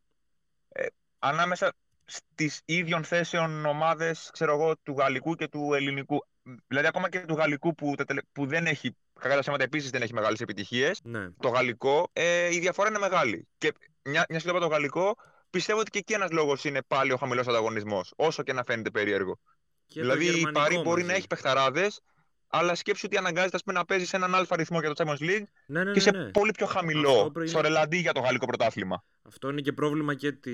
ε, 0.69 0.85
ανάμεσα 1.19 1.73
στις 2.05 2.61
ίδιων 2.65 3.03
θέσεων 3.03 3.65
ομάδες, 3.65 4.29
ξέρω 4.33 4.53
εγώ, 4.53 4.77
του 4.83 4.95
γαλλικού 4.97 5.35
και 5.35 5.47
του 5.47 5.73
ελληνικού. 5.73 6.25
Δηλαδή, 6.67 6.87
ακόμα 6.87 7.09
και 7.09 7.19
του 7.19 7.33
γαλλικού 7.35 7.75
που, 7.75 7.93
τα 7.97 8.05
τελε- 8.05 8.23
που 8.31 8.45
δεν 8.45 8.65
έχει, 8.65 8.95
κακά 9.19 9.33
τα 9.33 9.39
ψέματα, 9.39 9.63
επίσης 9.63 9.89
δεν 9.89 10.01
έχει 10.01 10.13
μεγάλες 10.13 10.39
επιτυχίες. 10.39 10.99
Ναι. 11.03 11.29
Το 11.39 11.47
γαλλικό, 11.49 12.09
ε, 12.13 12.53
η 12.55 12.59
διαφορά 12.59 12.89
είναι 12.89 12.99
μεγάλη. 12.99 13.47
Και 13.57 13.73
μια, 14.03 14.25
μια 14.29 14.39
και 14.39 14.43
το 14.45 14.49
είπα 14.49 14.59
το 14.59 14.67
γαλλικό, 14.67 15.15
πιστεύω 15.49 15.79
ότι 15.79 15.89
και 15.89 15.97
εκεί 15.99 16.13
ένας 16.13 16.31
λόγος 16.31 16.63
είναι 16.63 16.81
πάλι 16.87 17.11
ο 17.11 17.17
χαμηλός 17.17 17.47
ανταγωνισμός. 17.47 18.13
Όσο 18.15 18.43
και 18.43 18.53
να 18.53 18.63
φαίνεται 18.63 18.89
περίεργο. 18.91 19.39
Και 19.85 19.99
το 19.99 20.01
δηλαδή 20.01 20.23
η 20.25 20.29
γερμανικό 20.29 20.59
Παρή 20.59 20.75
μπορεί 20.75 20.89
μαζί. 21.01 21.05
να 21.05 21.13
έχει 21.13 21.27
παιχταράδες, 21.27 22.01
αλλά 22.47 22.75
σκέψου 22.75 23.01
ότι 23.05 23.17
αναγκάζεται 23.17 23.55
ας 23.55 23.63
πούμε, 23.63 23.77
να 23.77 23.85
παίζεις 23.85 24.09
σε 24.09 24.15
έναν 24.15 24.35
αλφα 24.35 24.55
ρυθμό 24.55 24.79
για 24.79 24.93
το 24.93 25.03
Champions 25.03 25.23
League 25.23 25.43
Ναι, 25.65 25.83
ναι, 25.83 25.91
και 25.91 25.99
σε 25.99 26.11
ναι, 26.11 26.23
ναι. 26.23 26.31
πολύ 26.31 26.51
πιο 26.51 26.65
Αυτό 26.65 26.77
χαμηλό, 26.77 27.31
πρέπει- 27.31 27.49
στο 27.49 27.61
ρελαντί 27.61 27.97
για 27.97 28.13
το 28.13 28.19
γαλλικό 28.19 28.45
πρωτάθλημα. 28.45 29.03
Αυτό 29.21 29.49
είναι 29.49 29.61
και 29.61 29.73
πρόβλημα 29.73 30.15
και, 30.15 30.31
τη... 30.31 30.51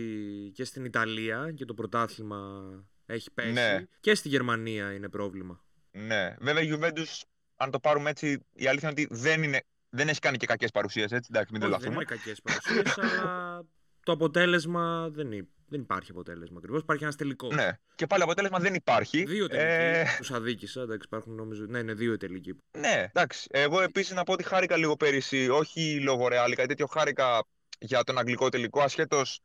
και 0.54 0.64
στην 0.64 0.86
Ιταλία 0.86 1.52
και 1.56 1.66
το 1.66 1.74
πρωτάθλημα 1.74 2.62
έχει 3.06 3.32
πέσει. 3.32 3.52
Ναι. 3.52 3.84
Και 4.00 4.16
στη 4.16 4.30
Γερμανία 4.30 4.94
είναι 4.94 5.10
πρόβλημα. 5.10 5.62
Ναι. 5.98 6.36
Βέβαια 6.40 6.64
η 6.64 6.70
Juventus, 6.74 7.22
αν 7.56 7.72
το 7.72 7.80
πάρουμε 7.80 8.10
έτσι, 8.10 8.46
η 8.54 8.68
αλήθεια 8.68 8.90
είναι 8.90 9.02
ότι 9.02 9.16
δεν, 9.22 9.44
είναι, 9.44 9.64
δεν 9.90 10.08
έχει 10.08 10.20
κάνει 10.20 10.38
και 10.38 10.46
κακές 10.46 10.72
παρουσίες, 10.72 11.12
έτσι. 11.12 11.30
Εντάξει, 11.34 11.54
μην 11.54 11.62
Όχι, 11.62 11.72
δεν 11.72 11.80
τρελαθούμε. 11.80 12.06
είναι 12.10 12.18
κακές 12.18 12.42
παρουσίες, 12.42 12.98
αλλά 13.22 13.66
το 14.04 14.12
αποτέλεσμα 14.12 15.10
δεν, 15.10 15.32
είναι, 15.32 15.48
δεν 15.68 15.82
υπάρχει 15.82 16.12
αποτέλεσμα 16.12 16.58
ακριβώς. 16.58 16.82
Υπάρχει 16.82 17.04
ένας 17.04 17.16
τελικός. 17.16 17.56
Ναι. 17.56 17.70
Και 17.96 18.08
πάλι 18.08 18.24
αποτέλεσμα 18.24 18.60
δεν 18.60 18.74
υπάρχει. 18.74 19.24
Δύο 19.24 19.48
τελικοί. 19.48 19.66
Ε, 19.68 20.06
Τους 20.18 20.32
αδίκησα. 20.32 20.82
Εντάξει, 20.82 21.06
υπάρχουν 21.06 21.36
νομίζω. 21.36 21.66
Ναι, 21.66 21.80
είναι 21.80 21.94
δύο 21.94 22.14
οι 22.14 22.18
τελικοί. 22.18 22.56
ναι, 22.78 23.06
εντάξει. 23.14 23.48
Εγώ 23.52 23.82
επίσης 23.82 24.14
να 24.16 24.24
πω 24.24 24.34
ότι 24.34 24.44
χάρηκα 24.44 24.78
λίγο 24.78 24.96
πέρυσι, 24.96 25.50
όχι 25.50 26.00
λόγω 26.00 26.26
Real 26.26 26.52
ή 26.52 26.56
κάτι 26.56 26.68
τέτοιο, 26.68 26.86
χάρηκα 26.86 27.46
για 27.80 28.04
τον 28.04 28.18
αγγλικό 28.18 28.50
τελικό, 28.50 28.82
ασχέτως 28.82 29.40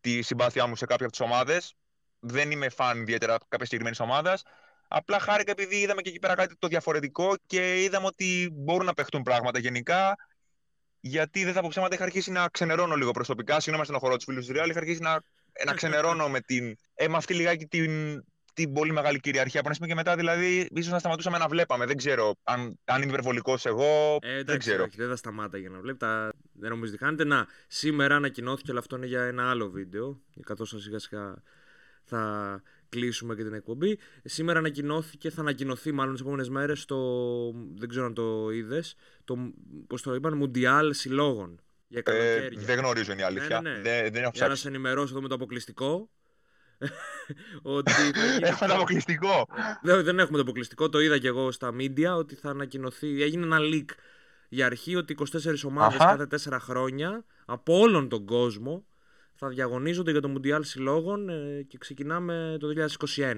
τη 0.00 0.22
συμπάθειά 0.22 0.66
μου 0.66 0.76
σε 0.76 0.86
κάποια 0.86 1.06
από 1.06 1.16
τις 1.16 1.26
ομάδες. 1.26 1.74
Δεν 2.18 2.50
είμαι 2.50 2.68
φαν 2.68 3.00
ιδιαίτερα 3.00 3.36
κάποιας 3.48 3.68
συγκεκριμένης 3.68 4.00
ομάδας. 4.00 4.42
Απλά 4.88 5.18
χάρηκα 5.18 5.50
επειδή 5.50 5.76
είδαμε 5.76 6.02
και 6.02 6.08
εκεί 6.08 6.18
πέρα 6.18 6.34
κάτι 6.34 6.54
το 6.58 6.68
διαφορετικό 6.68 7.34
και 7.46 7.82
είδαμε 7.82 8.06
ότι 8.06 8.50
μπορούν 8.52 8.86
να 8.86 8.94
παιχτούν 8.94 9.22
πράγματα 9.22 9.58
γενικά. 9.58 10.16
Γιατί 11.00 11.44
δεν 11.44 11.52
θα 11.52 11.60
πω 11.60 11.68
ψέματα, 11.68 11.94
είχα 11.94 12.04
αρχίσει 12.04 12.30
να 12.30 12.48
ξενερώνω 12.48 12.94
λίγο 12.94 13.10
προσωπικά. 13.10 13.60
Συγγνώμη 13.60 13.86
στον 13.86 13.98
χώρο 13.98 14.16
τους 14.16 14.24
φίλους 14.24 14.46
του 14.46 14.52
Real, 14.52 14.68
είχα 14.68 14.78
αρχίσει 14.78 15.00
να, 15.00 15.22
να 15.66 15.72
ξενερώνω 15.74 16.28
με, 16.28 16.40
την, 16.40 16.76
ε, 16.94 17.08
με 17.08 17.16
αυτή 17.16 17.34
λιγάκι 17.34 17.66
την, 17.66 18.24
την 18.54 18.72
πολύ 18.72 18.92
μεγάλη 18.92 19.20
κυριαρχία. 19.20 19.60
Από 19.60 19.68
ένα 19.68 19.76
σημείο 19.76 19.90
και 19.90 20.00
μετά, 20.00 20.16
δηλαδή, 20.16 20.68
ίσως 20.74 20.92
να 20.92 20.98
σταματούσαμε 20.98 21.38
να 21.38 21.48
βλέπαμε. 21.48 21.86
Δεν 21.86 21.96
ξέρω 21.96 22.34
αν, 22.42 22.78
αν 22.84 23.02
είμαι 23.02 23.10
υπερβολικός 23.10 23.66
εγώ. 23.66 24.18
Ε, 24.20 24.28
εντάξει, 24.28 24.44
δεν 24.44 24.58
ξέρω. 24.58 24.82
όχι, 24.82 24.96
δεν 24.96 25.08
θα 25.08 25.16
σταμάτα 25.16 25.58
για 25.58 25.68
να 25.70 25.80
βλέπεις. 25.80 26.00
Τα... 26.00 26.32
Δεν 26.52 26.70
νομίζω 26.70 26.92
ότι 26.92 27.04
χάνετε. 27.04 27.24
Να, 27.24 27.46
σήμερα 27.66 28.16
ανακοινώθηκε, 28.16 28.70
αλλά 28.70 28.80
αυτό 28.80 28.96
είναι 28.96 29.06
για 29.06 29.22
ένα 29.22 29.50
άλλο 29.50 29.70
βίντεο. 29.70 30.20
Καθώ 30.44 30.64
σιγά 30.64 30.98
σιγά 30.98 31.34
θα 32.08 32.62
κλείσουμε 32.88 33.34
και 33.34 33.44
την 33.44 33.52
εκπομπή. 33.54 33.98
Σήμερα 34.24 34.58
ανακοινώθηκε, 34.58 35.30
θα 35.30 35.40
ανακοινωθεί 35.40 35.92
μάλλον 35.92 36.12
τις 36.12 36.20
επόμενες 36.20 36.48
μέρες 36.48 36.84
το. 36.84 36.96
Δεν 37.76 37.88
ξέρω 37.88 38.04
αν 38.06 38.14
το 38.14 38.50
είδες. 38.50 38.94
Το, 39.24 39.36
Πώς 39.86 40.02
το 40.02 40.14
είπαν, 40.14 40.36
Μουντιάλ 40.36 40.94
Συλλόγων. 40.94 41.60
Για 41.88 41.98
Ε, 41.98 42.02
καλοκαίρια. 42.02 42.60
δεν 42.64 42.78
γνωρίζω 42.78 43.12
είναι 43.12 43.20
η 43.20 43.24
αλήθεια. 43.24 43.60
Ναι, 43.60 43.70
ναι, 43.70 43.76
ναι. 43.76 43.82
Δεν, 43.82 44.00
δεν 44.02 44.02
έχω 44.02 44.12
Για 44.12 44.22
να 44.22 44.30
ψάξει. 44.30 44.60
σε 44.60 44.68
ενημερώσω 44.68 45.12
εδώ 45.12 45.22
με 45.22 45.28
το 45.28 45.34
αποκλειστικό. 45.34 46.10
ότι 47.62 47.90
θα 47.92 48.02
γίνει 48.02 48.46
Έχουμε 48.48 48.68
το 48.68 48.74
αποκλειστικό. 48.74 49.46
δεν, 49.82 50.04
δεν 50.04 50.18
έχουμε 50.18 50.36
το 50.36 50.42
αποκλειστικό, 50.42 50.88
το 50.88 51.00
είδα 51.00 51.18
και 51.18 51.26
εγώ 51.28 51.52
στα 51.52 51.70
media 51.78 52.14
ότι 52.16 52.34
θα 52.34 52.50
ανακοινωθεί. 52.50 53.22
Έγινε 53.22 53.44
ένα 53.44 53.58
leak 53.60 53.84
για 54.48 54.66
αρχή 54.66 54.96
ότι 54.96 55.16
24 55.18 55.26
ομάδες 55.64 56.00
Αχα. 56.00 56.26
κάθε 56.26 56.50
4 56.50 56.56
χρόνια 56.60 57.24
από 57.46 57.78
όλον 57.78 58.08
τον 58.08 58.24
κόσμο 58.24 58.86
θα 59.38 59.48
διαγωνίζονται 59.48 60.10
για 60.10 60.20
το 60.20 60.28
Μουντιάλ 60.28 60.64
Συλλόγων 60.64 61.28
ε, 61.28 61.62
και 61.62 61.78
ξεκινάμε 61.78 62.56
το 62.60 62.68
2021. 63.16 63.34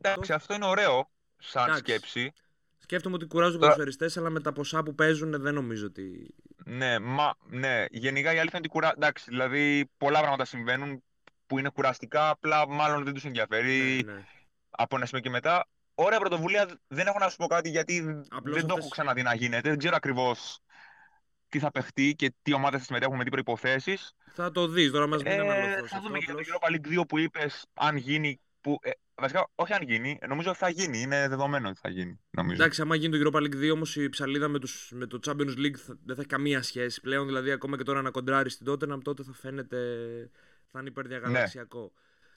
Εντάξει, 0.00 0.32
αυτό 0.32 0.54
είναι 0.54 0.64
ωραίο 0.66 1.10
σαν 1.38 1.62
Εντάξει. 1.64 1.82
σκέψη. 1.82 2.32
Σκέφτομαι 2.78 3.14
ότι 3.14 3.26
κουράζουν 3.26 3.52
τους 3.52 3.60
Τώρα- 3.60 3.72
ποδοσφαιριστές, 3.72 4.16
αλλά 4.16 4.30
με 4.30 4.40
τα 4.40 4.52
ποσά 4.52 4.82
που 4.82 4.94
παίζουν 4.94 5.40
δεν 5.42 5.54
νομίζω 5.54 5.86
ότι. 5.86 6.34
Ναι, 6.64 6.98
μα, 6.98 7.34
ναι, 7.48 7.84
γενικά 7.90 8.28
η 8.34 8.38
αλήθεια 8.38 8.58
είναι 8.58 8.58
ότι 8.58 8.68
κουρα... 8.68 8.92
Εντάξει, 8.96 9.24
δηλαδή 9.28 9.90
πολλά 9.96 10.18
πράγματα 10.18 10.44
συμβαίνουν 10.44 11.02
που 11.46 11.58
είναι 11.58 11.68
κουραστικά, 11.68 12.28
απλά 12.28 12.68
μάλλον 12.68 13.04
δεν 13.04 13.14
τους 13.14 13.24
ενδιαφέρει 13.24 14.02
Ναι, 14.06 14.12
ναι. 14.12 14.24
από 14.70 14.96
ένα 14.96 15.06
σημείο 15.06 15.22
και 15.22 15.30
μετά. 15.30 15.66
Ωραία 15.94 16.18
πρωτοβουλία, 16.18 16.68
δεν 16.88 17.06
έχω 17.06 17.18
να 17.18 17.28
σου 17.28 17.36
πω 17.36 17.46
κάτι 17.46 17.70
γιατί 17.70 18.22
Απλώς 18.30 18.54
δεν 18.56 18.66
το 18.66 18.72
αυτές- 18.72 18.78
έχω 18.78 18.88
ξαναδεί 18.88 19.22
να 19.22 19.34
γίνεται. 19.34 19.68
Δεν 19.68 19.78
ξέρω 19.78 19.96
ακριβώς 19.96 20.58
τι 21.50 21.58
θα 21.58 21.70
παιχτεί 21.70 22.14
και 22.18 22.34
τι 22.42 22.52
ομάδες 22.52 22.78
θα 22.80 22.86
συμμετέχουν 22.86 23.16
με 23.16 23.24
τι 23.24 23.30
προϋποθέσεις. 23.30 24.12
Θα 24.32 24.50
το 24.50 24.66
δεις, 24.68 24.90
τώρα 24.90 25.06
μας 25.06 25.22
μην 25.22 25.32
Ε, 25.32 25.38
αναλωθώ 25.38 25.70
σε 25.82 25.86
θα 25.88 25.96
αυτό. 25.96 26.00
δούμε 26.00 26.18
και 26.18 26.24
για 26.24 26.34
το 26.34 26.40
απλώς. 26.40 26.58
Europa 26.60 26.74
League 26.74 26.98
2 27.00 27.06
που 27.08 27.18
είπες, 27.18 27.66
αν 27.74 27.96
γίνει, 27.96 28.40
που, 28.60 28.78
ε, 28.82 28.90
βασικά 29.14 29.50
όχι 29.54 29.72
αν 29.72 29.82
γίνει, 29.82 30.18
νομίζω 30.28 30.48
ότι 30.50 30.58
θα 30.58 30.68
γίνει, 30.68 31.00
είναι 31.00 31.28
δεδομένο 31.28 31.68
ότι 31.68 31.78
θα 31.82 31.88
γίνει, 31.88 32.20
νομίζω. 32.30 32.54
Εντάξει, 32.62 32.80
άμα 32.82 32.94
γίνει 32.94 33.18
το 33.18 33.30
Europa 33.32 33.42
League 33.42 33.54
2 33.56 33.70
όμως 33.72 33.96
η 33.96 34.08
ψαλίδα 34.08 34.48
με, 34.48 34.58
τους, 34.58 34.90
με 34.94 35.06
το 35.06 35.18
Champions 35.26 35.56
League 35.58 35.76
θα- 35.76 35.96
δεν 36.04 36.14
θα 36.14 36.20
έχει 36.20 36.26
καμία 36.26 36.62
σχέση 36.62 37.00
πλέον. 37.00 37.26
Δηλαδή, 37.26 37.50
ακόμα 37.50 37.76
και 37.76 37.82
τώρα 37.82 38.02
να 38.02 38.10
κοντράρεις 38.10 38.52
στην 38.52 38.66
Tottenham, 38.72 38.98
τότε 39.02 39.22
θα 39.22 39.32
φαίνεται. 39.32 39.76
θα 40.72 40.78
είναι 40.80 40.88
υπερδιαγαλαξιακό. 40.88 41.92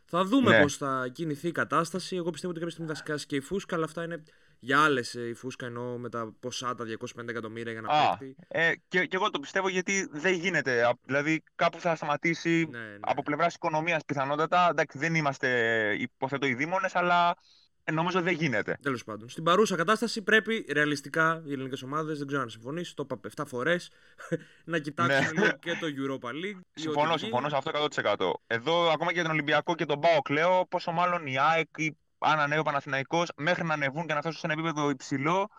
Θα 0.05 0.23
δούμε 0.25 0.49
Ναι. 0.49 0.61
πώς 0.61 0.77
πώς 0.77 0.87
θα 0.87 1.07
κινηθεί 1.07 1.47
η 1.47 1.51
κατάσταση. 1.51 2.15
Εγώ 2.15 2.29
πιστεύω 2.29 2.51
ότι 2.51 2.59
κάποια 2.61 2.75
στιγμή 2.75 2.93
θα 2.93 2.99
σκάσει 2.99 3.25
και 3.25 3.35
η 3.35 3.39
φούσκα, 3.39 3.75
αλλά 3.75 3.85
αυτά 3.85 4.03
είναι 4.03 4.23
για 4.63 4.83
άλλε. 4.83 5.01
Η 5.29 5.33
φούσκα 5.33 5.65
εννοώ 5.65 5.97
με 5.97 6.09
τα 6.09 6.33
ποσά, 6.39 6.75
τα 6.75 6.85
250 6.85 7.27
εκατομμύρια 7.27 7.71
για 7.71 7.81
να 7.81 7.93
Α, 7.93 8.17
παίξει. 8.17 8.35
ε, 8.47 8.71
και, 8.87 9.05
και 9.05 9.15
εγώ 9.15 9.29
το 9.29 9.39
πιστεύω 9.39 9.67
γιατί 9.69 10.07
δεν 10.11 10.33
γίνεται. 10.33 10.83
Α, 10.85 10.93
Δηλαδή 11.05 11.43
κάπου 11.55 11.79
θα 11.79 11.95
σταματήσει 11.95 12.67
Ναι, 12.71 12.77
ναι. 12.77 12.97
από 12.99 13.21
πλευράς 13.23 13.53
οικονομίας 13.55 14.05
πιθανότατα. 14.05 14.67
Εντάξει, 14.69 14.97
δεν 14.97 15.15
είμαστε 15.15 15.49
υποθέτω 15.99 16.45
οι 16.45 16.53
δήμονες, 16.53 16.95
αλλά 16.95 17.35
ε, 17.83 17.91
νομίζω 17.91 18.21
δεν 18.21 18.33
γίνεται. 18.33 18.77
Τέλος 18.81 19.03
πάντων. 19.03 19.29
Στην 19.29 19.43
παρούσα 19.43 19.75
κατάσταση 19.75 20.21
πρέπει 20.21 20.65
ρεαλιστικά 20.71 21.41
οι 21.45 21.51
ελληνικές 21.51 21.81
ομάδες, 21.83 22.17
δεν 22.17 22.27
ξέρω 22.27 22.41
αν 22.41 22.49
συμφωνήσει, 22.49 22.95
το 22.95 23.07
είπα 23.11 23.29
7 23.43 23.43
φορές, 23.47 23.91
να 24.65 24.79
κοιτάξουν 24.79 25.33
Ναι. 25.35 25.41
λίγο 25.41 25.57
και 25.59 25.71
το 25.79 25.87
Europa 25.87 26.29
League. 26.29 26.61
ή 26.73 26.81
Συμφωνώ, 26.81 27.11
ό,τι 27.11 27.19
συμφωνώ 27.19 27.47
βγει. 27.47 27.55
σε 27.55 27.87
αυτό 27.95 28.31
100%. 28.47 28.55
Εδώ, 28.55 28.89
ακόμα 28.89 29.07
και 29.07 29.13
για 29.13 29.23
τον 29.23 29.31
Ολυμπιακό 29.31 29.75
και 29.75 29.85
τον 29.85 29.99
ΠΑΟΚ, 29.99 30.29
λέω 30.29 30.65
πόσο 30.69 30.91
μάλλον 30.91 31.27
η 31.27 31.39
ΑΕΚ 31.39 31.67
ή 31.77 31.97
αν 32.23 32.39
ανέβει 32.39 32.59
ο 32.59 32.63
Παναθηναϊκός 32.63 33.29
μέχρι 33.35 33.63
να 33.63 33.73
ανεβούν 33.73 34.07
και 34.07 34.13
να 34.13 34.19
φτάσουν 34.19 34.39
σε 34.39 34.45
ένα 34.45 34.61
επίπεδο 34.61 34.89
υψηλό, 34.89 35.49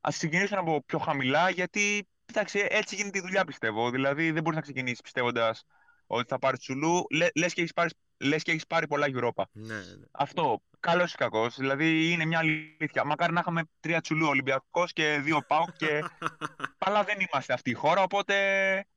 ας 0.00 0.16
ξεκινήσουν 0.16 0.58
από 0.58 0.82
πιο 0.86 0.98
χαμηλά, 0.98 1.50
γιατί 1.50 2.08
εντάξει, 2.26 2.66
έτσι 2.68 2.94
γίνεται 2.94 3.18
η 3.18 3.20
δουλειά, 3.20 3.44
πιστεύω. 3.44 3.90
Δηλαδή, 3.90 4.30
δεν 4.30 4.42
μπορείς 4.42 4.56
να 4.56 4.62
ξεκινήσεις 4.62 5.00
πιστεύοντας 5.00 5.64
ότι 6.06 6.28
θα 6.28 6.38
πάρεις 6.38 6.58
τσουλού, 6.58 7.06
λε 7.10 7.26
λες 7.34 7.52
και 7.52 7.60
έχεις 7.60 7.72
πάρεις, 7.72 7.92
λες 8.18 8.42
και 8.42 8.50
έχεις 8.50 8.66
πάρει 8.66 8.86
πολλά 8.86 9.06
Europa. 9.06 9.42
Ναι, 9.52 9.74
ναι. 9.74 10.06
Αυτό, 10.10 10.62
καλός 10.90 11.12
ή 11.12 11.16
κακός. 11.16 11.56
Δηλαδή 11.56 12.10
είναι 12.12 12.24
μια 12.24 12.38
αλήθεια. 12.38 13.04
Μακάρι 13.04 13.32
να 13.32 13.40
είχαμε 13.40 13.62
τρία 13.80 14.00
τσουλού 14.00 14.26
Ολυμπιακός 14.26 14.92
και 14.92 15.20
δύο 15.22 15.42
ΠΑΟΚ 15.46 15.68
και. 15.76 16.02
Αλλά 16.86 17.04
δεν 17.04 17.16
είμαστε 17.20 17.52
αυτή 17.52 17.70
η 17.70 17.74
χώρα, 17.74 18.02
οπότε 18.02 18.34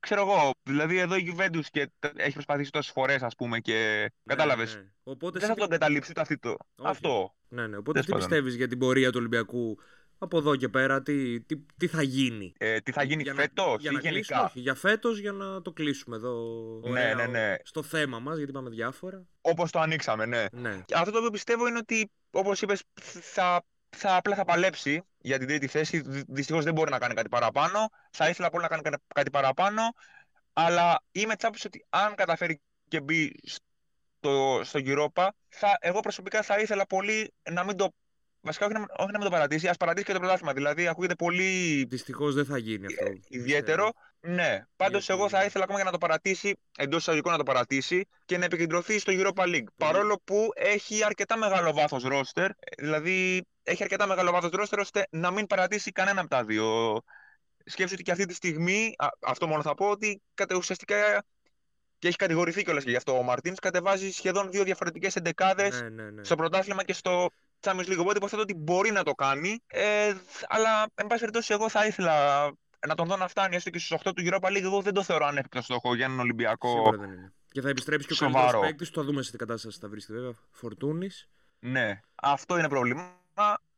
ξέρω 0.00 0.20
εγώ. 0.20 0.50
Δηλαδή 0.62 0.98
εδώ 0.98 1.16
η 1.16 1.34
Juventus 1.36 1.64
και 1.70 1.90
τε- 1.98 2.20
έχει 2.20 2.32
προσπαθήσει 2.32 2.70
τόσες 2.70 2.92
φορές, 2.92 3.22
ας 3.22 3.34
πούμε, 3.34 3.58
και. 3.58 4.10
Κατάλαβες. 4.24 4.74
Ναι, 4.74 4.80
ναι. 4.80 4.86
Οπότε 5.02 5.38
Δεν 5.38 5.48
θα 5.48 5.52
εσύ 5.52 5.60
τον 5.60 5.68
καταλήψει 5.78 6.10
ούτε 6.10 6.20
αυτή 6.20 6.38
το. 6.38 6.48
Όχι. 6.48 6.90
Αυτό. 6.90 7.34
Ναι, 7.48 7.66
ναι. 7.66 7.76
Οπότε 7.76 7.92
Τέλος 7.92 8.06
τι 8.06 8.12
πάντων. 8.12 8.26
πιστεύεις 8.28 8.54
για 8.54 8.68
την 8.68 8.78
πορεία 8.78 9.08
του 9.10 9.16
Ολυμπιακού 9.18 9.78
από 10.22 10.38
εδώ 10.38 10.56
και 10.56 10.68
πέρα, 10.68 11.02
τι, 11.02 11.40
τι, 11.40 11.56
τι 11.76 11.86
θα 11.86 12.02
γίνει; 12.02 12.52
Ε, 12.58 12.78
τι 12.80 12.92
θα 12.92 13.02
γίνει 13.02 13.22
Για 13.22 13.32
να- 13.32 13.40
φέτος 13.40 13.80
για 13.80 13.90
ή 13.90 13.94
να 13.94 14.00
κλείσουμε, 14.00 14.20
γενικά; 14.20 14.44
όχι, 14.44 14.60
για 14.60 14.74
φέτος 14.74 15.18
για 15.18 15.32
να 15.32 15.62
το 15.62 15.72
κλείσουμε 15.72 16.16
εδώ 16.16 16.32
Ναι, 16.84 16.90
ωραία, 16.90 17.14
ναι, 17.14 17.26
ναι. 17.26 17.54
στο 17.62 17.82
θέμα 17.82 18.18
μας, 18.18 18.36
γιατί 18.36 18.50
είπαμε 18.50 18.70
διάφορα. 18.70 19.26
Όπως 19.40 19.70
το 19.70 19.80
ανοίξαμε, 19.80 20.26
ναι. 20.26 20.44
Ναι. 20.52 20.82
Και 20.84 20.94
Αυτό 20.94 21.10
το 21.10 21.18
οποίο 21.18 21.30
πιστεύω 21.30 21.66
είναι 21.66 21.78
ότι, 21.78 22.10
όπως 22.30 22.62
είπες, 22.62 22.82
θα, 23.20 23.62
θα, 23.96 24.16
απλά 24.16 24.34
θα 24.34 24.44
παλέψει 24.44 25.02
για 25.18 25.38
την 25.38 25.46
τρίτη 25.46 25.66
θέση. 25.66 26.02
Δυστυχώς 26.28 26.64
δεν 26.64 26.74
μπορεί 26.74 26.90
να 26.90 26.98
κάνει 26.98 27.14
κάτι 27.14 27.28
παραπάνω. 27.28 27.88
Θα 28.10 28.28
ήθελα 28.28 28.50
πολύ 28.50 28.62
να 28.62 28.68
κάνει 28.68 28.82
κα- 28.82 29.00
κάτι 29.14 29.30
παραπάνω. 29.30 29.82
Αλλά 30.52 31.02
είμαι 31.12 31.36
τσάπης 31.36 31.64
ότι 31.64 31.86
αν 31.88 32.14
καταφέρει 32.14 32.60
και 32.88 33.00
μπει 33.00 33.32
στο, 34.18 34.60
στο 34.64 34.80
Europa, 34.84 35.28
θα, 35.48 35.76
εγώ 35.80 36.00
προσωπικά 36.00 36.42
θα 36.42 36.58
ήθελα 36.58 36.86
πολύ 36.86 37.34
να 37.50 37.64
μην 37.64 37.76
το. 37.76 37.94
Βασικά, 38.40 38.66
όχι 38.66 38.74
να, 38.74 38.80
όχι 38.80 39.10
να 39.12 39.18
μην 39.18 39.20
το 39.20 39.30
παρατήσει, 39.30 39.68
ας 39.68 39.76
παρατήσει 39.76 40.06
και 40.06 40.12
το 40.12 40.18
πρωτάθλημα. 40.18 40.52
Δηλαδή, 40.52 40.88
ακούγεται 40.88 41.14
πολύ 41.14 41.84
Δυστυχώς 41.88 42.34
δεν 42.34 42.44
θα 42.44 42.58
γίνει 42.58 42.86
αυτό. 42.86 43.04
ιδιαίτερο. 43.28 43.92
Ναι, 44.22 44.64
πάντως 44.76 45.04
Γιατί- 45.06 45.20
εγώ 45.20 45.28
θα 45.28 45.44
ήθελα 45.44 45.64
ακόμα 45.64 45.78
για 45.78 45.86
να 45.90 45.92
το 45.92 45.98
παρατήσει, 45.98 46.58
εντός 46.76 47.00
εισαγωγικών 47.00 47.32
να 47.32 47.38
το 47.38 47.44
παρατήσει 47.44 48.08
και 48.24 48.38
να 48.38 48.44
επικεντρωθεί 48.44 48.98
στο 48.98 49.12
Europa 49.16 49.42
League. 49.44 49.64
Παρόλο 49.76 50.20
που 50.24 50.48
έχει 50.54 51.04
αρκετά 51.04 51.36
μεγάλο 51.36 51.72
βάθος 51.72 52.02
ρόστερ, 52.02 52.50
δηλαδή 52.78 53.46
έχει 53.62 53.82
αρκετά 53.82 54.06
μεγάλο 54.06 54.30
βάθος 54.30 54.50
ρόστερ 54.50 54.78
ώστε 54.78 55.06
να 55.10 55.30
μην 55.30 55.46
παρατήσει 55.46 55.92
κανένα 55.92 56.20
από 56.20 56.30
τα 56.30 56.44
δύο. 56.44 57.00
Σκέψου 57.64 57.94
ότι 57.94 58.02
και 58.02 58.10
αυτή 58.10 58.26
τη 58.26 58.34
στιγμή, 58.34 58.94
α, 58.98 59.08
αυτό 59.20 59.46
μόνο 59.46 59.62
θα 59.62 59.74
πω, 59.74 59.90
ότι 59.90 60.22
κατ' 60.34 60.52
ουσιαστικά 60.52 61.24
και 61.98 62.08
έχει 62.08 62.16
κατηγορηθεί 62.16 62.62
κιόλας 62.62 62.84
και 62.84 62.90
γι' 62.90 62.96
αυτό 62.96 63.18
ο 63.18 63.22
Μαρτίνς, 63.22 63.58
κατεβάζει 63.58 64.10
σχεδόν 64.10 64.50
δύο 64.50 64.64
διαφορετικές 64.64 65.16
εντεκάδες 65.16 65.80
Ναι, 65.80 65.88
ναι, 65.88 66.10
ναι. 66.10 66.24
στο 66.24 66.34
πρωτάθλημα 66.34 66.84
και 66.84 66.92
στο 66.92 67.28
Champions 67.60 67.86
League. 67.86 67.98
Οπότε 67.98 68.16
υποθέτω 68.16 68.42
ότι 68.42 68.54
μπορεί 68.54 68.90
να 68.90 69.02
το 69.02 69.12
κάνει. 69.12 69.62
Ε, 69.66 70.14
αλλά, 70.48 70.86
εν 70.94 71.06
πάση 71.06 71.20
περιπτώσει, 71.20 71.52
εγώ 71.52 71.68
θα 71.68 71.86
ήθελα 71.86 72.46
να 72.86 72.94
τον 72.94 73.06
δω 73.06 73.16
να 73.16 73.28
φτάνει 73.28 73.56
έστω 73.56 73.70
και 73.70 73.78
στους 73.78 73.98
8 74.04 74.12
του 74.14 74.22
Europa 74.26 74.48
League. 74.48 74.62
Εγώ 74.62 74.80
δεν 74.82 74.92
το 74.94 75.02
θεωρώ 75.02 75.26
ανέφικτο 75.26 75.62
στόχο 75.62 75.94
για 75.94 76.04
έναν 76.04 76.18
Ολυμπιακό. 76.20 76.68
Σίγουρα 76.70 76.96
δεν 76.98 77.10
είναι. 77.12 77.32
Και 77.52 77.60
θα 77.60 77.68
επιστρέψει 77.68 78.06
και 78.06 78.12
ο 78.12 78.16
Σοβαρό. 78.16 78.40
καλύτερος 78.42 78.66
παίκτης. 78.68 78.90
Το 78.90 79.00
θα 79.00 79.06
δούμε 79.06 79.22
σε 79.22 79.30
τι 79.30 79.36
κατάσταση 79.36 79.78
θα 79.80 79.88
βρίσκεται 79.88 80.18
βέβαια. 80.18 80.34
Φορτούνης. 80.50 81.28
Ναι, 81.58 82.00
αυτό 82.14 82.58
είναι 82.58 82.68
πρόβλημα. 82.68 83.18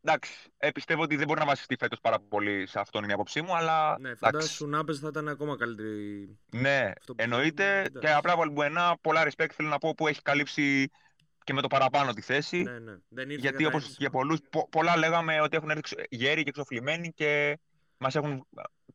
Εντάξει, 0.04 0.32
ε, 0.56 0.70
πιστεύω 0.70 1.02
ότι 1.02 1.16
δεν 1.16 1.26
μπορεί 1.26 1.40
να 1.40 1.46
βασιστεί 1.46 1.76
φέτος 1.78 1.98
πάρα 2.00 2.20
πολύ 2.20 2.66
σε 2.66 2.78
αυτόν 2.80 3.02
είναι 3.02 3.10
η 3.12 3.14
άποψή 3.14 3.42
μου, 3.42 3.56
αλλά. 3.56 3.90
Ναι, 4.00 4.08
εντάξει. 4.08 4.24
φαντάσου 4.24 4.66
να 4.66 4.84
παίζει 4.84 5.00
θα 5.00 5.08
ήταν 5.08 5.28
ακόμα 5.28 5.56
καλύτερη. 5.56 6.38
Ναι, 6.50 6.92
Αυτό 6.98 7.14
που 7.14 7.22
εννοείται. 7.22 7.64
θέλουμε, 7.64 7.82
Και 7.82 7.88
εντάξει. 7.98 8.14
απλά 8.18 8.36
Βαλμπουενά, 8.36 8.96
πολλά 9.00 9.24
respect 9.26 9.50
θέλω 9.52 9.68
να 9.68 9.78
πω 9.78 9.94
που 9.94 10.08
έχει 10.08 10.22
καλύψει 10.22 10.90
και 11.44 11.52
με 11.52 11.60
το 11.60 11.66
παραπάνω 11.68 12.12
τη 12.12 12.20
θέση. 12.20 12.62
Ναι, 12.62 12.78
ναι. 12.78 12.92
Δεν 13.08 13.30
ήρθε 13.30 13.40
Γιατί 13.40 13.56
για 13.62 13.68
όπως 13.68 13.82
τα 13.82 13.88
και 13.98 14.04
ένσημα. 14.04 14.10
πολλού, 14.10 14.66
πολλά 14.70 14.96
λέγαμε 14.96 15.40
ότι 15.40 15.56
έχουν 15.56 15.70
έρθει 15.70 15.82
ξε- 15.82 16.06
γέροι 16.10 16.42
και 16.42 16.48
εξοφλημένοι 16.48 17.12
και 17.12 17.58
μας 18.02 18.14
έχουν, 18.14 18.46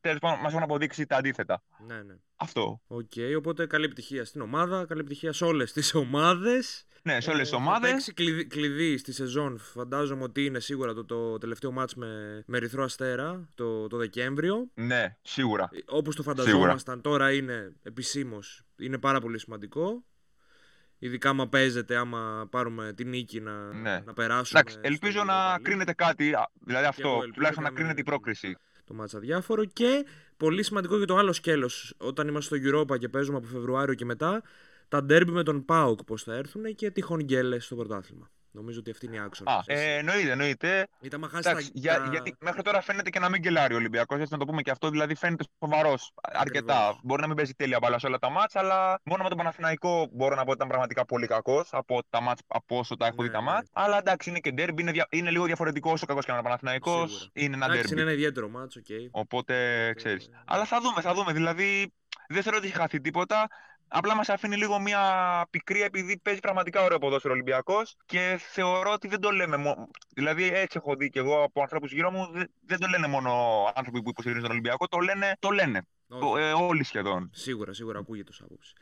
τέλος 0.02 0.20
πάντων, 0.20 0.40
μας 0.40 0.52
έχουν 0.52 0.64
αποδείξει 0.64 1.06
τα 1.06 1.16
αντίθετα. 1.18 1.64
Ναι, 1.88 2.02
ναι. 2.02 2.16
Αυτό. 2.36 2.82
Οκ, 2.88 3.12
οπότε 3.38 3.66
καλή 3.66 3.86
επιτυχία 3.86 4.26
στην 4.26 4.42
ομάδα, 4.42 4.86
καλή 4.86 5.00
επιτυχία 5.00 5.34
σε 5.34 5.46
όλες 5.46 5.74
τις 5.74 5.94
ομάδες. 5.94 6.86
Ναι, 7.04 7.20
σε 7.22 7.30
όλες 7.30 7.42
τις 7.42 7.50
Θα 7.50 7.56
ομάδες. 7.58 7.92
παίξει 7.92 8.14
κλειδί, 8.14 8.46
κλειδί 8.46 8.98
στη 8.98 9.12
σεζόν. 9.14 9.58
Φαντάζομαι 9.58 10.24
ότι 10.24 10.46
είναι 10.46 10.60
σίγουρα 10.60 10.94
το, 10.94 11.06
το 11.06 11.38
τελευταίο 11.38 11.72
μάτς 11.72 11.96
με, 11.96 12.44
με 12.48 12.58
Ερυθρό 12.58 12.84
Αστέρα 12.84 13.50
το, 13.56 13.88
το 13.88 13.98
Δεκέμβριο. 13.98 14.70
Ναι, 14.74 15.18
σίγουρα. 15.22 15.70
Όπως 15.86 16.16
το 16.16 16.24
φανταζόμασταν 16.24 17.02
τώρα 17.02 17.32
είναι 17.34 17.76
επισήμως. 17.84 18.62
Είναι 18.78 18.98
πάρα 18.98 19.20
πολύ 19.20 19.40
σημαντικό. 19.40 20.04
Ειδικά 21.00 21.30
άμα 21.30 21.48
παίζεται, 21.48 21.96
άμα 21.96 22.48
πάρουμε 22.52 22.94
την 22.94 23.10
νίκη 23.10 23.40
να, 23.42 23.74
Ναι. 23.74 24.02
να 24.06 24.14
περάσουμε. 24.14 24.60
Εντάξει, 24.60 24.78
στο 24.78 24.88
ελπίζω 24.88 25.22
Europa 25.22 25.26
να 25.26 25.56
League. 25.56 25.62
κρίνεται 25.62 25.94
κάτι. 25.94 26.34
α, 26.34 26.50
Δηλαδή 26.66 26.82
εγώ 26.86 26.90
αυτό, 26.90 27.10
ελπίζω 27.10 27.32
τουλάχιστον 27.34 27.64
και 27.64 27.70
να 27.70 27.70
να 27.70 27.70
μην 27.70 27.76
κρίνεται 27.76 28.00
η 28.00 28.04
είναι 28.08 28.10
πρόκριση. 28.10 28.58
Το 28.88 28.94
μάτς 28.94 29.14
αδιάφορο 29.16 29.66
και 29.66 30.06
πολύ 30.38 30.64
σημαντικό 30.64 30.98
για 30.98 31.06
το 31.06 31.18
άλλο 31.18 31.34
σκέλος 31.34 31.94
όταν 31.98 32.28
είμαστε 32.28 32.58
στο 32.58 32.70
Europa 32.70 32.98
και 33.00 33.10
παίζουμε 33.10 33.38
από 33.38 33.48
Φεβρουάριο 33.48 33.94
και 33.94 34.06
μετά 34.06 34.44
τα 34.88 35.04
ντέρμπι 35.04 35.32
με 35.32 35.44
τον 35.44 35.66
ΠΑΟΚ 35.66 36.04
πώς 36.04 36.24
θα 36.24 36.34
έρθουν 36.36 36.76
και 36.76 36.92
τυχόν 36.92 37.20
γκέλες 37.20 37.66
στο 37.66 37.76
πρωτάθλημα. 37.76 38.30
Νομίζω 38.58 38.80
ότι 38.80 38.92
αυτή 38.92 39.06
είναι 39.06 39.16
η 39.16 39.20
άξονα. 39.20 39.52
Α, 39.52 39.62
ε, 39.66 39.96
εννοείται, 39.98 40.32
εννοείται. 40.32 40.88
Ήταν 41.00 41.20
μα 41.22 41.28
χάσει 41.30 41.50
Εντάξει, 41.50 41.66
τα, 41.72 41.80
για, 41.80 41.98
τα- 41.98 42.08
γιατί 42.12 42.36
μέχρι 42.40 42.62
τώρα 42.62 42.82
φαίνεται 42.82 43.10
και 43.10 43.20
να 43.20 43.30
μην 43.30 43.42
γκελάρει 43.42 43.74
ο 43.74 43.78
Ολυμπιακός, 43.78 44.20
έτσι 44.20 44.32
να 44.34 44.38
το 44.40 44.46
πούμε 44.46 44.62
και 44.62 44.72
αυτό. 44.72 44.90
Δηλαδή 44.90 45.16
φαίνεται 45.16 45.44
σοβαρός 45.60 46.12
αρκετά. 46.22 46.74
Ακριβώς. 46.78 47.00
Μπορεί 47.04 47.22
να 47.22 47.28
μην 47.28 47.36
παίζει 47.36 47.54
τέλεια 47.54 47.80
μπάλα 47.82 48.00
σε 48.00 48.08
όλα 48.08 48.18
τα 48.20 48.30
μάτς, 48.30 48.56
αλλά 48.56 49.00
μόνο 49.04 49.24
με 49.24 49.30
τον 49.30 49.38
Παναθηναϊκό 49.38 50.08
μπορώ 50.12 50.36
να 50.36 50.42
πω 50.44 50.48
ότι 50.48 50.56
ήταν 50.56 50.68
πραγματικά 50.68 51.06
πολύ 51.06 51.28
κακός 51.28 51.70
από 51.72 52.02
τα 52.10 52.22
μάτς, 52.22 52.42
από 52.48 52.78
όσο 52.78 52.98
τα 52.98 53.06
έχω 53.06 53.16
Ναι, 53.22 53.28
δει 53.28 53.34
τα 53.34 53.40
ναι. 53.42 53.46
μάτς. 53.52 53.70
Αλλά 53.74 53.98
εντάξει, 53.98 54.30
είναι 54.30 54.40
και 54.40 54.52
ντέρμπι, 54.52 54.82
είναι, 54.82 54.92
δια- 54.92 55.08
είναι 55.10 55.30
λίγο 55.32 55.46
διαφορετικό 55.46 55.92
όσο 55.92 56.06
κακός 56.06 56.26
και 56.26 56.32
να 56.32 56.38
είναι 56.38 56.48
ο 56.48 56.50
Παναθηναϊκός. 56.50 57.10
Σίγουρα. 57.12 57.30
Είναι 57.34 57.56
ένα 57.56 57.66
Εντάξει, 57.66 57.82
ντέρμπι. 57.82 57.94
είναι 57.94 58.02
ένα 58.02 58.12
ιδιαίτερο 58.20 58.50
μάτς, 58.50 58.76
οκ. 58.76 58.86
Οπότε 59.12 59.54
ξέρεις. 59.96 60.26
ε, 60.26 60.30
Αλλά 60.46 60.66
θα 60.66 60.80
δούμε, 60.82 61.02
θα 61.02 61.14
δούμε. 61.14 61.34
Δηλαδή 61.34 61.94
δεν 62.28 62.42
θεωρώ 62.44 62.58
ότι 62.58 62.68
έχει 62.68 62.76
χαθεί 62.76 63.02
τίποτα. 63.02 63.48
Απλά 63.88 64.16
μας 64.16 64.30
αφήνει 64.30 64.56
λίγο 64.58 64.80
μια 64.80 65.02
πικρία 65.50 65.86
επειδή 65.86 66.18
παίζει 66.20 66.40
πραγματικά 66.40 66.82
ωραίο 66.84 66.98
ποδόσφαιρο 66.98 67.34
Ολυμπιακός 67.34 67.96
και 68.06 68.40
θεωρώ 68.52 68.92
ότι 68.92 69.08
δεν 69.08 69.20
το 69.20 69.30
λέμε 69.32 69.58
μόνο. 69.58 69.88
Δηλαδή, 70.16 70.44
έτσι 70.54 70.78
έχω 70.82 70.96
δει 70.96 71.10
και 71.10 71.20
εγώ 71.20 71.44
από 71.44 71.62
ανθρώπους 71.62 71.92
γύρω 71.92 72.12
μου, 72.12 72.30
δεν, 72.32 72.50
δεν 72.66 72.80
το 72.80 72.88
λένε 72.88 73.08
μόνο 73.08 73.32
άνθρωποι 73.76 74.02
που 74.02 74.10
υποστηρίζουν 74.10 74.44
τον 74.44 74.52
Ολυμπιακό, 74.52 74.88
το 74.88 74.98
λένε, 75.00 75.36
το 75.40 75.50
λένε. 75.50 75.82
όχι. 76.08 76.22
Το- 76.22 76.38
ε, 76.38 76.52
όλοι 76.52 76.84
σχεδόν. 76.84 77.30
Σίγουρα, 77.34 77.74
σίγουρα 77.74 78.00
ακούγεται 78.00 78.30
ως 78.32 78.42
άποψη. 78.42 78.74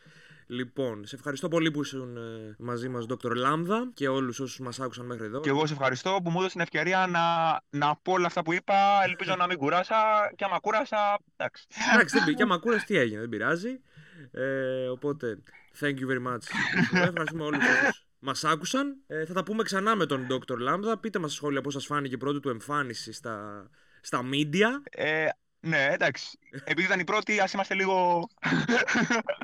Λοιπόν, 0.48 1.06
σε 1.06 1.16
ευχαριστώ 1.16 1.48
πολύ 1.48 1.72
που 1.72 1.82
ήσουν 1.82 2.18
ε, 2.18 2.56
μαζί 2.60 2.90
μας, 2.90 3.06
Dr. 3.10 3.36
Λάμδα, 3.36 3.90
και 3.94 4.08
όλους 4.08 4.40
όσους 4.40 4.60
μας 4.60 4.80
άκουσαν 4.80 5.06
μέχρι 5.06 5.26
εδώ. 5.26 5.40
Και 5.40 5.50
εγώ 5.50 5.66
σε 5.66 5.74
ευχαριστώ 5.74 6.12
που 6.24 6.30
μου 6.30 6.36
έδωσες 6.36 6.52
την 6.52 6.62
ευκαιρία 6.62 7.08
να, 7.08 7.22
να 7.80 7.96
πω 7.96 8.12
όλα 8.12 8.26
αυτά 8.28 8.42
που 8.44 8.54
είπα. 8.54 8.74
Ελπίζω 9.04 9.36
να 9.36 9.48
μην 9.48 9.58
κουράσα. 9.58 9.96
Και 10.36 10.44
άμα 10.46 10.60
κούρασα, 10.60 11.18
εντάξει. 11.36 11.68
Εντάξει, 11.94 12.16
δεν 12.18 12.26
πήγε. 12.26 12.44
Άμα 12.44 12.56
ακούρες 12.56 12.84
τι 12.84 12.98
έγινε, 12.98 13.20
δεν 13.20 13.30
πειράζει. 13.30 13.80
Ε, 14.32 14.88
οπότε, 14.88 15.38
thank 15.80 15.94
you 15.94 16.08
very 16.08 16.28
much. 16.34 16.42
Ευχαριστούμε 17.04 17.44
όλους 17.44 17.64
όσους 17.66 18.06
μας 18.20 18.44
άκουσαν. 18.44 18.96
Ε, 19.08 19.26
θα 19.26 19.34
τα 19.34 19.44
πούμε 19.44 19.64
ξανά 19.64 19.96
με 19.96 20.06
τον 20.06 20.28
Dr. 20.30 20.58
Λάμδα. 20.58 20.98
Πείτε 21.00 21.20
μας 21.20 21.30
στα 21.32 21.40
σχόλια 21.40 21.62
πώς 21.62 21.74
σας 21.74 21.86
φάνηκε 21.86 22.16
η 22.16 22.18
πρώτη 22.18 22.40
του 22.40 22.50
εμφάνιση 22.50 23.12
στα, 23.12 23.68
στα 24.02 24.22
media. 24.32 24.68
Ε, 24.92 25.28
ναι, 25.60 25.88
εντάξει. 25.92 26.40
Επειδή 26.52 26.84
ήταν 26.84 27.00
η 27.00 27.04
πρώτη, 27.04 27.40
ας 27.40 27.52
είμαστε 27.54 27.74
λίγο. 27.74 28.28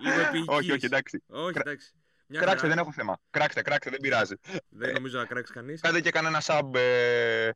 Λίγο 0.01 0.19
επίοικης. 0.19 0.47
όχι, 0.47 0.71
όχι, 0.71 0.85
εντάξει. 0.85 1.23
Όχι, 1.27 1.51
Κρα- 1.53 1.61
εντάξει. 1.65 1.91
Μια 2.27 2.39
Κράξτε, 2.39 2.59
χαρά. 2.61 2.73
δεν 2.73 2.83
έχω 2.83 2.91
θέμα. 2.93 3.19
Κράξτε, 3.29 3.61
κράξτε, 3.61 3.89
δεν 3.89 3.99
πειράζει. 3.99 4.35
Δεν 4.69 4.93
νομίζω 4.93 5.17
να 5.17 5.25
κράξει 5.25 5.53
κανείς. 5.53 5.81
Κάντε 5.81 6.01
και 6.01 6.11
κανένα 6.11 6.41
sub 6.45 6.75
ε, 6.75 7.49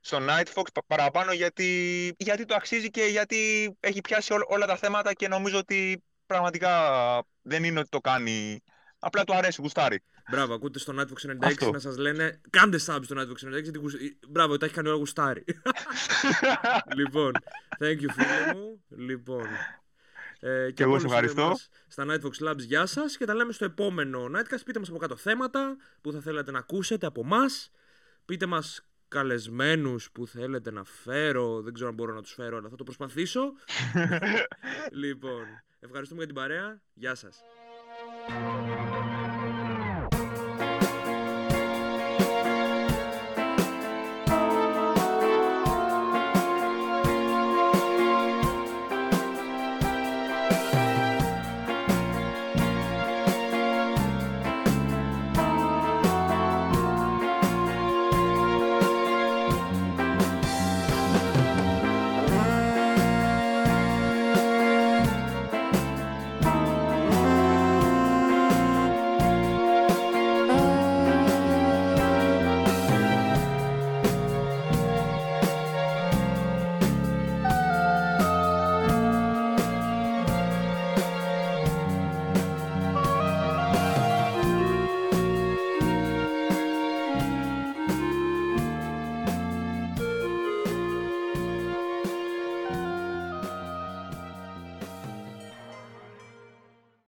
στο 0.00 0.18
Nightfox 0.28 0.64
πα- 0.74 0.82
παραπάνω 0.86 1.32
γιατί, 1.32 1.68
γιατί 2.18 2.44
το 2.44 2.54
αξίζει 2.54 2.90
και 2.90 3.02
γιατί 3.02 3.70
έχει 3.80 4.00
πιάσει 4.00 4.32
ό- 4.32 4.44
όλα 4.48 4.66
τα 4.66 4.76
θέματα 4.76 5.12
και 5.12 5.28
νομίζω 5.28 5.58
ότι 5.58 6.02
πραγματικά 6.34 6.72
δεν 7.42 7.64
είναι 7.64 7.78
ότι 7.78 7.88
το 7.88 7.98
κάνει. 8.00 8.62
Απλά 8.98 9.24
του 9.24 9.34
αρέσει, 9.34 9.60
γουστάρει. 9.62 10.02
Μπράβο, 10.30 10.54
ακούτε 10.54 10.78
στο 10.78 10.94
Nightbox 10.98 11.30
96 11.30 11.36
Αυτό. 11.42 11.70
να 11.70 11.78
σας 11.78 11.96
λένε 11.96 12.40
κάντε 12.50 12.76
sub 12.86 12.98
στο 13.02 13.16
Nightbox 13.20 13.48
96 13.58 13.62
γιατί 13.62 13.78
γουσ- 13.78 13.96
Μπράβο, 14.28 14.56
τα 14.56 14.64
έχει 14.66 14.74
κάνει 14.74 14.88
όλα 14.88 14.96
γουστάρι. 14.96 15.44
λοιπόν, 16.98 17.32
thank 17.78 17.98
you 18.00 18.06
φίλε 18.12 18.54
μου. 18.54 18.84
Λοιπόν, 18.88 19.46
ε, 20.40 20.70
Και 20.70 20.82
εγώ 20.82 20.96
από 20.96 21.00
σε 21.00 21.04
όλους 21.04 21.04
ευχαριστώ. 21.04 21.42
εμάς 21.42 21.68
Στα 21.88 22.04
Nightbox 22.08 22.48
Labs, 22.48 22.58
γεια 22.58 22.86
σας 22.86 23.16
και 23.16 23.24
τα 23.24 23.34
λέμε 23.34 23.52
στο 23.52 23.64
επόμενο 23.64 24.24
Nightcast. 24.24 24.62
Πείτε 24.64 24.78
μας 24.78 24.88
από 24.88 24.98
κάτω 24.98 25.16
θέματα 25.16 25.76
που 26.00 26.12
θα 26.12 26.20
θέλατε 26.20 26.50
να 26.50 26.58
ακούσετε 26.58 27.06
από 27.06 27.24
μας. 27.24 27.70
Πείτε 28.24 28.46
μας 28.46 28.84
καλεσμένους 29.08 30.10
που 30.10 30.26
θέλετε 30.26 30.70
να 30.70 30.84
φέρω. 30.84 31.60
Δεν 31.62 31.72
ξέρω 31.72 31.88
αν 31.88 31.94
μπορώ 31.94 32.14
να 32.14 32.22
τους 32.22 32.32
φέρω, 32.32 32.56
αλλά 32.56 32.68
θα 32.68 32.76
το 32.76 32.84
προσπαθήσω. 32.84 33.40
λοιπόν, 35.02 35.44
ευχαριστούμε 35.80 36.24
για 36.24 36.32
την 36.32 36.42
παρέα. 36.42 36.80
Γεια 36.94 37.14
σας. 37.14 37.42